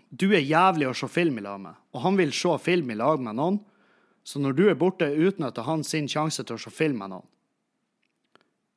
Du 0.10 0.32
er 0.34 0.42
jævlig 0.42 0.90
å 0.90 0.96
se 0.98 1.08
film 1.12 1.38
i 1.40 1.46
lag 1.46 1.60
med, 1.62 1.78
og 1.94 2.04
han 2.04 2.18
vil 2.20 2.34
se 2.36 2.56
film 2.64 2.90
i 2.92 2.98
lag 2.98 3.22
med 3.24 3.38
noen. 3.38 3.60
Så 4.26 4.42
når 4.42 4.58
du 4.58 4.64
er 4.70 4.78
borte, 4.78 5.08
utnytter 5.08 5.66
han 5.66 5.84
sin 5.86 6.10
sjanse 6.10 6.44
til 6.44 6.58
å 6.58 6.62
se 6.62 6.74
film 6.74 7.00
med 7.02 7.14
noen. 7.14 7.28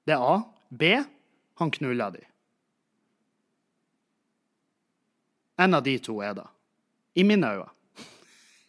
Det 0.07 0.15
er 0.15 0.23
A. 0.25 0.37
B. 0.69 0.95
Han 1.61 1.71
knuller 1.71 2.15
de. 2.15 2.23
En 5.61 5.77
av 5.77 5.85
de 5.85 5.99
to 6.01 6.17
er 6.25 6.35
det. 6.39 6.47
I 7.15 7.25
mine 7.29 7.49
øyne. 7.49 7.69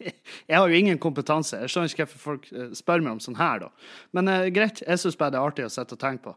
Jeg 0.49 0.58
har 0.58 0.70
jo 0.70 0.80
ingen 0.80 0.99
kompetanse. 1.01 1.62
Jeg 1.64 1.72
skjønner 1.72 1.91
ikke 1.91 2.06
hvorfor 2.06 2.24
folk 2.24 2.49
eh, 2.51 2.74
spør 2.78 3.06
meg 3.06 3.16
om 3.16 3.24
sånn 3.24 3.39
her, 3.39 3.66
da. 3.66 3.88
Men 4.16 4.32
uh, 4.32 4.49
greit, 4.54 4.84
jeg 4.84 5.01
syns 5.01 5.18
bare 5.20 5.36
det 5.36 5.39
er 5.39 5.47
artig 5.51 5.68
å 5.68 5.72
sitte 5.74 5.97
og 5.97 6.01
tenke 6.01 6.30
på. 6.30 6.36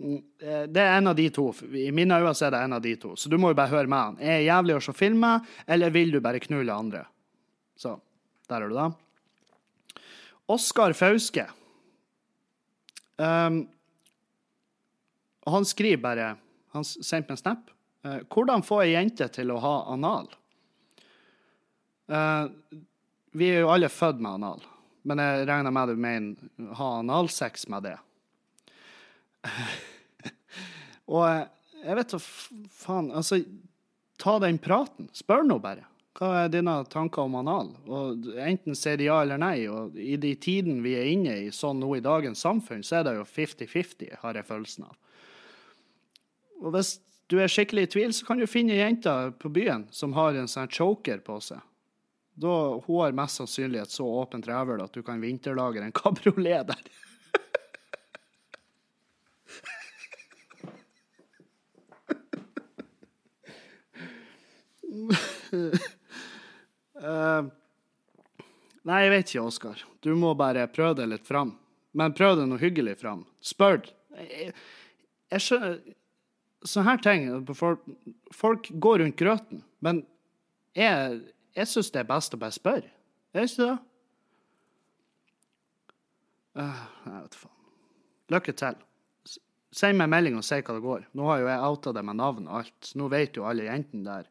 Mm, 0.00 0.18
eh, 0.42 0.62
det 0.70 0.82
er 0.82 0.96
en 0.96 1.10
av 1.10 1.16
de 1.18 1.26
to. 1.34 1.48
I 1.76 1.90
mine 1.94 2.20
øyne 2.20 2.32
er 2.32 2.54
det 2.54 2.62
en 2.64 2.76
av 2.78 2.82
de 2.84 2.94
to. 3.00 3.14
Så 3.18 3.32
du 3.32 3.36
må 3.40 3.52
jo 3.52 3.58
bare 3.58 3.72
høre 3.72 3.90
med 3.90 3.98
han. 3.98 4.18
Er 4.22 4.38
jeg 4.38 4.50
jævlig 4.50 4.76
å 4.76 4.82
se 4.86 4.96
film 4.96 5.20
med, 5.24 5.48
eller 5.66 5.94
vil 5.94 6.14
du 6.14 6.20
bare 6.24 6.42
knulle 6.42 6.76
andre? 6.76 7.04
Så 7.80 7.96
der 8.50 8.64
er 8.64 8.70
du, 8.70 8.76
da. 8.76 8.90
Oskar 10.50 10.94
Fauske. 10.98 11.46
Um, 13.20 13.66
han 15.44 15.66
skriver 15.68 16.00
bare 16.00 16.28
Han 16.72 16.84
sendte 16.86 17.28
meg 17.28 17.34
en 17.34 17.40
snap. 17.40 17.72
Uh, 18.06 18.20
hvordan 18.32 18.64
få 18.64 18.80
ei 18.84 18.94
jente 18.94 19.26
til 19.34 19.50
å 19.52 19.58
ha 19.60 19.74
anal? 19.92 20.30
Uh, 22.10 22.48
vi 23.36 23.50
er 23.52 23.62
jo 23.62 23.70
alle 23.72 23.90
født 23.92 24.20
med 24.22 24.40
anal, 24.40 24.64
men 25.06 25.22
jeg 25.22 25.46
regner 25.48 25.74
med 25.74 25.92
du 25.92 26.00
mener 26.00 26.74
ha 26.78 26.90
analsex 26.98 27.68
med 27.70 27.86
det. 27.86 27.96
og 31.14 31.24
jeg 31.80 31.96
vet 31.96 32.12
da 32.12 32.18
faen 32.20 33.08
Altså, 33.16 33.40
ta 34.20 34.36
den 34.42 34.58
praten. 34.60 35.08
Spør 35.16 35.46
nå 35.46 35.56
bare. 35.62 35.86
Hva 36.18 36.42
er 36.42 36.50
dine 36.52 36.74
tanker 36.90 37.24
om 37.24 37.38
anal? 37.40 37.70
Og 37.88 38.26
enten 38.36 38.76
sier 38.76 38.98
de 39.00 39.06
ja 39.06 39.20
eller 39.22 39.40
nei. 39.40 39.62
Og 39.72 39.96
i 39.96 40.18
de 40.20 40.34
tidene 40.36 40.84
vi 40.84 40.96
er 40.98 41.08
inne 41.08 41.38
i, 41.46 41.52
sånn 41.54 41.80
nå 41.80 41.94
i 41.96 42.04
dagens 42.04 42.42
samfunn, 42.44 42.84
så 42.84 42.98
er 42.98 43.06
det 43.06 43.14
jo 43.16 43.28
50-50, 43.28 44.18
har 44.20 44.36
jeg 44.36 44.48
følelsen 44.48 44.90
av. 44.90 44.98
Og 46.60 46.74
hvis 46.74 46.98
du 47.32 47.38
er 47.40 47.48
skikkelig 47.48 47.86
i 47.86 47.92
tvil, 47.94 48.12
så 48.12 48.26
kan 48.26 48.42
du 48.42 48.44
finne 48.50 48.76
jenter 48.76 49.30
på 49.40 49.48
byen 49.54 49.86
som 49.94 50.12
har 50.18 50.36
en 50.36 50.50
sånn 50.50 50.68
choker 50.68 51.22
på 51.24 51.38
seg. 51.46 51.62
Da 52.40 52.80
hun 52.86 53.00
har 53.02 53.12
mest 53.16 53.36
sannsynlig 53.40 53.82
et 53.82 53.92
så 53.92 54.06
åpent 54.06 54.46
rævhøl 54.48 54.80
at 54.80 54.94
du 54.96 55.02
kan 55.04 55.20
vinterlagre 55.20 55.84
en 55.84 55.92
kabriolet 55.92 56.70
der. 56.70 56.84
uh, 67.00 67.42
nei, 68.86 69.00
jeg 69.04 69.12
vet 69.12 69.26
ikke, 69.28 69.44
Oskar. 69.44 69.82
Du 70.00 70.14
må 70.16 70.32
bare 70.38 70.68
prøve 70.72 70.94
det 71.02 71.08
litt 71.10 71.26
fram. 71.28 71.52
Men 71.92 72.14
prøv 72.16 72.38
det 72.38 72.46
noe 72.48 72.60
hyggelig 72.62 72.96
fram. 73.02 73.24
Spør. 73.44 73.82
Jeg, 74.20 74.52
jeg 75.30 75.40
skjønner 75.46 75.80
Sånne 76.60 76.90
her 76.90 76.98
ting 77.00 77.22
folk, 77.56 77.80
folk 78.36 78.66
går 78.84 79.00
rundt 79.00 79.16
grøten, 79.16 79.62
men 79.80 80.02
jeg 80.76 81.22
jeg 81.56 81.70
syns 81.70 81.90
det 81.94 82.02
er 82.02 82.10
best 82.10 82.36
å 82.36 82.40
bare 82.40 82.56
spørre. 82.56 82.92
Er 83.34 83.42
det 83.42 83.50
ikke 83.50 83.66
det? 83.66 83.78
Uh, 86.60 86.84
jeg 87.06 87.16
vet 87.16 87.40
faen. 87.40 87.58
Lykke 88.30 88.54
til. 88.58 88.78
Send 89.70 89.98
meg 90.00 90.10
melding 90.10 90.38
og 90.38 90.46
si 90.46 90.58
hva 90.58 90.74
det 90.74 90.82
går. 90.82 91.08
Nå 91.14 91.26
har 91.28 91.42
jo 91.42 91.50
jeg 91.50 91.66
outa 91.66 91.92
det 91.94 92.02
med 92.06 92.18
navn 92.18 92.48
og 92.50 92.62
alt. 92.62 92.92
Nå 92.98 93.06
vet 93.10 93.38
jo 93.38 93.46
alle 93.46 93.68
jentene 93.68 94.06
der. 94.06 94.30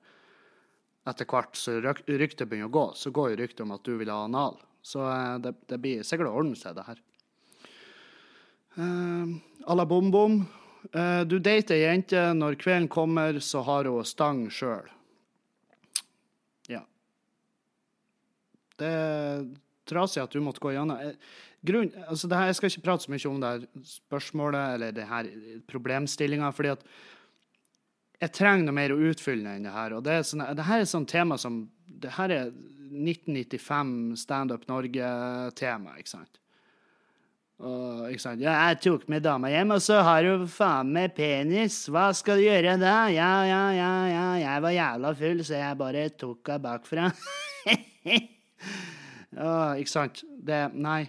etter 1.09 1.25
hvert 1.25 1.55
så 1.57 1.79
ryktet 1.79 2.49
begynner 2.49 2.67
å 2.67 2.75
gå, 2.75 2.83
så 2.93 3.09
går 3.09 3.31
jo 3.31 3.37
ryktet 3.39 3.63
om 3.63 3.71
at 3.73 3.85
du 3.87 3.95
vil 3.97 4.11
ha 4.11 4.25
anal. 4.27 4.59
Så 4.85 5.01
eh, 5.01 5.37
det, 5.41 5.55
det 5.65 5.79
blir 5.81 6.03
sikkert 6.05 6.29
å 6.29 6.35
ordne 6.41 6.59
seg, 6.59 6.75
det 6.77 6.85
her. 6.85 6.99
Uh, 8.77 9.39
à 9.65 9.85
bom-bom. 9.85 10.43
Uh, 10.95 11.23
du 11.25 11.39
dater 11.39 11.75
ei 11.75 11.87
jente. 11.87 12.21
Når 12.33 12.59
kvelden 12.61 12.87
kommer, 12.87 13.39
så 13.39 13.63
har 13.65 13.89
hun 13.89 14.05
stang 14.05 14.45
sjøl. 14.53 14.87
Ja. 16.69 16.83
Det 18.79 18.89
er 18.89 19.45
trasig 19.89 20.23
at 20.23 20.33
du 20.33 20.41
måtte 20.45 20.61
gå 20.63 20.73
gjennom 20.75 20.99
eh, 21.01 21.37
grunn, 21.65 21.91
altså 22.07 22.29
det 22.29 22.39
her, 22.39 22.49
Jeg 22.49 22.57
skal 22.59 22.71
ikke 22.71 22.85
prate 22.87 23.05
så 23.05 23.13
mye 23.13 23.29
om 23.29 23.39
det 23.41 23.53
her 23.53 23.85
spørsmålet 23.93 24.75
eller 24.75 24.95
det 24.95 25.07
her 25.09 25.31
problemstillinga, 25.69 26.51
fordi 26.55 26.73
at 26.75 26.85
jeg 28.19 28.35
trenger 28.35 28.67
noe 28.67 28.75
mer 28.75 28.93
utfyllende 28.95 29.55
enn 29.55 29.67
det 29.67 29.75
her. 29.75 29.95
Og 29.95 30.03
det, 30.03 30.17
er 30.17 30.27
sånne, 30.27 30.49
det 30.57 30.67
her 30.67 30.83
er 30.83 30.91
sånn 30.91 31.07
tema 31.07 31.37
som 31.39 31.63
Det 31.99 32.11
her 32.17 32.31
er 32.31 32.51
1995 32.89 34.19
Standup 34.19 34.67
Norge-tema, 34.69 35.95
ikke 35.99 36.11
sant? 36.11 36.39
Og, 37.59 38.05
ikke 38.07 38.23
sant? 38.23 38.43
Ja, 38.43 38.53
jeg 38.69 38.79
tok 38.85 39.05
med 39.11 39.23
dama 39.23 39.51
hjem, 39.51 39.75
og 39.75 39.83
så 39.83 39.99
har 40.05 40.27
hun 40.27 40.45
faen 40.51 40.93
meg 40.95 41.11
penis. 41.15 41.81
Hva 41.91 42.09
skal 42.15 42.39
du 42.39 42.45
gjøre 42.45 42.77
da? 42.79 42.95
Ja, 43.11 43.31
ja, 43.47 43.61
ja, 43.75 43.91
ja, 44.07 44.25
jeg 44.45 44.65
var 44.67 44.75
jævla 44.75 45.13
full, 45.21 45.45
så 45.47 45.59
jeg 45.59 45.79
bare 45.79 46.09
tok 46.15 46.53
henne 46.53 46.63
bakfra. 46.67 47.09
ja, 49.35 49.75
ikke 49.79 49.93
sant? 49.93 50.23
Det 50.27 50.67
Nei. 50.75 51.07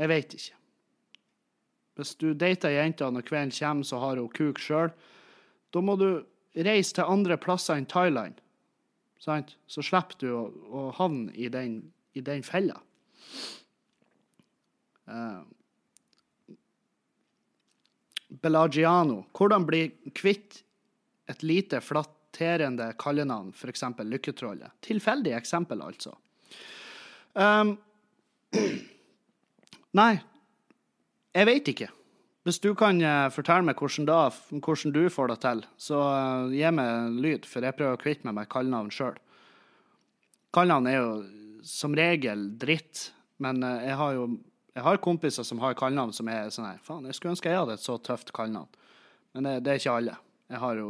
Jeg 0.00 0.08
veit 0.08 0.34
ikke. 0.34 0.58
Hvis 2.00 2.14
du 2.16 2.32
dater 2.34 2.72
ei 2.72 2.88
når 2.88 3.26
kvelden 3.28 3.52
kommer, 3.52 3.84
så 3.84 3.98
har 4.00 4.16
hun 4.16 4.30
kuk 4.32 4.58
sjøl, 4.58 4.90
da 5.72 5.80
må 5.80 5.96
du 6.00 6.24
reise 6.56 6.96
til 6.96 7.08
andre 7.08 7.36
plasser 7.36 7.76
enn 7.76 7.86
Thailand. 7.86 8.40
Sant? 9.20 9.56
Så 9.68 9.84
slipper 9.84 10.18
du 10.18 10.30
å, 10.34 10.42
å 10.72 10.90
havne 10.96 11.32
i 11.36 11.48
den, 11.52 11.92
i 12.16 12.24
den 12.24 12.42
fella. 12.42 12.80
Uh, 15.06 15.44
Bellagiano. 18.42 19.26
Hvordan 19.36 19.68
bli 19.68 19.84
kvitt 20.16 20.62
et 21.30 21.44
lite 21.44 21.80
flatterende 21.84 22.90
kallenavn, 22.98 23.52
f.eks. 23.52 23.84
Lykketrollet? 24.08 24.72
Tilfeldig 24.80 25.36
eksempel, 25.36 25.84
altså. 25.84 26.16
Um, 27.32 27.76
nei, 30.00 30.12
jeg 31.32 31.48
veit 31.48 31.72
ikke. 31.72 31.88
Hvis 32.42 32.58
du 32.58 32.72
kan 32.74 32.98
uh, 33.00 33.30
fortelle 33.32 33.64
meg 33.64 33.78
hvordan, 33.78 34.08
da, 34.08 34.18
hvordan, 34.50 34.92
du 34.94 35.04
får 35.12 35.30
det 35.30 35.38
til, 35.44 35.62
så 35.78 36.00
uh, 36.02 36.52
gi 36.52 36.72
meg 36.74 37.20
lyd, 37.22 37.46
for 37.48 37.64
jeg 37.64 37.76
prøver 37.78 37.96
å 37.96 38.02
kvitte 38.02 38.26
meg 38.26 38.40
med 38.40 38.50
kallenavn 38.52 38.90
sjøl. 38.92 39.20
Kallenavn 40.52 40.88
er 40.90 40.98
jo 40.98 41.12
som 41.64 41.94
regel 41.96 42.48
dritt, 42.60 43.12
men 43.40 43.62
uh, 43.62 43.78
jeg 43.86 43.98
har 44.00 44.16
jo 44.18 44.26
jeg 44.72 44.84
har 44.86 45.02
kompiser 45.04 45.44
som 45.44 45.60
har 45.60 45.76
kallenavn 45.76 46.14
som 46.16 46.28
er 46.32 46.48
sånn 46.48 46.64
her 46.64 46.78
Faen, 46.80 47.04
jeg 47.04 47.18
skulle 47.18 47.34
ønske 47.34 47.50
jeg 47.50 47.60
hadde 47.60 47.74
et 47.76 47.84
så 47.84 47.98
tøft 48.00 48.32
kallenavn. 48.32 48.70
Men 49.36 49.44
det, 49.44 49.56
det, 49.64 49.72
er 49.72 49.80
ikke 49.80 49.96
alle. 50.00 50.14
Jeg 50.48 50.60
har 50.62 50.78
jo, 50.80 50.86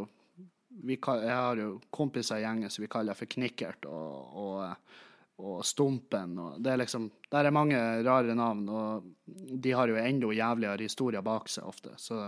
vi, 0.86 0.97
jeg 0.97 1.34
har 1.34 1.59
jo 1.59 1.72
kompiser 1.95 2.38
i 2.38 2.45
gjengen 2.45 2.70
som 2.70 2.82
vi 2.82 2.90
kaller 2.90 3.18
for 3.18 3.30
Knikkert 3.30 3.86
og, 3.90 4.38
og, 4.38 4.95
og 5.41 5.64
Stumpen. 5.66 6.37
Og 6.39 6.62
det 6.62 6.72
er 6.72 6.80
liksom, 6.83 7.09
der 7.33 7.49
er 7.49 7.55
mange 7.55 7.78
rare 8.05 8.37
navn, 8.37 8.64
og 8.68 9.09
de 9.26 9.74
har 9.76 9.91
jo 9.91 9.99
enda 10.01 10.33
jævligere 10.37 10.87
historier 10.87 11.24
bak 11.24 11.51
seg 11.51 11.68
ofte. 11.68 11.95
Så, 12.01 12.24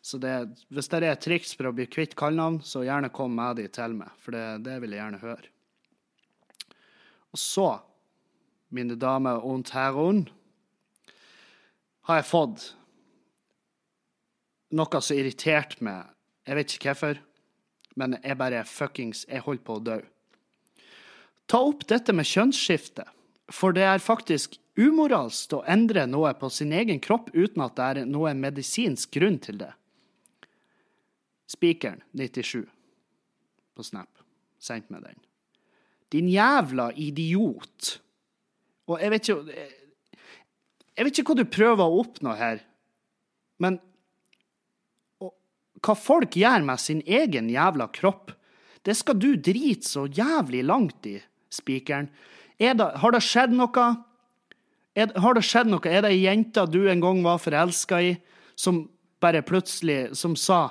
så 0.00 0.20
det, 0.22 0.34
hvis 0.68 0.90
det 0.92 1.02
er 1.06 1.20
triks 1.20 1.54
for 1.56 1.70
å 1.70 1.74
bli 1.76 1.88
kvitt 1.90 2.16
kallenavn, 2.18 2.60
så 2.64 2.84
gjerne 2.86 3.12
kom 3.14 3.34
med 3.36 3.62
de 3.62 3.68
til 3.72 3.96
meg, 3.98 4.12
for 4.22 4.36
det, 4.36 4.46
det 4.66 4.78
vil 4.82 4.94
jeg 4.94 5.02
gjerne 5.02 5.22
høre. 5.24 5.54
Og 7.34 7.40
så, 7.40 7.68
mine 8.72 8.96
damer 9.00 9.40
og 9.44 9.68
herrer 9.72 10.26
har 12.08 12.20
jeg 12.20 12.28
fått 12.28 12.62
noe 14.76 15.00
som 15.00 15.16
irriterte 15.16 15.84
meg. 15.84 16.08
Jeg 16.48 16.56
vet 16.56 16.74
ikke 16.74 16.92
hvorfor, 16.92 17.20
men 18.00 18.16
jeg 18.22 18.38
bare 18.40 18.64
fuckings 18.64 19.26
Jeg 19.28 19.44
holder 19.44 19.64
på 19.64 19.76
å 19.76 19.82
dø. 19.84 19.98
Ta 21.48 21.62
opp 21.64 21.86
dette 21.88 22.12
med 22.12 22.28
kjønnsskifte, 22.28 23.06
for 23.48 23.72
det 23.72 23.86
er 23.88 24.04
faktisk 24.04 24.58
umoralsk 24.78 25.56
å 25.56 25.64
endre 25.66 26.04
noe 26.06 26.34
på 26.38 26.50
sin 26.52 26.74
egen 26.76 27.00
kropp 27.02 27.30
uten 27.32 27.64
at 27.64 27.76
det 27.78 27.86
er 27.88 28.10
noen 28.10 28.40
medisinsk 28.42 29.16
grunn 29.16 29.40
til 29.42 29.62
det. 29.62 29.72
Spikeren 31.48 32.02
97 32.12 32.66
på 33.74 33.86
Snap. 33.86 34.10
Sendt 34.60 34.90
meg 34.92 35.06
den. 35.06 35.18
Din 36.12 36.28
jævla 36.28 36.90
idiot. 36.98 37.98
Og 38.90 39.00
jeg 39.00 39.12
vet 39.14 39.28
ikke 39.28 39.66
jeg 40.98 41.06
vet 41.06 41.18
ikke 41.20 41.30
hva 41.30 41.38
du 41.38 41.46
prøver 41.46 41.84
å 41.84 42.00
oppnå 42.00 42.32
her, 42.34 42.58
men 43.62 43.76
hva 45.78 45.94
folk 45.94 46.34
gjør 46.34 46.64
med 46.66 46.82
sin 46.82 47.04
egen 47.06 47.46
jævla 47.52 47.86
kropp, 47.94 48.32
det 48.82 48.96
skal 48.98 49.14
du 49.14 49.36
drite 49.38 49.86
så 49.86 50.08
jævlig 50.10 50.64
langt 50.66 51.06
i, 51.06 51.20
spikeren. 51.50 52.08
har 52.58 53.12
det 53.12 53.22
skjedd 53.22 53.52
noe? 53.52 53.88
Er, 54.94 55.12
har 55.14 55.34
det 55.34 55.44
skjedd 55.46 55.70
noe? 55.70 55.84
Er 55.86 56.02
det 56.02 56.12
ei 56.12 56.24
jente 56.24 56.66
du 56.66 56.88
en 56.88 57.00
gang 57.00 57.22
var 57.22 57.38
forelska 57.38 58.00
i, 58.02 58.16
som 58.58 58.88
bare 59.20 59.42
plutselig 59.42 60.16
som 60.18 60.36
sa 60.36 60.70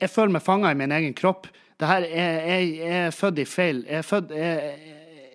Jeg 0.00 0.10
føler 0.10 0.32
meg 0.34 0.42
fanga 0.42 0.72
i 0.72 0.76
min 0.76 0.92
egen 0.92 1.14
kropp. 1.14 1.46
Det 1.78 1.86
her, 1.88 2.02
jeg, 2.02 2.38
jeg, 2.48 2.70
jeg, 2.78 3.02
er 3.06 3.14
født 3.14 3.38
i 3.38 3.44
feil 3.48 3.84
Jeg 3.86 4.00
er 4.00 4.06
født 4.06 4.32
jeg, 4.36 4.72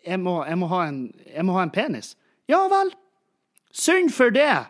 jeg, 0.05 0.19
må, 0.19 0.41
jeg, 0.45 0.57
må 0.57 0.67
en, 0.81 0.99
jeg 1.33 1.45
må 1.45 1.55
ha 1.57 1.63
en 1.65 1.73
penis. 1.73 2.15
Ja 2.47 2.65
vel. 2.71 2.93
Synd 3.71 4.13
for 4.15 4.33
det! 4.33 4.67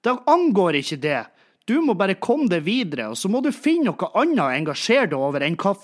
Det 0.00 0.16
angår 0.26 0.80
ikke 0.80 0.96
det. 1.00 1.20
Du 1.68 1.76
må 1.84 1.94
bare 1.94 2.16
komme 2.18 2.48
deg 2.50 2.64
videre, 2.66 3.10
og 3.12 3.18
så 3.20 3.28
må 3.30 3.42
du 3.44 3.52
finne 3.54 3.92
noe 3.92 4.08
annet 4.18 4.42
å 4.42 4.48
engasjere 4.50 5.10
deg 5.12 5.20
over 5.20 5.44
enn 5.44 5.58
hva, 5.60 5.74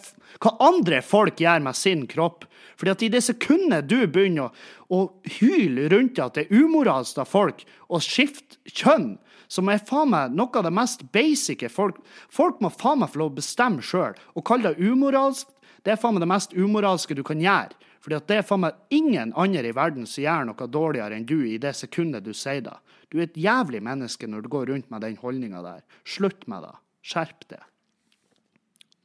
hva, 0.43 0.53
andre 0.67 1.03
folk 1.05 1.39
gjør 1.41 1.63
med 1.63 1.79
sin 1.79 2.07
kropp. 2.11 2.47
Fordi 2.77 2.93
at 2.93 3.03
i 3.03 3.11
det 3.13 3.23
sekundet 3.25 3.89
du 3.89 3.99
begynner 4.07 4.49
å, 4.49 4.51
å 4.93 5.39
hyle 5.39 5.89
rundt 5.93 6.21
at 6.23 6.37
det 6.37 6.47
er 6.47 6.65
umoralsk 6.65 7.23
av 7.23 7.31
folk 7.31 7.65
å 7.89 8.01
skifte 8.05 8.61
kjønn, 8.69 9.17
som 9.49 9.71
er 9.71 9.83
faen 9.87 10.11
meg 10.11 10.35
noe 10.35 10.51
av 10.59 10.67
det 10.67 10.75
mest 10.75 11.05
basice 11.15 11.69
folk 11.71 12.01
Folk 12.33 12.59
må 12.61 12.71
faen 12.75 12.99
meg 13.03 13.13
få 13.13 13.23
lov 13.23 13.35
å 13.35 13.37
bestemme 13.39 13.85
sjøl. 13.85 14.17
Å 14.35 14.43
kalle 14.43 14.75
det 14.75 14.83
umoralsk, 14.83 15.49
det 15.87 15.95
er 15.95 16.01
faen 16.03 16.17
meg 16.17 16.25
det 16.25 16.33
mest 16.33 16.57
umoralske 16.57 17.15
du 17.15 17.23
kan 17.27 17.41
gjøre. 17.41 17.77
Fordi 18.03 18.19
at 18.19 18.27
det 18.31 18.41
er 18.41 18.47
faen 18.47 18.65
meg 18.67 18.95
ingen 18.95 19.33
andre 19.39 19.71
i 19.71 19.75
verden 19.75 20.07
som 20.07 20.23
gjør 20.23 20.51
noe 20.51 20.69
dårligere 20.71 21.17
enn 21.17 21.27
du 21.27 21.41
i 21.47 21.57
det 21.63 21.73
sekundet 21.79 22.27
du 22.27 22.33
sier 22.35 22.63
det. 22.67 22.75
Du 23.11 23.19
er 23.19 23.29
et 23.29 23.39
jævlig 23.39 23.81
menneske 23.87 24.29
når 24.31 24.45
du 24.45 24.51
går 24.53 24.69
rundt 24.71 24.91
med 24.91 25.03
den 25.07 25.17
holdninga 25.19 25.63
der. 25.65 25.83
Slutt 26.07 26.47
med 26.51 26.67
det. 26.67 26.75
Skjerp 27.07 27.47
det. 27.51 27.63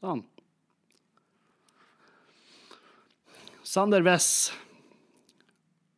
Sånn. 0.01 0.25
Sander 3.63 4.01
Wess. 4.01 4.51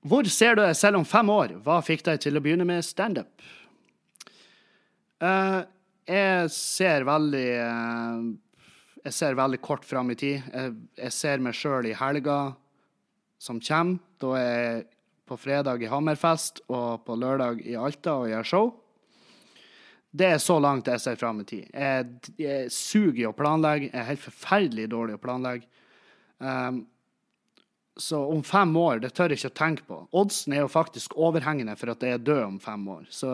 Hvor 0.03 0.27
ser 0.27 0.57
du 0.57 0.63
deg 0.65 0.75
selv 0.75 0.99
om 0.99 1.05
fem 1.07 1.29
år? 1.31 1.55
Hva 1.63 1.79
fikk 1.85 2.03
deg 2.07 2.19
til 2.23 2.35
å 2.35 2.43
begynne 2.43 2.67
med 2.67 2.83
standup? 2.83 3.31
Uh, 5.23 5.63
jeg 6.03 6.49
ser 6.51 7.05
veldig 7.07 7.49
uh, 7.63 8.25
Jeg 9.05 9.15
ser 9.15 9.37
veldig 9.39 9.61
kort 9.63 9.87
fram 9.87 10.11
i 10.11 10.17
tid. 10.19 10.43
Jeg, 10.51 10.75
jeg 10.99 11.15
ser 11.15 11.43
meg 11.43 11.55
sjøl 11.55 11.87
i 11.87 11.95
helga 11.95 12.53
som 13.39 13.63
kommer. 13.63 14.03
Da 14.19 14.35
er 14.39 14.51
jeg 14.51 14.85
på 15.27 15.39
fredag 15.39 15.83
i 15.83 15.91
Hammerfest 15.91 16.65
og 16.67 17.05
på 17.07 17.15
lørdag 17.15 17.63
i 17.63 17.77
Alta 17.79 18.19
og 18.19 18.31
gjør 18.31 18.47
show. 18.47 18.71
Det 20.13 20.33
er 20.35 20.41
så 20.43 20.59
langt 20.61 20.91
jeg 20.91 21.01
ser 21.01 21.15
fram 21.17 21.39
i 21.41 21.47
tid. 21.47 21.69
Jeg, 21.71 22.33
jeg 22.37 22.71
suger 22.75 23.21
i 23.23 23.29
å 23.31 23.35
planlegge. 23.35 23.87
Jeg 23.87 24.01
er 24.01 24.09
helt 24.11 24.27
forferdelig 24.27 24.89
dårlig 24.91 25.15
å 25.15 25.23
planlegge. 25.23 25.69
Um, 26.43 26.83
så 27.97 28.25
om 28.25 28.43
fem 28.43 28.75
år, 28.77 28.99
det 29.03 29.11
tør 29.13 29.33
jeg 29.33 29.41
ikke 29.41 29.51
å 29.51 29.57
tenke 29.59 29.83
på. 29.85 29.97
Oddsen 30.17 30.55
er 30.55 30.63
jo 30.63 30.71
faktisk 30.71 31.13
overhengende 31.19 31.75
for 31.77 31.93
at 31.93 32.01
jeg 32.01 32.17
er 32.17 32.23
død 32.25 32.41
om 32.47 32.55
fem 32.61 32.87
år. 32.89 33.03
Så 33.13 33.33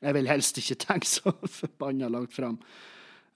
jeg 0.00 0.14
vil 0.16 0.30
helst 0.30 0.60
ikke 0.60 0.78
tenke 0.86 1.10
så 1.10 1.34
forbanna 1.58 2.08
langt 2.12 2.32
fram. 2.36 2.56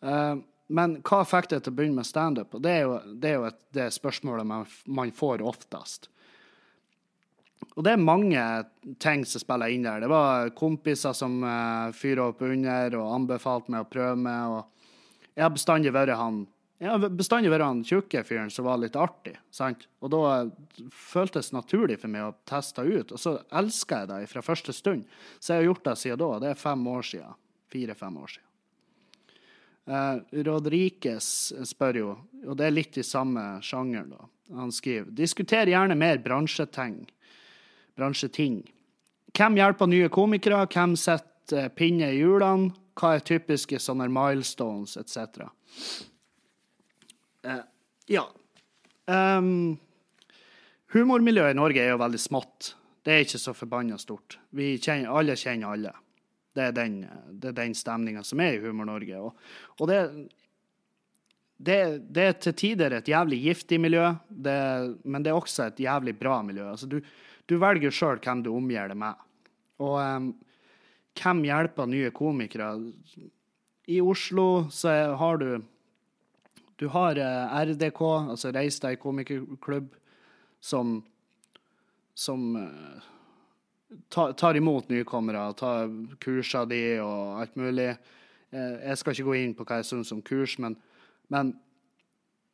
Um, 0.00 0.40
men 0.72 0.96
hva 1.04 1.20
fikk 1.28 1.50
deg 1.50 1.64
til 1.64 1.74
å 1.74 1.76
begynne 1.76 2.00
med 2.00 2.08
standup? 2.08 2.56
Det 2.64 2.72
er 2.72 2.86
jo, 2.86 2.96
det, 3.12 3.28
er 3.28 3.36
jo 3.36 3.48
et, 3.50 3.60
det 3.76 3.90
spørsmålet 3.92 4.48
man, 4.48 4.64
man, 4.86 5.12
får 5.12 5.44
oftest. 5.44 6.08
Og 7.74 7.84
det 7.84 7.92
er 7.92 8.00
mange 8.00 8.42
ting 9.02 9.26
som 9.28 9.42
spiller 9.42 9.72
inn 9.72 9.84
der. 9.84 10.00
Det 10.04 10.10
var 10.10 10.52
kompiser 10.56 11.16
som 11.16 11.42
eh, 11.44 12.16
opp 12.24 12.42
under 12.44 12.96
og 12.98 13.12
anbefalte 13.18 13.72
meg 13.72 13.84
å 13.84 13.90
prøve 13.92 14.16
med. 14.24 14.56
Og 14.56 15.36
jeg 15.36 15.44
har 15.44 15.52
bestandig 15.52 15.92
vært 15.94 16.16
han 16.16 16.44
har 16.90 17.12
bestandig 17.14 17.50
være 17.52 17.66
han 17.68 17.82
tjukke 17.86 18.24
fyren 18.26 18.50
som 18.50 18.66
var 18.66 18.80
litt 18.82 18.96
artig. 18.98 19.36
sant? 19.54 19.84
Og 20.02 20.10
da 20.10 20.50
føltes 20.90 21.50
det 21.50 21.56
naturlig 21.56 22.00
for 22.02 22.10
meg 22.10 22.26
å 22.26 22.34
teste 22.48 22.82
ut. 22.82 23.12
Og 23.12 23.20
så 23.20 23.36
elsker 23.54 24.02
jeg 24.02 24.10
det 24.10 24.30
fra 24.32 24.42
første 24.42 24.74
stund. 24.74 25.04
Så 25.38 25.52
jeg 25.52 25.62
har 25.62 25.68
gjort 25.70 25.84
det 25.84 25.96
siden 26.00 26.22
da. 26.24 26.30
Det 26.42 26.50
er 26.50 26.58
fem 26.58 26.86
år 26.90 27.06
siden. 27.06 27.38
Fire-fem 27.72 28.18
år 28.18 28.34
siden. 28.34 28.48
Uh, 29.82 30.20
Rodrikes 30.46 31.52
spør 31.66 31.96
jo, 31.98 32.10
og 32.46 32.54
det 32.58 32.68
er 32.68 32.74
litt 32.74 32.98
i 32.98 33.02
samme 33.02 33.42
sjanger, 33.66 34.04
da. 34.12 34.28
Han 34.54 34.70
skriver 34.74 35.10
diskuter 35.16 35.66
gjerne 35.66 35.96
mer 35.98 36.20
bransjeting. 36.22 37.10
bransjeting. 37.96 38.62
Hvem 39.32 39.56
hjelper 39.56 39.88
nye 39.88 40.08
komikere? 40.12 40.66
Hvem 40.66 40.94
setter 40.96 41.70
pinne 41.74 42.12
i 42.12 42.20
hjulene? 42.20 42.74
Hva 42.98 43.16
er 43.16 43.24
typiske 43.24 43.78
sånne 43.80 44.10
milestones, 44.12 44.98
etc.? 45.00 45.48
Uh, 47.47 47.64
ja. 48.11 48.26
Um, 49.11 49.78
humormiljøet 50.95 51.57
i 51.57 51.59
Norge 51.59 51.82
er 51.82 51.93
jo 51.93 52.01
veldig 52.03 52.20
smått. 52.22 52.74
Det 53.03 53.14
er 53.14 53.24
ikke 53.26 53.40
så 53.43 53.55
forbanna 53.57 53.99
stort. 53.99 54.38
Kjenner, 54.55 55.11
alle 55.11 55.36
kjenner 55.38 55.74
alle. 55.74 55.95
Det 56.53 56.68
er 56.68 56.76
den, 56.76 57.01
det 57.40 57.55
den 57.57 57.74
stemninga 57.74 58.22
som 58.26 58.40
er 58.45 58.59
i 58.59 58.62
Humor-Norge. 58.62 59.18
Og, 59.24 59.34
og 59.80 59.90
det, 59.90 59.99
det, 61.57 61.78
det, 62.12 62.28
er 62.28 62.38
til 62.38 62.57
tider 62.61 62.99
et 62.99 63.11
jævlig 63.11 63.40
giftig 63.47 63.80
miljø, 63.80 64.12
det, 64.28 64.57
men 65.03 65.24
det 65.24 65.32
er 65.32 65.40
også 65.40 65.70
et 65.70 65.82
jævlig 65.82 66.14
bra 66.20 66.38
miljø. 66.47 66.68
Altså, 66.74 66.86
du, 66.90 67.01
du 67.49 67.57
velger 67.62 67.95
sjøl 67.95 68.20
hvem 68.22 68.45
du 68.45 68.53
omgir 68.55 68.93
det 68.93 68.99
med. 69.01 69.28
Og 69.82 69.99
um, 69.99 70.32
hvem 71.18 71.45
hjelper 71.49 71.90
nye 71.90 72.12
komikere? 72.14 72.74
I 73.90 73.99
Oslo 74.05 74.68
så 74.70 74.93
har 75.18 75.40
du 75.43 75.49
Du 76.82 76.88
har 76.90 77.16
eh, 77.16 77.56
RDK, 77.62 78.00
altså 78.34 78.50
Reis 78.50 78.80
deg 78.82 78.98
komikerklubb, 78.98 79.92
som 80.58 80.96
som 82.14 82.56
uh, 82.56 84.32
tar 84.34 84.56
imot 84.58 84.88
nykommere, 84.90 85.52
tar 85.54 85.92
kurser 86.20 86.66
de 86.66 86.80
og 87.00 87.38
alt 87.40 87.54
mulig. 87.56 87.86
Uh, 88.50 88.82
jeg 88.82 88.98
skal 88.98 89.14
ikke 89.14 89.28
gå 89.28 89.36
inn 89.44 89.54
på 89.54 89.64
hva 89.68 89.78
jeg 89.78 89.88
syns 89.92 90.10
om 90.12 90.24
kurs, 90.26 90.58
men, 90.58 90.74
men 91.30 91.54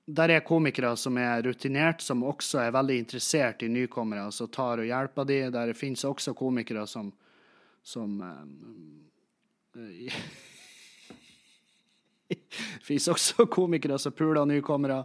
der 0.04 0.34
er 0.36 0.44
komikere 0.44 0.92
som 1.00 1.16
er 1.24 1.42
rutinert, 1.48 2.04
som 2.04 2.22
også 2.28 2.60
er 2.66 2.76
veldig 2.76 2.98
interessert 3.00 3.64
i 3.64 3.72
nykommere, 3.72 4.28
altså 4.28 4.46
tar 4.52 4.84
og 4.84 4.90
hjelper 4.92 5.24
de. 5.32 5.40
Der 5.56 5.72
finnes 5.72 6.04
også 6.04 6.36
komikere 6.36 6.84
som, 6.86 7.08
som 7.80 8.20
uh, 8.20 8.44
Finnes 12.86 13.08
også 13.12 13.48
komikere 13.50 13.98
som 14.00 14.14
puler 14.16 14.44
nykommere. 14.48 15.02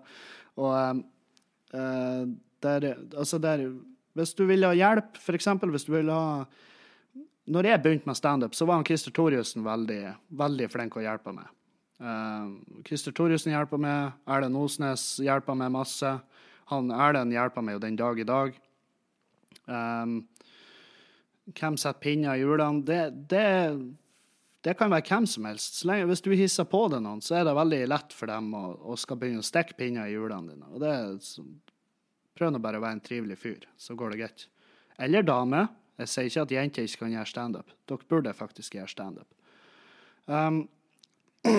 Og 0.60 1.02
uh, 1.74 2.24
der, 2.64 2.94
altså 3.18 3.40
der 3.42 3.66
hvis 4.14 4.36
du 4.38 4.46
vil 4.46 4.66
ha 4.66 4.74
hjelp, 4.78 5.18
f.eks. 5.18 5.50
hvis 5.64 5.88
du 5.88 5.96
vil 5.96 6.12
ha 6.14 6.46
Når 7.50 7.68
jeg 7.68 7.82
begynte 7.84 8.08
med 8.08 8.16
standup, 8.16 8.54
så 8.56 8.66
var 8.66 8.80
han 8.80 8.86
Christer 8.88 9.12
Thoriussen 9.12 9.66
veldig, 9.66 10.14
veldig 10.32 10.68
flink 10.72 10.96
å 10.96 11.02
hjelpe 11.04 11.34
meg. 11.36 11.50
Uh, 12.00 12.54
Christer 12.88 13.12
Thoriussen 13.12 13.52
hjelper 13.52 13.82
meg, 13.84 14.14
Erlend 14.32 14.56
Osnes 14.56 15.18
hjelper 15.20 15.58
meg 15.60 15.74
masse. 15.76 16.14
Han 16.72 16.94
Erlend 16.96 17.36
hjelper 17.36 17.66
meg 17.66 17.76
jo 17.76 17.82
den 17.84 17.98
dag 18.00 18.22
i 18.22 18.28
dag. 18.30 18.56
Um, 19.68 20.22
hvem 21.52 21.76
setter 21.76 22.00
pinner 22.00 22.38
i 22.38 22.46
hjulene? 22.46 22.86
Det, 22.88 23.02
det, 23.34 23.44
det, 24.64 24.78
kan 24.80 24.92
være 24.92 25.06
hvem 25.10 25.28
som 25.28 25.46
helst. 25.50 25.80
Så 25.80 25.90
lenge, 25.90 26.08
hvis 26.10 26.24
du 26.24 26.32
hisser 26.38 26.68
på 26.70 26.86
det 26.92 27.02
noen, 27.04 27.22
så 27.24 27.40
er 27.40 27.48
det 27.48 27.56
veldig 27.58 27.82
lett 27.92 28.16
for 28.16 28.32
dem 28.32 28.54
å, 28.56 28.64
å 28.94 28.98
skal 29.00 29.20
begynne 29.20 29.44
å 29.44 29.48
stikke 29.48 29.78
pinner 29.80 30.08
i 30.08 30.16
hjulene 30.16 30.54
dine. 30.56 30.72
Og 30.72 30.84
det, 30.84 30.96
Prøv 32.34 32.50
nå 32.50 32.60
bare 32.64 32.80
å 32.80 32.82
være 32.82 32.98
en 32.98 33.06
trivelig 33.06 33.38
fyr, 33.38 33.66
så 33.78 33.94
går 33.94 34.14
det 34.14 34.22
greit. 34.24 34.48
Eller 34.98 35.26
dame. 35.26 35.68
Jeg 36.02 36.10
sier 36.10 36.30
ikke 36.30 36.46
at 36.48 36.54
jenter 36.56 36.88
ikke 36.88 37.04
kan 37.04 37.14
gjøre 37.14 37.30
standup. 37.30 37.74
Dere 37.90 38.10
burde 38.10 38.34
faktisk 38.34 38.78
gjøre 38.80 38.90
standup. 38.90 39.28
Um, 40.26 40.64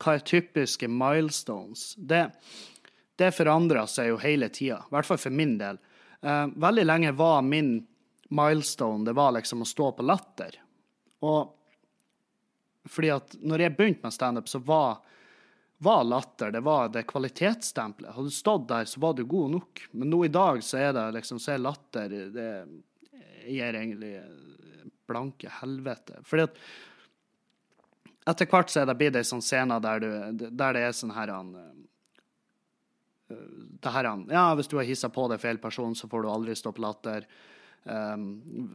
hva 0.00 0.14
er 0.14 0.26
typiske 0.26 0.86
milestones? 0.86 1.94
Det, 1.98 2.28
det 3.18 3.32
forandrer 3.34 3.90
seg 3.90 4.12
jo 4.12 4.20
hele 4.22 4.50
tida, 4.54 4.84
i 4.84 4.94
hvert 4.94 5.08
fall 5.08 5.18
for 5.20 5.34
min 5.34 5.56
del. 5.58 5.80
Uh, 6.22 6.46
veldig 6.60 6.86
lenge 6.86 7.14
var 7.18 7.42
min 7.42 7.78
milestone 8.30 9.08
det 9.08 9.16
var 9.18 9.34
liksom 9.34 9.64
å 9.64 9.68
stå 9.68 9.90
på 9.96 10.06
latter. 10.06 10.60
Og 11.26 11.59
fordi 12.88 13.10
at 13.12 13.36
når 13.42 13.66
jeg 13.66 13.76
begynte 13.76 14.06
med 14.06 14.14
standup, 14.14 14.48
så 14.48 14.60
var 14.64 15.00
var 15.82 16.04
latter. 16.04 16.50
Det 16.52 16.60
var 16.60 16.90
det 16.92 17.06
kvalitetsstempelet. 17.08 18.12
Hadde 18.12 18.28
du 18.28 18.34
stått 18.36 18.66
der, 18.68 18.84
så 18.84 19.00
var 19.00 19.14
du 19.16 19.22
god 19.24 19.50
nok. 19.50 19.80
Men 19.96 20.10
nå 20.12 20.24
i 20.26 20.32
dag 20.32 20.60
så 20.64 20.76
er 20.76 20.92
det 20.92 21.06
liksom 21.16 21.38
så 21.40 21.54
er 21.54 21.62
latter 21.64 22.16
Det 22.34 22.48
gir 23.48 23.78
egentlig 23.78 24.10
blanke 25.08 25.48
helvete. 25.60 26.20
Fordi 26.28 26.44
at 26.44 26.60
etter 28.28 28.50
hvert 28.50 28.68
så 28.68 28.82
er 28.82 28.90
det 28.90 28.98
blitt 29.00 29.16
ei 29.16 29.24
sånn 29.24 29.40
scene 29.40 29.80
der, 29.80 30.04
du, 30.04 30.48
der 30.52 30.76
det 30.76 30.84
er 30.84 30.92
sånn 30.96 31.14
her 31.16 31.32
han 31.32 31.54
eh, 31.56 31.72
det 33.80 33.94
her, 33.94 34.10
Ja, 34.28 34.50
hvis 34.58 34.68
du 34.68 34.76
har 34.76 34.84
hissa 34.84 35.08
på 35.08 35.28
deg 35.30 35.40
feil 35.40 35.58
person, 35.62 35.94
så 35.94 36.08
får 36.10 36.22
du 36.22 36.28
aldri 36.28 36.56
stoppe 36.58 36.82
latter. 36.82 37.24
Um, 37.84 38.74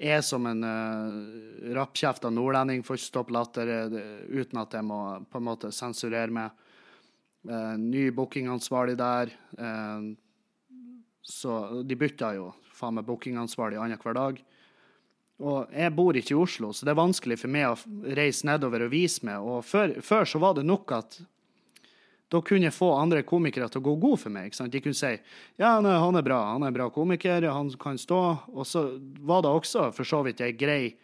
jeg 0.00 0.24
som 0.26 0.46
en 0.48 0.64
uh, 0.64 1.74
rappkjefta 1.76 2.30
nordlending 2.32 2.82
får 2.86 2.98
ikke 2.98 3.06
stoppe 3.06 3.34
latter 3.36 3.70
uh, 3.70 3.98
uten 4.32 4.62
at 4.62 4.74
jeg 4.74 4.86
må 4.86 5.00
på 5.30 5.40
en 5.40 5.46
måte 5.46 5.72
sensurere 5.74 6.32
meg. 6.34 6.66
Uh, 7.46 7.76
ny 7.80 8.08
bookingansvarlig 8.16 8.96
der. 9.00 9.32
Uh, 9.58 10.12
så 11.22 11.82
de 11.86 11.98
bytta 11.98 12.34
jo 12.38 12.50
faen 12.74 12.96
meg 12.96 13.06
bookingansvarlig 13.08 13.78
annenhver 13.80 14.16
dag. 14.16 14.40
Og 15.40 15.72
jeg 15.72 15.92
bor 15.96 16.16
ikke 16.16 16.34
i 16.34 16.40
Oslo, 16.40 16.72
så 16.76 16.84
det 16.84 16.92
er 16.92 17.00
vanskelig 17.00 17.38
for 17.40 17.52
meg 17.52 17.70
å 17.70 18.14
reise 18.16 18.48
nedover 18.48 18.84
og 18.84 18.92
vise 18.92 19.24
meg. 19.24 19.40
Og 19.40 19.64
før, 19.64 19.94
før 20.04 20.28
så 20.28 20.40
var 20.42 20.58
det 20.58 20.66
nok 20.68 20.92
at 20.98 21.20
da 22.30 22.38
kunne 22.46 22.68
jeg 22.68 22.76
få 22.76 22.92
andre 22.94 23.24
komikere 23.26 23.66
til 23.70 23.80
å 23.80 23.84
gå 23.88 23.94
god 24.04 24.18
for 24.22 24.30
meg. 24.30 24.54
De 24.54 24.80
kunne 24.82 24.94
si 24.94 25.18
ja, 25.58 25.80
nei, 25.82 25.96
han 25.98 26.14
er 26.14 26.22
bra, 26.22 26.52
han 26.52 26.62
er 26.66 26.72
bra 26.74 26.90
komiker, 26.94 27.42
han 27.50 27.70
kan 27.80 27.98
stå. 27.98 28.36
Og 28.54 28.66
så 28.68 28.98
var 29.26 29.42
det 29.42 29.50
også 29.50 29.92
for 29.96 30.04
så 30.06 30.22
vidt 30.26 30.40
ei 30.46 30.52
grei 30.54 30.96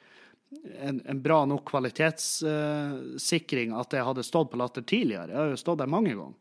en, 0.79 1.03
en, 1.03 1.22
bra 1.22 1.45
nok 1.51 1.64
kvalitetssikring 1.68 3.72
uh, 3.74 3.81
at 3.81 3.93
jeg 3.93 4.05
hadde 4.07 4.22
stått 4.27 4.51
på 4.53 4.59
Latter 4.61 4.83
tidligere. 4.87 5.31
Jeg 5.33 5.41
har 5.41 5.49
jo 5.51 5.57
stått 5.61 5.81
der 5.83 5.91
mange 5.91 6.14
ganger. 6.14 6.41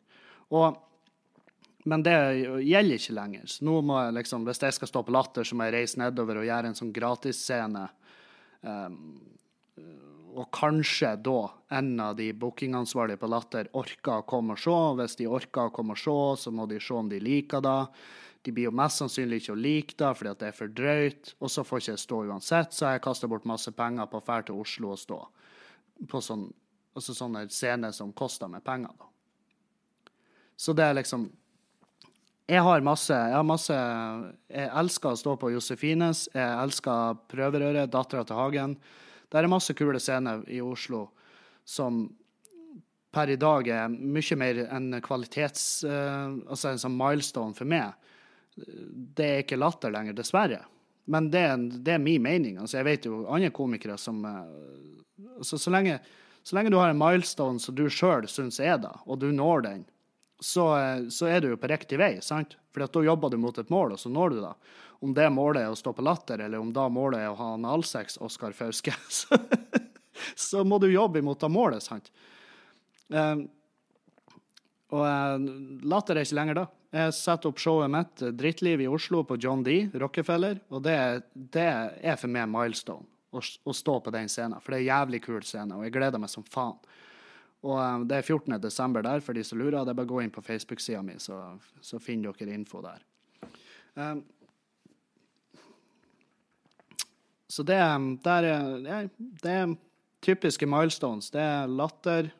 Og, 0.54 0.68
men 1.90 2.00
det 2.06 2.18
gjelder 2.66 2.96
ikke 3.00 3.18
lenger. 3.18 3.46
Så 3.50 3.58
nå 3.66 3.76
må 3.86 3.96
jeg 4.04 4.18
liksom, 4.22 4.40
hvis 4.46 4.64
jeg 4.68 4.76
skal 4.78 4.92
stå 4.92 5.00
på 5.08 5.16
Latter, 5.16 5.44
så 5.48 5.54
må 5.58 5.62
jeg 5.66 5.76
reise 5.80 6.02
nedover 6.02 6.36
og 6.42 6.48
gjøre 6.48 6.68
en 6.70 6.78
sånn 6.78 6.94
gratisscene. 6.94 7.86
Um, 8.62 8.96
og 10.36 10.50
kanskje 10.54 11.14
da 11.24 11.40
en 11.78 11.94
av 12.04 12.16
de 12.20 12.28
bookingansvarlige 12.36 13.22
på 13.22 13.30
Latter 13.32 13.70
orker 13.78 14.20
å 14.20 14.28
komme 14.28 14.56
og 14.56 14.62
se. 14.62 14.76
Hvis 15.00 15.18
de 15.20 15.28
orker 15.32 15.70
å 15.70 15.74
komme 15.76 15.96
og 15.96 16.02
se, 16.02 16.44
så 16.44 16.54
må 16.54 16.68
de 16.70 16.80
se 16.84 16.94
om 16.96 17.10
de 17.12 17.20
liker 17.24 17.64
det. 17.64 17.80
De 18.46 18.54
blir 18.54 18.68
jo 18.68 18.76
mest 18.78 19.02
sannsynlig 19.02 19.42
ikke 19.42 19.56
å 19.56 19.58
like 19.58 19.98
det 19.98 20.12
fordi 20.20 20.34
det 20.42 20.50
er 20.52 20.58
for 20.58 20.76
drøyt. 20.82 21.32
Og 21.40 21.52
så 21.52 21.64
får 21.66 21.82
ikke 21.82 21.96
jeg 21.96 22.04
stå 22.04 22.20
uansett, 22.30 22.76
så 22.76 22.88
har 22.88 22.98
jeg 22.98 23.06
kasta 23.08 23.30
bort 23.32 23.48
masse 23.50 23.74
penger 23.74 24.12
på 24.12 24.22
å 24.22 24.26
dra 24.28 24.42
til 24.46 24.62
Oslo 24.62 24.92
og 24.94 25.02
stå 25.02 25.24
på 26.12 26.20
sånn, 26.22 26.50
altså 26.92 27.16
sånne 27.16 27.46
scener 27.54 27.94
som 27.96 28.12
koster 28.14 28.52
meg 28.52 28.66
penger. 28.68 28.92
da. 29.00 29.10
Så 30.60 30.76
det 30.76 30.86
er 30.86 31.00
liksom 31.00 31.30
jeg 32.46 32.62
har 32.62 32.84
masse 32.86 33.10
Jeg 33.10 33.34
har 33.34 33.44
masse 33.44 33.74
Jeg 33.74 34.70
elsker 34.78 35.16
å 35.16 35.18
stå 35.18 35.32
på 35.42 35.50
Josefines. 35.50 36.28
Jeg 36.30 36.60
elsker 36.62 37.18
Prøverøret, 37.32 37.90
Dattera 37.90 38.22
til 38.24 38.38
Hagen. 38.38 38.76
Det 39.36 39.44
er 39.44 39.52
masse 39.52 39.74
kule 39.76 40.00
scener 40.00 40.46
i 40.48 40.62
Oslo 40.64 41.10
som 41.68 42.06
per 43.16 43.32
i 43.32 43.40
dag 43.40 43.68
er 43.68 43.92
mye 43.92 44.38
mer 44.40 44.62
en 44.66 44.96
kvalitets... 45.04 45.84
Uh, 45.84 46.40
altså 46.48 46.72
en 46.72 46.80
sånn 46.80 46.96
milestone 46.96 47.56
for 47.56 47.68
meg. 47.68 47.96
Det 48.56 49.28
er 49.28 49.44
ikke 49.44 49.60
latter 49.60 49.92
lenger, 49.92 50.16
dessverre. 50.16 50.62
Men 51.12 51.28
det, 51.32 51.44
det 51.84 51.96
er 51.96 52.04
min 52.04 52.24
mening. 52.24 52.60
Altså, 52.60 52.80
jeg 52.80 52.88
vet 52.88 53.08
jo 53.10 53.26
andre 53.28 53.52
komikere 53.56 53.98
som 54.00 54.24
uh, 54.24 54.44
altså, 55.38 55.60
så, 55.60 55.72
lenge, 55.74 56.00
så, 56.44 56.56
lenge, 56.56 56.72
du 56.72 56.80
har 56.80 56.92
en 56.92 57.00
milestone 57.00 57.60
som 57.60 57.76
du 57.76 57.86
sjøl 57.92 58.28
syns 58.32 58.62
er 58.64 58.80
da, 58.84 58.96
og 59.04 59.20
du 59.24 59.30
når 59.36 59.68
den, 59.68 59.86
så, 60.40 60.66
uh, 60.76 61.08
så, 61.10 61.30
er 61.32 61.42
du 61.42 61.52
jo 61.54 61.60
på 61.60 61.70
riktig 61.72 62.00
vei. 62.02 62.16
sant? 62.22 62.58
For 62.76 62.86
da 62.86 63.04
jobber 63.08 63.32
du 63.32 63.40
mot 63.40 63.58
et 63.58 63.72
mål, 63.72 63.96
og 63.96 64.02
så 64.02 64.12
når 64.12 64.36
du 64.36 64.42
det 64.44 64.56
om 65.06 65.14
det 65.14 65.28
målet 65.30 65.66
er 65.66 65.74
å 65.74 65.78
stå 65.78 65.94
på 65.94 66.04
latter, 66.06 66.42
eller 66.46 66.62
om 66.62 66.72
da 66.74 66.88
målet 66.90 67.22
er 67.22 67.34
å 67.34 67.38
ha 67.40 67.52
analsex, 67.56 68.18
Oskar 68.24 68.56
Fauske, 68.58 68.96
så, 69.20 69.38
så, 70.36 70.64
må 70.64 70.80
du 70.82 70.88
jobbe 70.92 71.22
imot 71.22 71.44
det 71.44 71.52
målet, 71.52 71.84
sant? 71.86 72.10
Um, 73.10 73.46
og 74.96 75.04
uh, 75.04 75.36
latter 75.86 76.18
er 76.18 76.28
ikke 76.28 76.40
lenger 76.40 76.60
da. 76.62 76.66
Jeg 76.96 77.16
setter 77.18 77.52
opp 77.52 77.60
showet 77.60 77.92
mitt, 77.92 78.22
eh, 78.24 78.32
Drittliv 78.32 78.82
i 78.86 78.88
Oslo, 78.88 79.26
på 79.28 79.36
John 79.42 79.66
D. 79.66 79.90
Rockefeller, 80.00 80.62
og 80.72 80.86
det, 80.86 80.96
det 81.34 81.66
er 81.68 82.16
for 82.22 82.32
meg 82.32 82.48
milestone. 82.48 83.04
Å, 83.36 83.42
å, 83.44 83.74
stå 83.76 83.98
på 84.00 84.14
den 84.16 84.30
scenen, 84.32 84.62
for 84.64 84.72
det 84.72 84.78
er 84.78 84.86
en 84.86 84.92
jævlig 84.94 85.20
kul 85.26 85.42
scene, 85.44 85.76
og 85.76 85.84
jeg 85.84 85.92
gleder 85.98 86.22
meg 86.24 86.32
som 86.32 86.46
faen. 86.48 86.78
Og 87.66 87.80
um, 87.82 88.06
Det 88.08 88.20
er 88.20 88.22
14. 88.22 88.60
desember 88.62 89.02
der, 89.02 89.24
for 89.26 89.34
de 89.34 89.44
som 89.44 89.58
lurer. 89.60 89.82
Det 89.82 89.94
er 89.94 89.98
bare 89.98 90.10
å 90.10 90.14
gå 90.14 90.22
inn 90.22 90.34
på 90.34 90.44
Facebook-sida 90.46 91.02
mi, 91.06 91.18
så, 91.22 91.40
så, 91.82 92.00
finner 92.00 92.36
dere 92.38 92.54
info 92.54 92.84
der. 92.86 93.02
Um, 93.96 94.22
så 97.50 97.64
det, 97.64 97.80
det, 98.26 98.36
er, 98.36 99.10
det 99.42 99.56
er 99.56 99.76
typiske 100.26 100.68
milestones. 100.70 101.32
Det 101.34 101.42
er 101.42 101.72
latter, 101.72 102.32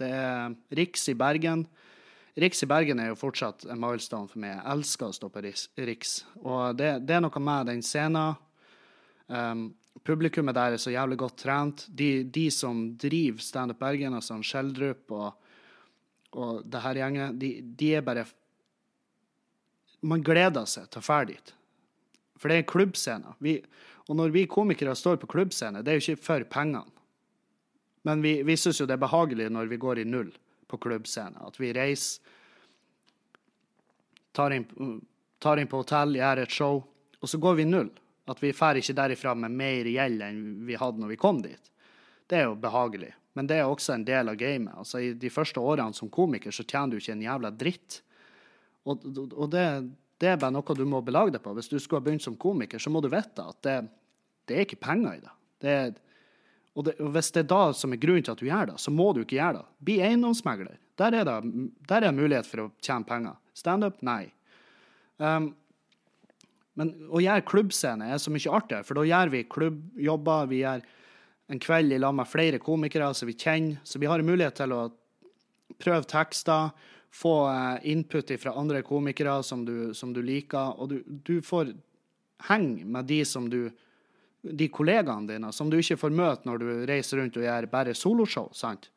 Det 0.00 0.08
er 0.08 0.54
Riks 0.74 1.08
i 1.12 1.14
Bergen. 1.14 1.66
Riks 2.34 2.62
i 2.64 2.66
Bergen 2.66 2.98
er 2.98 3.10
jo 3.10 3.18
fortsatt 3.20 3.66
en 3.68 3.78
milestone 3.78 4.26
for 4.30 4.40
meg. 4.40 4.56
Jeg 4.56 4.72
elsker 4.72 5.10
å 5.10 5.14
stå 5.14 5.28
på 5.30 5.42
Riks. 5.44 6.14
Og 6.40 6.78
det, 6.78 6.94
det 7.06 7.18
er 7.18 7.22
noe 7.22 7.42
med 7.44 7.68
den 7.68 7.84
scenen. 7.84 8.40
Um, 9.28 9.68
publikummet 10.04 10.56
der 10.56 10.74
er 10.74 10.82
så 10.82 10.92
jævlig 10.92 11.18
godt 11.18 11.38
trent. 11.44 11.86
De, 11.88 12.24
de 12.24 12.50
som 12.50 12.84
driver 12.98 13.42
Standup 13.42 13.78
Bergen, 13.78 14.14
altså 14.14 14.38
Skjeldrup 14.42 15.12
og, 15.14 15.32
og 16.32 16.62
det 16.66 16.82
her 16.82 17.00
gjengen, 17.02 17.38
de, 17.38 17.52
de, 17.62 17.94
er 17.94 18.06
bare 18.06 18.26
Man 20.02 20.22
gleder 20.22 20.66
seg 20.66 20.88
til 20.90 20.98
å 20.98 21.06
dra 21.06 21.24
dit. 21.28 21.52
For 22.36 22.50
det 22.50 22.56
er 22.58 22.66
klubbscener. 22.66 23.36
og 24.08 24.16
når 24.18 24.32
vi 24.34 24.48
komikere 24.50 24.96
står 24.98 25.16
på 25.16 25.30
klubbscene, 25.30 25.82
det 25.82 25.92
er 25.92 26.00
jo 26.00 26.12
ikke 26.12 26.24
for 26.24 26.44
pengene. 26.50 26.90
Men 28.02 28.22
vi, 28.22 28.42
vi 28.42 28.56
syns 28.58 28.80
jo 28.80 28.86
det 28.86 28.96
er 28.96 29.04
behagelig 29.04 29.46
når 29.50 29.70
vi 29.70 29.78
går 29.78 30.00
i 30.02 30.04
null 30.04 30.32
på 30.66 30.78
klubbscene. 30.82 31.38
At 31.46 31.60
vi 31.60 31.70
reiser, 31.72 32.18
tar 34.34 34.50
inn, 34.56 34.66
tar 35.38 35.60
inn 35.60 35.70
på 35.70 35.84
hotell, 35.84 36.16
gjør 36.18 36.42
et 36.42 36.50
show, 36.50 36.82
og 37.20 37.30
så 37.30 37.38
går 37.38 37.60
vi 37.60 37.68
null. 37.68 37.92
At 38.32 38.40
vi 38.42 38.52
drar 38.56 38.80
ikke 38.80 38.96
derifra 38.96 39.34
med 39.36 39.52
mer 39.54 39.88
gjeld 39.88 40.24
enn 40.24 40.42
vi 40.66 40.78
hadde 40.80 41.02
når 41.02 41.12
vi 41.12 41.20
kom 41.20 41.42
dit. 41.44 41.72
Det 42.28 42.40
er 42.40 42.48
jo 42.48 42.56
behagelig. 42.56 43.12
Men 43.36 43.48
det 43.48 43.58
er 43.60 43.68
også 43.68 43.94
en 43.94 44.04
del 44.04 44.28
av 44.28 44.36
gamet. 44.40 44.74
Altså, 44.76 45.00
I 45.00 45.12
de 45.16 45.30
første 45.32 45.60
årene 45.60 45.96
som 45.96 46.10
komiker 46.12 46.52
så 46.52 46.64
tjener 46.64 46.94
du 46.94 47.00
ikke 47.00 47.16
en 47.16 47.24
jævla 47.24 47.50
dritt. 47.56 47.98
Og, 48.88 49.04
og 49.30 49.50
det, 49.52 49.64
det, 50.20 50.32
er 50.32 50.40
bare 50.40 50.52
noe 50.54 50.76
du 50.76 50.84
må 50.88 51.00
belage 51.04 51.34
deg 51.34 51.44
på. 51.44 51.54
Hvis 51.56 51.70
du 51.70 51.78
skulle 51.78 52.02
ha 52.02 52.06
begynt 52.08 52.24
som 52.24 52.36
komiker, 52.40 52.82
så 52.82 52.92
må 52.92 53.00
du 53.04 53.08
vite 53.12 53.44
at 53.44 53.60
det, 53.64 53.76
det 54.48 54.56
er 54.56 54.66
ikke 54.66 54.82
penger 54.84 55.16
i 55.16 55.22
det. 55.24 55.34
det 55.64 55.76
er, 55.78 55.94
og, 56.72 56.86
det, 56.88 56.96
og, 57.00 57.12
hvis 57.14 57.32
det 57.32 57.44
er 57.44 57.50
da 57.52 57.62
som 57.76 57.92
er 57.94 58.00
grunnen 58.02 58.26
til 58.26 58.34
at 58.34 58.42
du 58.42 58.48
gjør 58.48 58.72
det, 58.72 58.78
så 58.80 58.92
må 58.92 59.10
du 59.12 59.22
ikke 59.22 59.38
gjøre 59.38 59.60
det. 59.60 59.66
Bli 59.88 59.98
eiendomsmegler. 60.04 60.76
Der 61.00 61.16
er 61.16 61.28
det, 61.28 61.38
der 61.88 62.04
er 62.04 62.16
mulighet 62.16 62.48
for 62.48 62.66
å 62.66 62.70
tjene 62.84 63.08
penger. 63.08 63.36
Standup? 63.56 64.00
Nei. 64.04 64.26
Um, 65.20 65.52
men 66.78 66.92
å 67.12 67.20
gjøre 67.20 67.44
klubbscene 67.48 68.08
er 68.14 68.20
så 68.20 68.32
mye 68.32 68.52
artigere, 68.56 68.86
for 68.86 68.96
da 68.96 69.04
gjør 69.04 69.32
vi 69.34 69.44
klubbjobber. 69.50 70.48
Vi 70.48 70.62
gjør 70.62 70.84
en 71.52 71.60
kveld 71.60 71.92
i 71.92 72.00
lag 72.00 72.16
med 72.16 72.30
flere 72.30 72.60
komikere 72.62 73.10
som 73.16 73.28
vi 73.28 73.36
kjenner, 73.36 73.82
så 73.84 74.00
vi 74.00 74.08
har 74.08 74.24
mulighet 74.24 74.56
til 74.62 74.72
å 74.72 74.86
prøve 75.82 76.08
tekster, 76.08 76.72
få 77.12 77.34
eh, 77.50 77.90
input 77.92 78.30
fra 78.40 78.54
andre 78.56 78.80
komikere 78.86 79.42
som 79.44 79.66
du, 79.68 79.92
som 79.94 80.14
du 80.16 80.22
liker, 80.24 80.78
og 80.80 80.94
du, 80.94 81.02
du, 81.04 81.34
får 81.44 81.74
henge 82.48 82.86
med 82.88 83.04
de 83.10 83.20
som 83.28 83.50
du 83.52 83.66
de 84.42 84.66
kollegaene 84.74 85.28
dine 85.28 85.52
som 85.54 85.68
du 85.70 85.76
ikke 85.78 86.00
får 86.00 86.14
møte 86.18 86.48
når 86.48 86.58
du 86.58 86.70
reiser 86.88 87.20
rundt 87.20 87.36
og 87.38 87.44
gjør 87.44 87.68
bare 87.70 87.94
soloshow. 87.94 88.48
sant? 88.56 88.88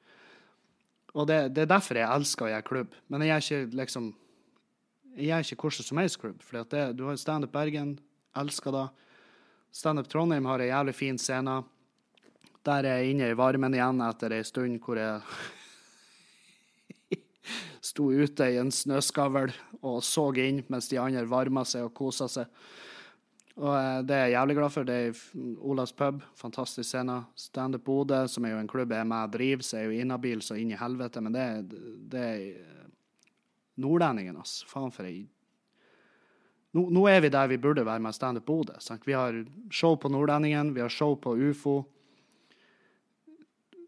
Og 1.13 1.27
det, 1.29 1.51
det, 1.53 1.65
er 1.65 1.73
derfor 1.75 1.99
jeg 1.99 2.09
elsker 2.09 2.47
å 2.47 2.49
gjøre 2.49 2.65
klubb. 2.65 2.95
Men 3.13 3.21
jeg 3.23 3.29
gjør 3.29 3.43
ikke 3.67 3.79
liksom 3.83 4.07
jeg 5.15 5.31
er 5.31 5.45
ikke 5.45 5.67
hvordan 5.67 5.87
som 5.87 5.99
helst 6.01 6.19
klubb. 6.21 6.43
For 6.43 6.93
du 6.93 7.05
har 7.07 7.15
Standup 7.19 7.51
Bergen, 7.53 7.99
elsker 8.35 8.71
det. 8.75 8.87
Standup 9.71 10.07
Trondheim 10.11 10.45
har 10.47 10.63
ei 10.63 10.69
jævlig 10.69 10.95
fin 10.95 11.17
scene. 11.19 11.63
Der 12.65 12.85
er 12.85 12.99
jeg 12.99 13.13
inne 13.13 13.29
i 13.31 13.37
varmen 13.37 13.75
igjen 13.75 14.01
etter 14.01 14.33
ei 14.35 14.43
stund 14.47 14.79
hvor 14.83 14.99
jeg 14.99 15.21
sto 17.91 18.09
ute 18.09 18.49
i 18.51 18.57
en 18.59 18.71
snøskavl 18.73 19.53
og 19.85 20.01
så 20.03 20.29
inn 20.41 20.63
mens 20.71 20.89
de 20.89 20.99
andre 20.99 21.27
varma 21.29 21.65
seg 21.67 21.85
og 21.85 21.93
kosa 21.95 22.27
seg. 22.31 22.49
Og 23.55 23.71
eh, 23.71 23.99
det 24.03 24.15
er 24.15 24.23
jeg 24.25 24.35
jævlig 24.35 24.55
glad 24.57 24.73
for. 24.73 24.87
Det 24.87 24.95
er 24.95 25.19
Olavs 25.63 25.93
pub, 25.95 26.23
fantastisk 26.35 26.89
scene. 26.89 27.21
Standup 27.39 27.85
Bodø, 27.87 28.25
som 28.27 28.45
er 28.45 28.55
jo 28.55 28.63
en 28.63 28.71
klubb 28.71 28.91
jeg 28.91 28.99
er 29.03 29.11
med 29.11 29.29
og 29.29 29.35
driver, 29.37 29.63
så 29.63 29.77
er 29.77 29.85
jeg 29.85 29.91
jo 29.91 30.05
inhabil 30.05 30.43
så 30.43 30.57
inn 30.59 30.73
i 30.73 30.79
helvete. 30.79 31.23
Men 31.23 31.35
det, 31.35 31.45
det 32.11 32.25
er 32.25 32.74
Nordlendingen, 33.81 34.37
altså. 34.39 34.67
Faen 34.69 34.93
for 34.93 35.07
ei 35.07 35.25
nå, 36.75 36.89
nå, 36.91 37.05
er 37.07 37.21
vi 37.23 37.31
der 37.31 37.47
vi 37.47 37.57
burde 37.61 37.85
være 37.87 38.03
med 38.03 38.15
Standup 38.15 38.45
Bodø. 38.45 38.73
Vi 39.05 39.13
har 39.15 39.37
show 39.71 39.95
på 39.95 40.09
Nordlendingen, 40.11 40.73
vi 40.75 40.81
har 40.83 40.91
show 40.91 41.15
på 41.15 41.31
ufo. 41.31 41.85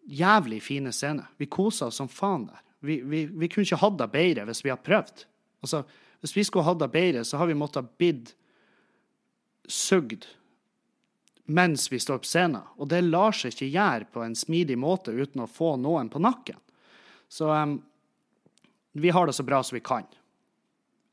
Jævlig 0.07 0.61
fine 0.63 0.93
scener. 0.95 1.27
Vi 1.37 1.49
koser 1.51 1.89
oss 1.89 1.99
som 1.99 2.07
faen 2.07 2.45
der. 2.47 2.61
Vi, 2.79 3.01
vi, 3.03 3.25
vi 3.25 3.49
kunne 3.51 3.67
ikke 3.67 3.81
hatt 3.81 3.97
det 3.99 4.07
bedre 4.13 4.45
hvis 4.47 4.63
vi 4.63 4.71
har 4.71 4.79
prøvd. 4.79 5.25
Altså, 5.65 5.83
hvis 6.23 6.35
vi 6.37 6.45
skulle 6.47 6.63
hatt 6.63 6.79
det 6.79 6.91
bedre, 6.93 7.25
så 7.27 7.41
har 7.41 7.51
vi 7.51 7.57
måttet 7.59 7.91
bidd 7.99 8.31
sugd 9.67 10.29
mens 11.47 11.91
vi 11.91 11.99
står 11.99 12.23
på 12.23 12.27
scenen. 12.27 12.63
Og 12.79 12.87
det 12.91 13.03
lar 13.03 13.35
seg 13.35 13.51
ikke 13.51 13.71
gjøre 13.71 14.07
på 14.13 14.23
en 14.23 14.35
smidig 14.35 14.79
måte 14.79 15.11
uten 15.15 15.43
å 15.43 15.51
få 15.51 15.75
noen 15.79 16.07
på 16.11 16.23
nakken. 16.23 16.59
Så 17.27 17.51
um, 17.51 17.77
vi 19.01 19.13
har 19.13 19.27
det 19.27 19.35
så 19.37 19.45
bra 19.45 19.61
som 19.63 19.75
vi 19.75 19.83
kan 19.85 20.07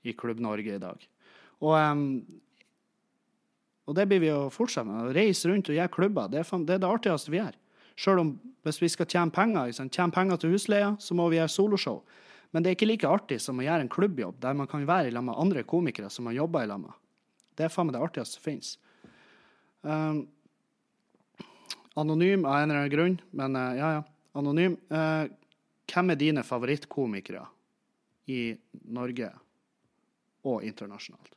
i 0.04 0.12
Klubb-Norge 0.12 0.74
i 0.74 0.80
dag. 0.82 1.04
Og, 1.64 1.74
um, 1.74 2.24
og, 3.86 3.94
det 3.96 4.06
blir 4.10 4.22
vi 4.22 4.32
å 4.32 4.50
fortsette 4.52 4.86
med. 4.88 5.08
Å 5.08 5.14
reise 5.16 5.48
rundt 5.48 5.70
og 5.70 5.78
gjøre 5.78 5.92
klubber. 5.92 6.28
Det 6.32 6.42
er, 6.42 6.50
det, 6.64 6.76
er 6.76 6.82
det 6.82 6.90
artigste 6.90 7.32
vi 7.32 7.40
gjør. 7.40 7.56
Selv 8.04 8.24
om 8.24 8.34
hvis 8.66 8.80
vi 8.82 8.90
skal 8.90 9.08
tjene 9.08 9.34
penger, 9.34 9.72
tjene 9.86 10.12
penger 10.14 10.40
til 10.40 10.54
husleia, 10.54 10.94
så 11.00 11.16
må 11.16 11.28
vi 11.30 11.38
gjøre 11.38 11.52
soloshow. 11.52 12.02
Men 12.54 12.62
det 12.62 12.70
er 12.70 12.76
ikke 12.78 12.90
like 12.90 13.10
artig 13.10 13.40
som 13.42 13.58
å 13.58 13.64
gjøre 13.66 13.86
en 13.86 13.92
klubbjobb 13.92 14.36
der 14.42 14.56
man 14.56 14.68
kan 14.70 14.84
være 14.86 15.10
i 15.10 15.14
lag 15.14 15.24
med 15.26 15.38
andre 15.40 15.64
komikere 15.66 16.10
som 16.12 16.28
man 16.28 16.36
jobber 16.36 16.64
i 16.64 16.70
lag. 16.70 16.84
Det 17.54 17.66
er 17.66 17.72
faen 17.72 17.88
meg 17.88 17.96
det 17.96 18.02
artigste 18.04 18.38
som 18.38 18.44
finnes. 18.44 18.74
Um, 19.84 20.20
anonym 21.98 22.46
av 22.46 22.60
en 22.60 22.70
eller 22.70 22.84
annen 22.84 22.92
grunn, 22.94 23.16
men 23.36 23.58
uh, 23.58 23.72
ja, 23.78 23.90
ja. 23.98 24.04
Anonym. 24.34 24.78
Uh, 24.90 25.26
hvem 25.90 26.10
er 26.10 26.18
dine 26.18 26.42
favorittkomikere? 26.46 27.44
I 28.30 28.54
Norge 28.94 29.30
og 30.44 30.64
internasjonalt. 30.64 31.34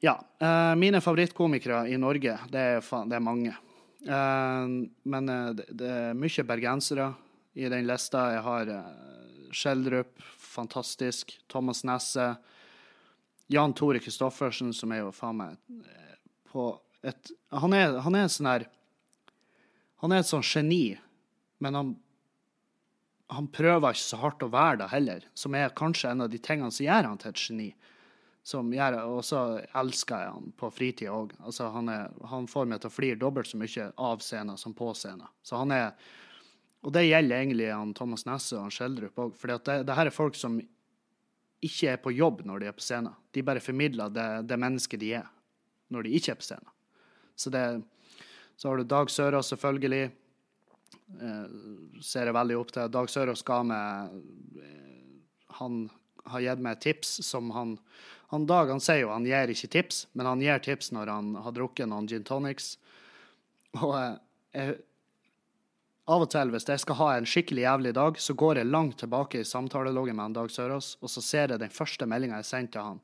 Ja. 0.00 0.16
Eh, 0.38 0.74
mine 0.76 1.00
favorittkomikere 1.00 1.88
i 1.88 1.96
Norge, 1.96 2.38
det 2.52 2.60
er, 2.60 2.80
det 3.08 3.16
er 3.16 3.24
mange. 3.24 3.54
Eh, 4.04 4.66
men 5.08 5.28
eh, 5.32 5.48
det, 5.56 5.88
er 5.88 6.18
mye 6.18 6.44
bergensere 6.46 7.10
i 7.56 7.68
den 7.72 7.86
lista. 7.88 8.26
Jeg 8.34 8.44
har 8.44 8.72
Skjeldrup, 9.56 10.20
fantastisk. 10.36 11.32
Thomas 11.48 11.84
Nesse. 11.84 12.34
Jan 13.48 13.72
Tore 13.78 14.02
Christoffersen, 14.02 14.72
som 14.74 14.92
er 14.92 15.04
jo 15.04 15.12
faen 15.14 15.38
meg 15.38 15.58
på 16.50 16.72
et 17.06 17.30
Han 17.54 17.76
er, 17.76 18.00
han 18.02 18.16
er 18.18 18.26
sånn 18.32 18.48
her 18.50 18.64
Han 20.02 20.10
er 20.12 20.24
et 20.24 20.28
sånn 20.28 20.42
geni, 20.42 20.96
men 21.62 21.78
han 21.78 21.92
han 23.32 23.48
prøver 23.50 23.94
ikke 23.94 24.04
så 24.04 24.18
hardt 24.20 24.44
å 24.46 24.52
være 24.52 24.80
det 24.84 24.90
heller, 24.92 25.24
som 25.34 25.54
er 25.58 25.74
kanskje 25.76 26.12
en 26.12 26.24
av 26.26 26.30
de 26.30 26.38
tingene 26.42 26.70
som 26.70 26.86
gjør 26.86 27.08
han 27.08 27.18
til 27.20 27.32
et 27.32 27.42
geni. 27.42 27.70
Som 28.46 28.68
gjør, 28.70 29.00
og 29.10 29.24
så 29.26 29.40
elsker 29.74 30.22
jeg 30.22 30.34
han 30.36 30.52
på 30.54 30.68
fritida 30.70 31.14
òg. 31.16 31.32
Altså, 31.42 31.66
han, 31.74 31.90
han, 32.30 32.46
får 32.46 32.68
meg 32.70 32.78
til 32.82 32.92
å 32.92 32.94
flire 32.94 33.18
dobbelt 33.18 33.50
så 33.50 33.58
mye 33.58 33.88
av 34.06 34.22
scenen 34.22 34.60
som 34.60 34.76
på 34.78 34.92
scenen. 34.94 35.26
Så 35.42 35.58
han 35.58 35.74
er, 35.74 35.88
og 36.86 36.94
det 36.94 37.08
gjelder 37.08 37.40
egentlig 37.40 37.72
han 37.72 37.94
Thomas 37.98 38.22
Nesse 38.28 38.54
og 38.54 38.68
han 38.68 38.76
Skjeldrup 38.76 39.18
òg. 39.24 39.34
For 39.34 39.50
det, 39.50 39.80
det, 39.88 39.96
her 39.98 40.06
er 40.06 40.14
folk 40.14 40.38
som 40.38 40.60
ikke 41.66 41.96
er 41.96 41.98
på 42.04 42.14
jobb 42.14 42.44
når 42.46 42.62
de 42.62 42.70
er 42.70 42.78
på 42.78 42.86
scenen. 42.86 43.18
De 43.34 43.42
bare 43.42 43.64
formidler 43.64 44.14
det, 44.14 44.28
det 44.46 44.60
mennesket 44.62 45.02
de 45.02 45.10
er 45.18 45.26
når 45.90 46.06
de 46.06 46.14
ikke 46.14 46.36
er 46.36 46.38
på 46.38 46.46
scenen. 46.46 46.70
Så, 47.34 47.50
det, 47.50 47.64
så 48.54 48.70
har 48.70 48.78
du 48.78 48.86
Dag 48.86 49.10
Søra, 49.10 49.42
selvfølgelig 49.42 50.12
ser 52.02 52.28
jeg 52.28 52.36
veldig 52.36 52.58
opp 52.58 52.72
til. 52.74 52.90
Dag 52.92 53.10
Sørås 53.10 53.44
ga 53.46 53.60
meg 53.66 54.16
eh, 54.58 55.14
Han 55.60 55.86
har 56.26 56.42
gitt 56.42 56.62
meg 56.64 56.80
tips 56.82 57.20
som 57.26 57.52
han 57.54 57.76
han 58.32 58.46
Dag 58.50 58.72
han 58.72 58.82
sier 58.82 59.04
jo 59.04 59.12
han 59.12 59.26
gir 59.26 59.52
ikke 59.52 59.70
tips, 59.70 60.06
men 60.18 60.26
han 60.26 60.40
gir 60.42 60.58
tips 60.58 60.90
når 60.90 61.12
han 61.12 61.28
har 61.44 61.54
drukket 61.54 61.86
noen 61.86 62.08
gin 62.10 62.26
tonics. 62.26 62.72
Og 63.78 63.94
eh, 63.94 64.16
jeg, 64.56 64.78
av 66.10 66.22
og 66.22 66.30
til, 66.30 66.50
hvis 66.54 66.66
jeg 66.66 66.82
skal 66.82 66.98
ha 67.00 67.06
en 67.16 67.26
skikkelig 67.26 67.62
jævlig 67.64 67.92
dag, 67.94 68.18
så 68.22 68.34
går 68.38 68.60
jeg 68.60 68.70
langt 68.70 68.98
tilbake 69.02 69.40
i 69.42 69.46
samtaleloggen 69.46 70.18
med 70.18 70.28
han 70.28 70.36
Dag 70.36 70.50
Sørås, 70.50 70.96
og 71.02 71.10
så 71.10 71.22
ser 71.22 71.54
jeg 71.54 71.62
den 71.62 71.74
første 71.74 72.06
meldinga 72.06 72.38
jeg 72.42 72.50
sendte 72.50 72.78
til 72.78 72.90
han. 72.90 73.00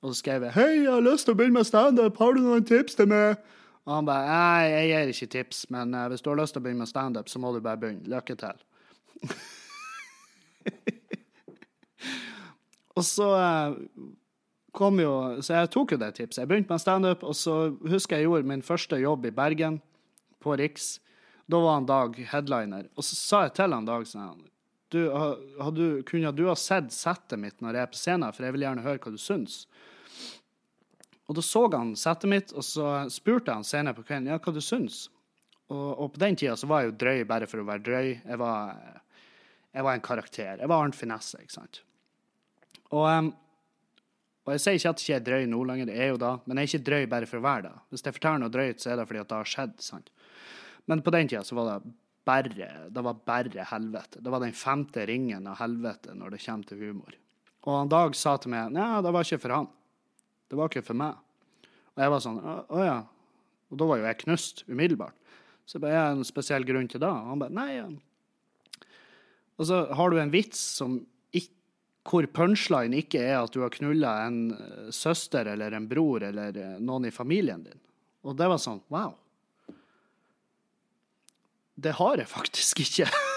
Og 0.00 0.12
så 0.12 0.20
skrev 0.20 0.44
jeg 0.44 0.52
'Hei, 0.52 0.84
jeg 0.84 0.92
har 0.92 1.04
lyst 1.04 1.24
til 1.28 1.34
å 1.34 1.36
begynne 1.40 1.60
med 1.60 1.68
standup. 1.68 2.16
Har 2.16 2.32
du 2.32 2.40
noen 2.40 2.64
tips 2.64 2.94
til 2.94 3.08
meg?' 3.08 3.36
Og 3.90 3.96
han 3.96 4.06
bare 4.06 4.26
Nei, 4.30 4.70
jeg 4.70 4.86
gir 4.92 5.08
ikke 5.10 5.32
tips, 5.34 5.64
men 5.74 5.94
uh, 5.98 6.06
hvis 6.12 6.22
du 6.22 6.30
har 6.30 6.38
lyst 6.38 6.54
til 6.54 6.62
å 6.62 6.64
begynne 6.64 6.84
med 6.84 6.92
standup, 6.92 7.26
så 7.30 7.42
må 7.42 7.50
du 7.50 7.58
bare 7.64 7.80
begynne. 7.82 8.06
Lykke 8.10 8.36
til. 8.38 8.56
og 12.94 13.02
så 13.04 13.26
uh, 13.34 13.74
kom 14.76 15.00
jo 15.02 15.42
Så 15.42 15.58
jeg 15.58 15.72
tok 15.74 15.96
jo 15.96 15.98
det 16.00 16.12
tipset. 16.20 16.44
Jeg 16.44 16.50
begynte 16.52 16.70
med 16.70 16.84
standup, 16.84 17.26
og 17.26 17.34
så 17.34 17.54
husker 17.90 18.20
jeg 18.20 18.30
gjorde 18.30 18.50
min 18.52 18.62
første 18.62 18.96
jobb 19.02 19.26
i 19.26 19.34
Bergen, 19.34 19.80
på 20.40 20.54
Riks. 20.56 21.00
Da 21.50 21.58
var 21.58 21.80
han 21.80 21.90
Dag 21.90 22.14
headliner. 22.30 22.86
Og 22.94 23.02
så 23.04 23.18
sa 23.18 23.42
jeg 23.48 23.58
til 23.58 23.74
han 23.74 23.88
Dag 23.90 24.06
sånn 24.06 24.46
du, 24.90 25.02
har, 25.10 25.70
du, 25.74 26.02
Kunne 26.06 26.32
du 26.34 26.46
ha 26.48 26.56
sett 26.58 26.94
settet 26.94 27.38
mitt 27.42 27.58
når 27.62 27.74
jeg 27.74 27.82
er 27.82 27.90
på 27.90 27.98
scenen, 27.98 28.32
for 28.34 28.46
jeg 28.46 28.54
vil 28.54 28.64
gjerne 28.66 28.86
høre 28.86 29.02
hva 29.02 29.10
du 29.14 29.18
syns? 29.20 29.64
Og 31.30 31.36
da 31.38 31.42
så 31.46 31.60
han 31.76 31.92
settet 31.94 32.30
mitt, 32.30 32.52
og 32.58 32.64
så 32.66 33.04
spurte 33.12 33.54
han 33.54 33.66
senere 33.66 33.94
på 33.94 34.02
kvelden 34.08 34.32
ja, 34.32 34.40
hva 34.42 34.54
du 34.54 34.58
syns. 34.64 35.04
og, 35.70 35.90
og 36.02 36.08
på 36.14 36.22
den 36.24 36.34
tida 36.40 36.56
så 36.58 36.66
var 36.66 36.82
jeg 36.82 36.90
jo 36.90 36.96
drøy 37.04 37.20
bare 37.30 37.46
for 37.46 37.62
å 37.62 37.66
være 37.68 37.84
drøy. 37.86 38.08
Jeg 38.24 38.40
var, 38.40 38.80
jeg 39.70 39.86
var 39.86 39.94
en 39.94 40.02
karakter. 40.02 40.58
Jeg 40.58 40.72
var 40.72 40.82
Arnt 40.82 40.98
Finesse, 40.98 41.38
ikke 41.38 41.54
sant. 41.54 41.84
Og, 42.90 43.30
og 44.42 44.52
jeg 44.56 44.64
sier 44.64 44.80
ikke 44.80 44.90
at 44.96 45.04
jeg 45.04 45.06
ikke 45.06 45.20
er 45.20 45.26
drøy 45.28 45.48
nå 45.52 45.62
lenger, 45.70 45.92
det 45.92 46.02
er 46.02 46.10
jo 46.10 46.18
da, 46.18 46.34
men 46.42 46.58
jeg 46.58 46.66
er 46.66 46.72
ikke 46.72 46.88
drøy 46.90 47.08
bare 47.14 47.30
for 47.30 47.38
å 47.38 47.46
være 47.46 47.66
det. 47.68 47.74
Hvis 47.94 48.06
jeg 48.08 48.18
forteller 48.18 48.42
noe 48.42 48.56
drøyt, 48.58 48.82
så 48.82 48.90
er 48.90 48.98
det 48.98 49.08
fordi 49.12 49.22
at 49.22 49.30
det 49.30 49.38
har 49.38 49.54
skjedd. 49.54 49.80
sant? 49.86 50.12
Men 50.90 51.06
på 51.06 51.14
den 51.14 51.30
tida 51.30 51.46
så 51.46 51.62
var 51.62 51.70
det 51.70 51.94
bare, 52.26 52.70
det 52.90 53.06
var 53.06 53.24
bare 53.30 53.70
helvete. 53.70 54.18
Det 54.18 54.34
var 54.34 54.42
den 54.42 54.56
femte 54.66 55.06
ringen 55.06 55.46
av 55.46 55.62
helvete 55.62 56.18
når 56.18 56.34
det 56.34 56.42
kommer 56.42 56.74
til 56.74 56.88
humor. 56.88 57.14
Og 57.68 57.76
han 57.76 57.92
Dag 57.92 58.18
sa 58.18 58.34
til 58.40 58.50
meg 58.50 58.74
nei, 58.74 58.96
det 59.04 59.14
var 59.14 59.22
ikke 59.22 59.44
for 59.46 59.60
han. 59.60 59.76
Det 60.50 60.58
var 60.58 60.70
ikke 60.70 60.84
for 60.84 60.98
meg. 60.98 61.18
Og 61.94 62.04
jeg 62.04 62.12
var 62.12 62.22
sånn 62.24 62.40
å, 62.42 62.82
ja. 62.82 62.98
Og 63.70 63.78
da 63.78 63.86
var 63.86 64.00
jo 64.00 64.08
jeg 64.08 64.20
knust 64.24 64.64
umiddelbart. 64.66 65.16
Så 65.64 65.78
jeg 65.78 65.84
bare, 65.84 65.94
er 65.94 66.08
det 66.10 66.18
en 66.18 66.26
spesiell 66.26 66.66
grunn 66.66 66.90
til 66.90 67.02
det? 67.02 67.10
Og 67.10 67.30
han 67.30 67.42
bare 67.42 67.54
nei. 67.54 68.88
Og 69.60 69.68
så 69.68 69.84
har 69.94 70.10
du 70.10 70.18
en 70.18 70.34
vits 70.34 70.58
som 70.80 70.98
hvor 72.10 72.26
punchline 72.32 72.96
ikke 73.02 73.20
er 73.22 73.38
at 73.42 73.52
du 73.54 73.60
har 73.62 73.72
knulla 73.74 74.14
en 74.26 74.38
eh, 74.54 74.90
søster 74.94 75.46
eller 75.52 75.76
en 75.76 75.88
bror 75.88 76.24
eller 76.24 76.56
eh, 76.56 76.78
noen 76.80 77.08
i 77.10 77.14
familien 77.14 77.62
din. 77.64 77.80
Og 78.24 78.36
det 78.38 78.48
var 78.50 78.60
sånn 78.60 78.80
wow. 78.92 79.14
Det 81.80 81.94
har 81.96 82.20
jeg 82.20 82.28
faktisk 82.28 82.82
ikke. 82.86 83.10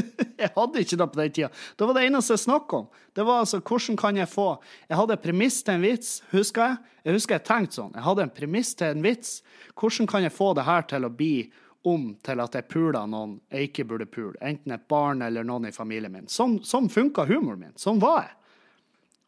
jeg 0.42 0.50
hadde 0.54 0.82
ikke 0.82 0.98
det 0.98 1.06
på 1.12 1.20
den 1.20 1.32
tida. 1.34 1.50
Det 1.76 1.88
var 1.88 1.98
det 1.98 2.04
eneste 2.08 2.36
jeg 2.36 2.44
snakka 2.44 2.82
om. 2.82 2.86
Det 3.12 3.26
var 3.28 3.42
altså, 3.42 3.60
hvordan 3.60 3.98
kan 4.00 4.16
jeg 4.16 4.30
få 4.30 4.46
Jeg 4.88 4.98
hadde 4.98 5.16
en 5.16 5.22
premiss 5.22 5.62
til 5.62 5.74
en 5.74 5.84
vits, 5.84 6.12
husker 6.32 6.64
jeg. 6.66 6.94
Jeg 7.02 7.18
husker 7.18 7.38
jeg 7.38 7.46
tenkte 7.48 7.78
sånn. 7.78 7.96
Jeg 7.96 8.06
hadde 8.06 8.26
en 8.26 8.36
premiss 8.36 8.74
til 8.78 8.94
en 8.94 9.04
vits. 9.04 9.34
Hvordan 9.78 10.08
kan 10.10 10.26
jeg 10.26 10.34
få 10.34 10.52
det 10.58 10.66
her 10.68 10.86
til 10.90 11.08
å 11.08 11.12
bli 11.12 11.34
om 11.88 12.12
til 12.22 12.40
at 12.44 12.54
jeg 12.54 12.68
puler 12.70 13.08
noen 13.10 13.38
jeg 13.50 13.70
ikke 13.70 13.88
burde 13.90 14.06
pule? 14.10 14.36
Enten 14.40 14.76
et 14.76 14.86
barn 14.90 15.24
eller 15.26 15.46
noen 15.46 15.68
i 15.68 15.74
familien 15.74 16.14
min. 16.14 16.30
Sånn, 16.30 16.60
sånn 16.64 16.90
funka 16.92 17.26
humoren 17.30 17.66
min. 17.66 17.74
Sånn 17.80 18.00
var 18.02 18.24
jeg. 18.26 18.36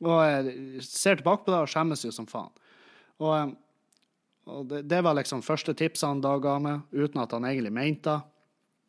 Og 0.05 0.21
jeg 0.27 0.85
ser 0.85 1.19
tilbake 1.19 1.47
på 1.47 1.55
det 1.55 1.65
og 1.65 1.71
skjemmes 1.71 2.05
jo 2.05 2.13
som 2.15 2.29
faen. 2.29 2.53
Og, 3.23 3.55
og 4.51 4.69
det, 4.71 4.85
det, 4.91 5.01
var 5.07 5.17
liksom 5.17 5.43
første 5.47 5.75
tipset 5.79 6.09
han 6.09 6.23
da 6.25 6.35
ga 6.43 6.59
meg, 6.63 6.87
uten 6.93 7.23
at 7.23 7.33
han 7.35 7.47
egentlig 7.49 7.73
mente 7.75 8.17
det 8.19 8.34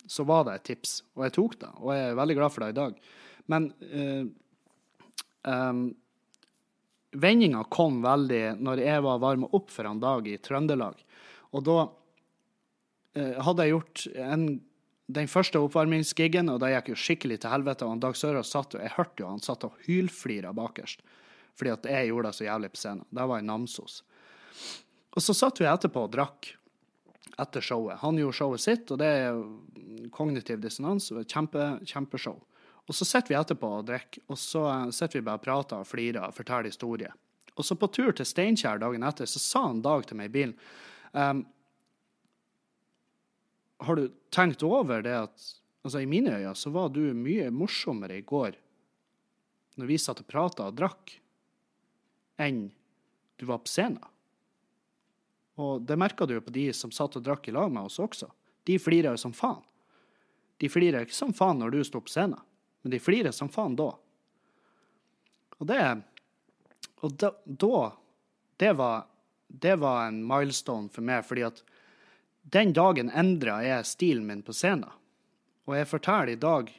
så 0.07 0.23
var 0.27 0.45
det 0.47 0.55
et 0.55 0.67
tips, 0.71 0.99
og 1.15 1.25
jeg 1.25 1.35
tok 1.37 1.59
det. 1.61 1.71
Og 1.81 1.91
jeg 1.95 2.09
er 2.09 2.17
veldig 2.19 2.37
glad 2.37 2.53
for 2.53 2.65
det 2.65 2.73
i 2.73 2.77
dag. 2.79 2.97
Men 3.51 3.67
uh, 3.91 4.25
um, 5.49 5.83
vendinga 7.15 7.63
kom 7.73 8.01
veldig 8.05 8.43
når 8.59 8.83
jeg 8.85 9.03
var 9.05 9.23
varma 9.23 9.49
opp 9.57 9.73
for 9.73 9.89
en 9.89 10.01
dag 10.03 10.29
i 10.29 10.37
Trøndelag. 10.41 11.01
Og 11.55 11.65
da 11.65 11.77
uh, 11.85 13.35
hadde 13.47 13.65
jeg 13.65 13.75
gjort 13.75 14.05
en, 14.27 14.47
den 15.19 15.31
første 15.31 15.61
oppvarmingsgigen, 15.61 16.51
og 16.53 16.61
det 16.63 16.73
gikk 16.75 16.93
jo 16.93 17.01
skikkelig 17.05 17.41
til 17.43 17.53
helvete. 17.53 17.87
Og 17.87 18.01
Dag 18.03 18.17
Sørås 18.19 18.53
satt 18.53 18.77
jo, 18.77 18.83
jeg 18.83 18.97
hørte 18.97 19.23
jo 19.23 19.31
han 19.31 19.43
satt 19.43 19.67
og 19.67 19.77
hylflira 19.87 20.53
bakerst 20.55 21.05
fordi 21.55 21.71
at 21.71 21.85
jeg 21.87 22.09
gjorde 22.09 22.27
det 22.27 22.35
så 22.35 22.43
jævlig 22.43 22.69
på 22.73 22.79
scenen. 22.81 23.05
Det 23.15 23.25
var 23.31 23.39
i 23.39 23.45
Namsos. 23.47 24.01
Og 25.15 25.23
så 25.23 25.31
satt 25.31 25.61
vi 25.61 25.67
etterpå 25.71 26.01
og 26.03 26.11
drakk 26.11 26.49
etter 27.37 27.61
showet. 27.61 27.99
Han 28.01 28.19
gjorde 28.19 28.37
showet 28.37 28.63
sitt, 28.63 28.91
og 28.91 28.99
det 29.01 29.09
er 29.09 29.39
kognitiv 30.13 30.61
dissonans. 30.63 31.09
Kjempe, 31.25 31.75
kjempeshow. 31.87 32.39
Og 32.85 32.95
så 32.95 33.07
sitter 33.07 33.33
vi 33.33 33.39
etterpå 33.39 33.69
og 33.79 33.87
drikker, 33.87 34.23
og 34.29 34.37
så 34.39 34.65
eh, 34.69 34.89
sitter 34.93 35.19
vi 35.19 35.25
bare 35.25 35.41
og 35.41 35.45
prater 35.45 35.81
og 35.81 35.89
flirer 35.89 36.27
og 36.27 36.35
forteller 36.37 36.69
historier. 36.69 37.15
Og 37.55 37.65
så 37.65 37.77
på 37.79 37.89
tur 37.89 38.11
til 38.13 38.27
Steinkjer 38.27 38.81
dagen 38.81 39.05
etter, 39.07 39.29
så 39.29 39.41
sa 39.41 39.65
han 39.69 39.81
Dag 39.83 40.03
til 40.05 40.19
meg 40.19 40.27
i 40.27 40.33
bilen 40.33 40.55
um, 41.15 41.45
Har 43.87 43.95
du 43.95 44.09
tenkt 44.35 44.65
over 44.67 44.99
det 45.05 45.13
at 45.15 45.45
Altså, 45.85 46.01
i 46.01 46.09
mine 46.09 46.33
øyne 46.33 46.55
så 46.57 46.71
var 46.73 46.89
du 46.89 47.13
mye 47.13 47.51
morsommere 47.53 48.17
i 48.17 48.25
går 48.25 48.57
når 49.77 49.89
vi 49.91 49.97
satt 50.01 50.21
og 50.23 50.27
prata 50.31 50.65
og 50.65 50.77
drakk, 50.79 51.11
enn 52.41 52.69
du 53.35 53.43
var 53.45 53.59
på 53.61 53.69
scenen. 53.69 53.99
Og 55.55 55.85
det 55.87 55.97
merka 55.99 56.25
du 56.27 56.35
jo 56.35 56.43
på 56.43 56.53
de 56.55 56.67
som 56.75 56.91
satt 56.91 57.15
og 57.15 57.23
drakk 57.23 57.47
i 57.47 57.53
lag 57.55 57.71
med 57.71 57.87
oss 57.87 57.99
også. 58.03 58.27
De 58.67 58.77
flira 58.81 59.13
jo 59.15 59.21
som 59.21 59.33
faen. 59.35 59.63
De 60.57 60.69
flirer 60.71 61.05
ikke 61.05 61.15
som 61.15 61.33
faen 61.35 61.59
når 61.59 61.75
du 61.75 61.81
står 61.83 62.03
på 62.05 62.11
scenen, 62.13 62.39
men 62.81 62.93
de 62.93 62.99
flirer 63.03 63.33
som 63.35 63.51
faen 63.51 63.75
da. 63.75 63.91
Og 65.59 65.67
det 65.67 65.81
Og 67.03 67.11
da, 67.19 67.29
da 67.45 67.91
det, 68.57 68.71
var, 68.73 69.05
det 69.47 69.75
var 69.75 70.07
en 70.07 70.23
milestone 70.25 70.89
for 70.89 71.03
meg, 71.03 71.25
fordi 71.27 71.43
at 71.43 71.59
den 72.41 72.71
dagen 72.73 73.11
endra 73.11 73.59
jeg 73.63 73.85
stilen 73.85 74.25
min 74.25 74.41
på 74.41 74.53
scenen. 74.55 74.89
Og 75.67 75.75
jeg 75.75 75.89
forteller 75.89 76.33
i 76.33 76.39
dag 76.39 76.71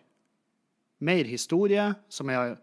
mer 0.99 1.29
historie 1.29 1.95
som 2.09 2.33
jeg 2.33 2.39
har 2.39 2.57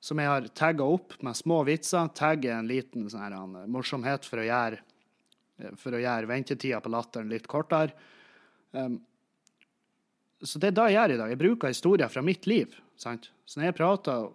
som 0.00 0.18
har 0.18 0.46
tagga 0.56 0.84
opp 0.84 1.22
med 1.22 1.36
små 1.36 1.62
vitser. 1.68 2.08
Tagger 2.16 2.56
en 2.56 2.68
liten 2.68 3.04
sånn 3.12 3.20
her, 3.20 3.66
morsomhet 3.68 4.24
for 4.24 4.40
å 4.40 4.46
gjøre 4.46 4.80
for 5.80 5.96
å 5.96 6.02
gjøre 6.02 6.30
ventetida 6.30 6.80
på 6.82 6.92
latteren 6.92 7.30
litt 7.30 7.48
kortere. 7.50 7.94
Um, 8.72 9.00
så 10.40 10.60
det 10.60 10.70
er 10.70 10.76
det 10.76 10.86
jeg 10.88 10.96
gjør 10.96 11.14
i 11.14 11.18
dag. 11.20 11.32
Jeg 11.32 11.40
bruker 11.40 11.72
historier 11.72 12.12
fra 12.12 12.22
mitt 12.24 12.46
liv. 12.48 12.76
Sant? 13.00 13.28
Så 13.44 13.60
når 13.60 13.70
jeg 13.70 13.78
prater 13.80 14.28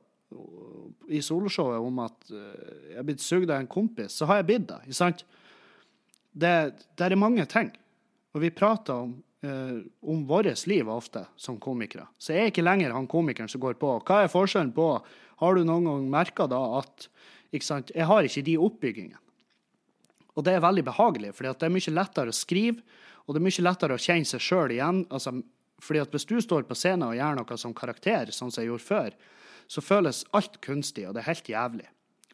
i 1.10 1.22
soloshowet 1.24 1.86
om 1.86 2.02
at 2.04 2.34
uh, 2.34 2.52
jeg 2.92 3.00
er 3.00 3.08
blitt 3.08 3.24
sugd 3.24 3.50
av 3.50 3.62
en 3.62 3.72
kompis, 3.72 4.18
så 4.18 4.30
har 4.30 4.42
jeg 4.42 4.50
blitt 4.52 4.68
det. 4.70 4.82
Sant? 4.98 5.26
Det, 6.36 6.54
det 6.98 7.08
er 7.08 7.18
mange 7.20 7.46
ting. 7.50 7.72
Og 8.36 8.44
vi 8.44 8.54
prater 8.54 9.06
om, 9.06 9.16
uh, 9.48 9.80
om 10.06 10.26
vårt 10.30 10.66
liv 10.70 10.90
ofte 10.92 11.26
som 11.40 11.60
komikere. 11.62 12.10
Så 12.20 12.36
jeg 12.36 12.44
er 12.44 12.54
ikke 12.54 12.66
lenger 12.66 12.96
han 12.96 13.10
komikeren 13.10 13.50
som 13.52 13.64
går 13.64 13.80
på. 13.82 13.98
Hva 14.06 14.24
er 14.24 14.34
forskjellen 14.34 14.76
på 14.76 14.90
Har 15.42 15.56
du 15.56 15.66
noen 15.68 15.88
gang 15.90 16.04
merka 16.08 16.46
da 16.48 16.62
at 16.80 17.10
sant? 17.64 17.92
Jeg 17.96 18.08
har 18.08 18.24
ikke 18.24 18.44
de 18.46 18.60
oppbyggingene. 18.60 19.25
Og 20.36 20.44
det 20.44 20.56
er 20.56 20.64
veldig 20.64 20.84
behagelig, 20.88 21.34
for 21.36 21.48
det 21.48 21.68
er 21.68 21.74
mye 21.74 21.96
lettere 21.96 22.32
å 22.32 22.36
skrive, 22.36 22.84
og 23.26 23.34
det 23.34 23.42
er 23.42 23.46
mye 23.48 23.66
lettere 23.66 23.96
å 23.96 24.02
kjenne 24.02 24.28
seg 24.30 24.44
sjøl 24.44 24.74
igjen. 24.76 25.04
Altså, 25.10 25.34
fordi 25.82 26.02
at 26.04 26.14
hvis 26.14 26.28
du 26.30 26.36
står 26.44 26.68
på 26.68 26.78
scenen 26.78 27.08
og 27.08 27.18
gjør 27.18 27.40
noe 27.40 27.58
som 27.60 27.76
karakter, 27.78 28.32
sånn 28.36 28.52
som 28.52 28.62
jeg 28.62 28.72
gjorde 28.72 28.88
før, 28.88 29.16
så 29.72 29.82
føles 29.82 30.26
alt 30.36 30.60
kunstig, 30.62 31.08
og 31.08 31.16
det 31.16 31.24
er 31.24 31.32
helt 31.32 31.50
jævlig. 31.50 31.88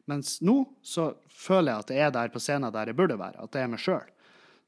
Mens 0.10 0.40
nå 0.44 0.64
så 0.84 1.12
føler 1.30 1.72
jeg 1.72 1.86
at 1.86 1.94
jeg 1.94 2.08
er 2.08 2.18
der 2.18 2.34
på 2.34 2.42
scenen 2.44 2.74
der 2.74 2.92
jeg 2.92 2.98
burde 2.98 3.20
være, 3.20 3.40
at 3.40 3.54
det 3.54 3.62
er 3.62 3.72
meg 3.72 3.82
sjøl. 3.82 4.10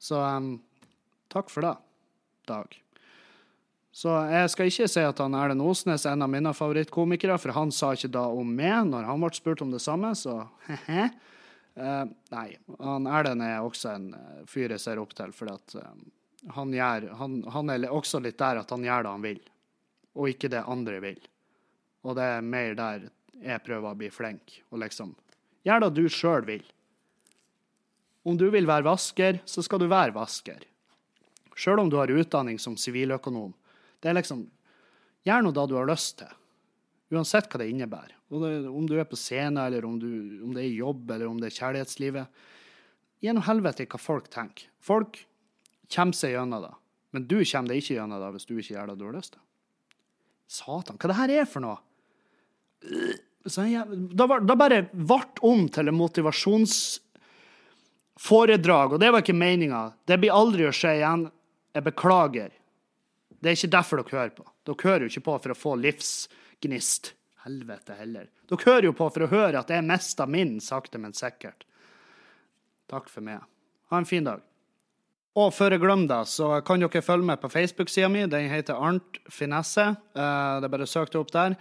Så 0.00 0.20
um, 0.20 0.56
takk 1.32 1.52
for 1.52 1.66
det, 1.66 1.76
Dag. 2.48 2.80
Så 3.94 4.10
jeg 4.26 4.50
skal 4.50 4.68
ikke 4.68 4.88
si 4.90 5.02
at 5.06 5.20
han 5.22 5.36
Erlend 5.38 5.62
Osnes 5.62 6.02
er 6.04 6.16
en 6.16 6.24
av 6.26 6.30
mine 6.32 6.50
favorittkomikere, 6.56 7.36
for 7.38 7.54
han 7.54 7.70
sa 7.72 7.92
ikke 7.94 8.10
da 8.16 8.24
om 8.26 8.48
meg 8.56 8.88
når 8.90 9.06
han 9.06 9.22
ble 9.22 9.30
spurt 9.36 9.62
om 9.62 9.70
det 9.70 9.80
samme, 9.84 10.10
så 10.18 10.42
he-he. 10.66 11.06
Uh, 11.74 12.04
nei, 12.30 12.54
han 12.78 13.06
Erlend 13.10 13.42
er 13.42 13.64
også 13.64 13.96
en 13.96 14.12
uh, 14.14 14.42
fyr 14.46 14.70
jeg 14.76 14.82
ser 14.82 15.00
opp 15.02 15.10
til, 15.18 15.32
for 15.34 15.50
uh, 15.50 15.88
han, 16.54 16.74
gjør, 16.74 17.08
han, 17.18 17.40
han, 17.50 17.72
er 17.74 17.88
også 17.90 18.20
litt 18.22 18.38
der 18.38 18.60
at 18.60 18.70
han 18.70 18.84
gjør 18.86 19.02
det 19.02 19.14
han 19.16 19.24
vil, 19.24 19.40
og 20.14 20.30
ikke 20.30 20.52
det 20.52 20.62
andre 20.70 21.00
vil. 21.02 21.18
Og 22.06 22.14
det 22.14 22.28
er 22.36 22.46
mer 22.46 22.78
der 22.78 23.08
jeg 23.42 23.64
prøver 23.66 23.90
å 23.90 23.98
bli 23.98 24.10
flink, 24.14 24.60
og 24.70 24.82
liksom 24.84 25.16
Gjør 25.64 25.86
det 25.86 25.94
du 25.96 26.04
sjøl 26.12 26.44
vil. 26.44 26.64
Om 28.28 28.36
du 28.36 28.50
vil 28.52 28.66
være 28.68 28.84
vasker, 28.84 29.38
så 29.48 29.62
skal 29.64 29.80
du 29.80 29.86
være 29.88 30.12
vasker. 30.12 30.60
Sjøl 31.56 31.80
om 31.80 31.88
du 31.88 31.96
har 31.96 32.12
utdanning 32.12 32.58
som 32.60 32.76
siviløkonom. 32.76 33.54
Det 34.04 34.12
er 34.12 34.18
liksom 34.18 34.44
Gjør 35.24 35.46
nå 35.46 35.54
det 35.56 35.64
du 35.70 35.78
har 35.78 35.88
lyst 35.88 36.18
til. 36.20 36.28
Uansett 37.14 37.48
hva 37.50 37.62
det 37.62 37.70
innebærer. 37.70 38.16
Om 38.34 38.88
du 38.88 38.96
er 38.98 39.06
på 39.08 39.18
scenen, 39.18 39.62
eller 39.62 39.86
om, 39.86 39.98
du, 40.00 40.08
om, 40.42 40.54
det 40.56 40.62
er 40.64 40.74
jobb, 40.74 41.10
eller 41.14 41.30
om 41.30 41.38
det 41.40 41.48
er 41.50 41.58
kjærlighetslivet. 41.60 42.26
Gjennom 43.24 43.46
helvete 43.46 43.86
hva 43.86 44.00
folk 44.00 44.26
tenker. 44.32 44.66
Folk 44.82 45.10
kommer 45.94 46.18
seg 46.18 46.30
gjennom 46.34 46.60
det. 46.66 46.74
Men 47.14 47.22
du 47.30 47.38
kommer 47.44 47.68
deg 47.70 47.76
ikke 47.82 47.96
gjennom 47.98 48.20
det 48.20 48.32
hvis 48.34 48.48
du 48.48 48.54
ikke 48.56 48.74
gjør 48.74 48.86
det 48.90 48.98
du 48.98 49.06
har 49.06 49.16
lyst 49.16 49.32
til. 49.36 49.42
Satan, 50.50 50.98
hva 51.00 51.06
det 51.10 51.20
her 51.20 51.30
er 51.40 51.46
for 51.48 51.60
noe? 51.64 51.78
Da, 53.44 54.24
da 54.40 54.54
bare 54.56 54.82
ble 54.90 55.20
om 55.46 55.68
til 55.72 55.88
en 55.88 55.98
motivasjonsforedrag, 55.98 58.92
og 58.92 59.00
det 59.00 59.10
var 59.12 59.20
ikke 59.24 59.36
meninga. 59.36 59.92
Det 60.04 60.18
blir 60.20 60.32
aldri 60.34 60.66
å 60.68 60.72
skje 60.74 60.92
igjen. 60.98 61.30
Jeg 61.74 61.82
beklager. 61.86 62.50
Det 63.40 63.48
er 63.50 63.56
ikke 63.58 63.76
derfor 63.76 63.94
dere 64.00 64.18
hører 64.18 64.36
på. 64.36 64.44
Dere 64.64 64.88
hører 64.88 65.02
jo 65.04 65.10
ikke 65.12 65.28
på 65.28 65.34
for 65.44 65.50
å 65.52 65.58
få 65.58 65.72
livsgnist. 66.64 67.14
Helvete 67.44 67.92
heller. 67.98 68.30
Dere 68.48 68.64
hører 68.64 68.86
jo 68.88 68.94
på 68.96 69.10
for 69.12 69.26
å 69.26 69.28
høre 69.28 69.60
at 69.60 69.70
jeg 69.70 69.84
mista 69.84 70.26
min 70.26 70.60
sakte, 70.64 70.98
men 70.98 71.12
sikkert. 71.12 71.64
Takk 72.88 73.10
for 73.12 73.20
meg. 73.20 73.42
Ha 73.90 74.00
en 74.00 74.08
fin 74.08 74.24
dag. 74.24 74.40
Og 75.36 75.50
før 75.52 75.74
jeg 75.74 75.82
glemmer 75.82 76.08
det, 76.08 76.22
så 76.30 76.60
kan 76.64 76.80
dere 76.80 77.02
følge 77.02 77.26
med 77.26 77.40
på 77.42 77.50
Facebook-sida 77.50 78.08
mi. 78.08 78.24
Den 78.30 78.48
heter 78.48 78.78
Arnt 78.80 79.18
Finesse. 79.28 79.90
Eh, 80.14 80.60
det 80.60 80.68
er 80.68 80.72
bare 80.72 80.86
å 80.86 80.88
søke 80.88 81.12
det 81.12 81.20
opp 81.20 81.32
der. 81.34 81.56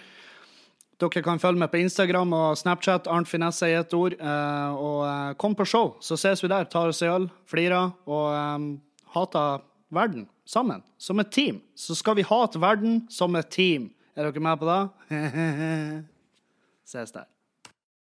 Dere 1.02 1.24
kan 1.26 1.42
følge 1.42 1.60
med 1.60 1.72
på 1.74 1.82
Instagram 1.82 2.32
og 2.38 2.58
Snapchat. 2.62 3.10
Arnt 3.12 3.28
Finesse 3.28 3.68
i 3.68 3.76
ett 3.76 3.96
ord. 3.98 4.16
Eh, 4.16 4.78
og 4.78 5.02
eh, 5.10 5.34
kom 5.42 5.58
på 5.58 5.68
show, 5.68 5.98
så 6.00 6.16
ses 6.16 6.44
vi 6.46 6.52
der. 6.54 6.70
Tar 6.72 6.94
oss 6.94 7.02
en 7.04 7.12
øl, 7.16 7.28
flirer 7.50 7.92
og 8.08 8.80
hater 9.18 9.66
verden 9.94 10.30
sammen, 10.48 10.86
som 10.98 11.20
et 11.20 11.34
team. 11.34 11.60
Så 11.76 11.98
skal 11.98 12.16
vi 12.16 12.28
hate 12.30 12.62
verden 12.62 13.04
som 13.12 13.36
et 13.36 13.52
team. 13.52 13.92
Er 14.16 14.24
dere 14.30 14.40
med 14.40 14.58
på 14.58 14.66
det? 14.66 14.90
Ses 16.86 17.12
der. 17.12 17.24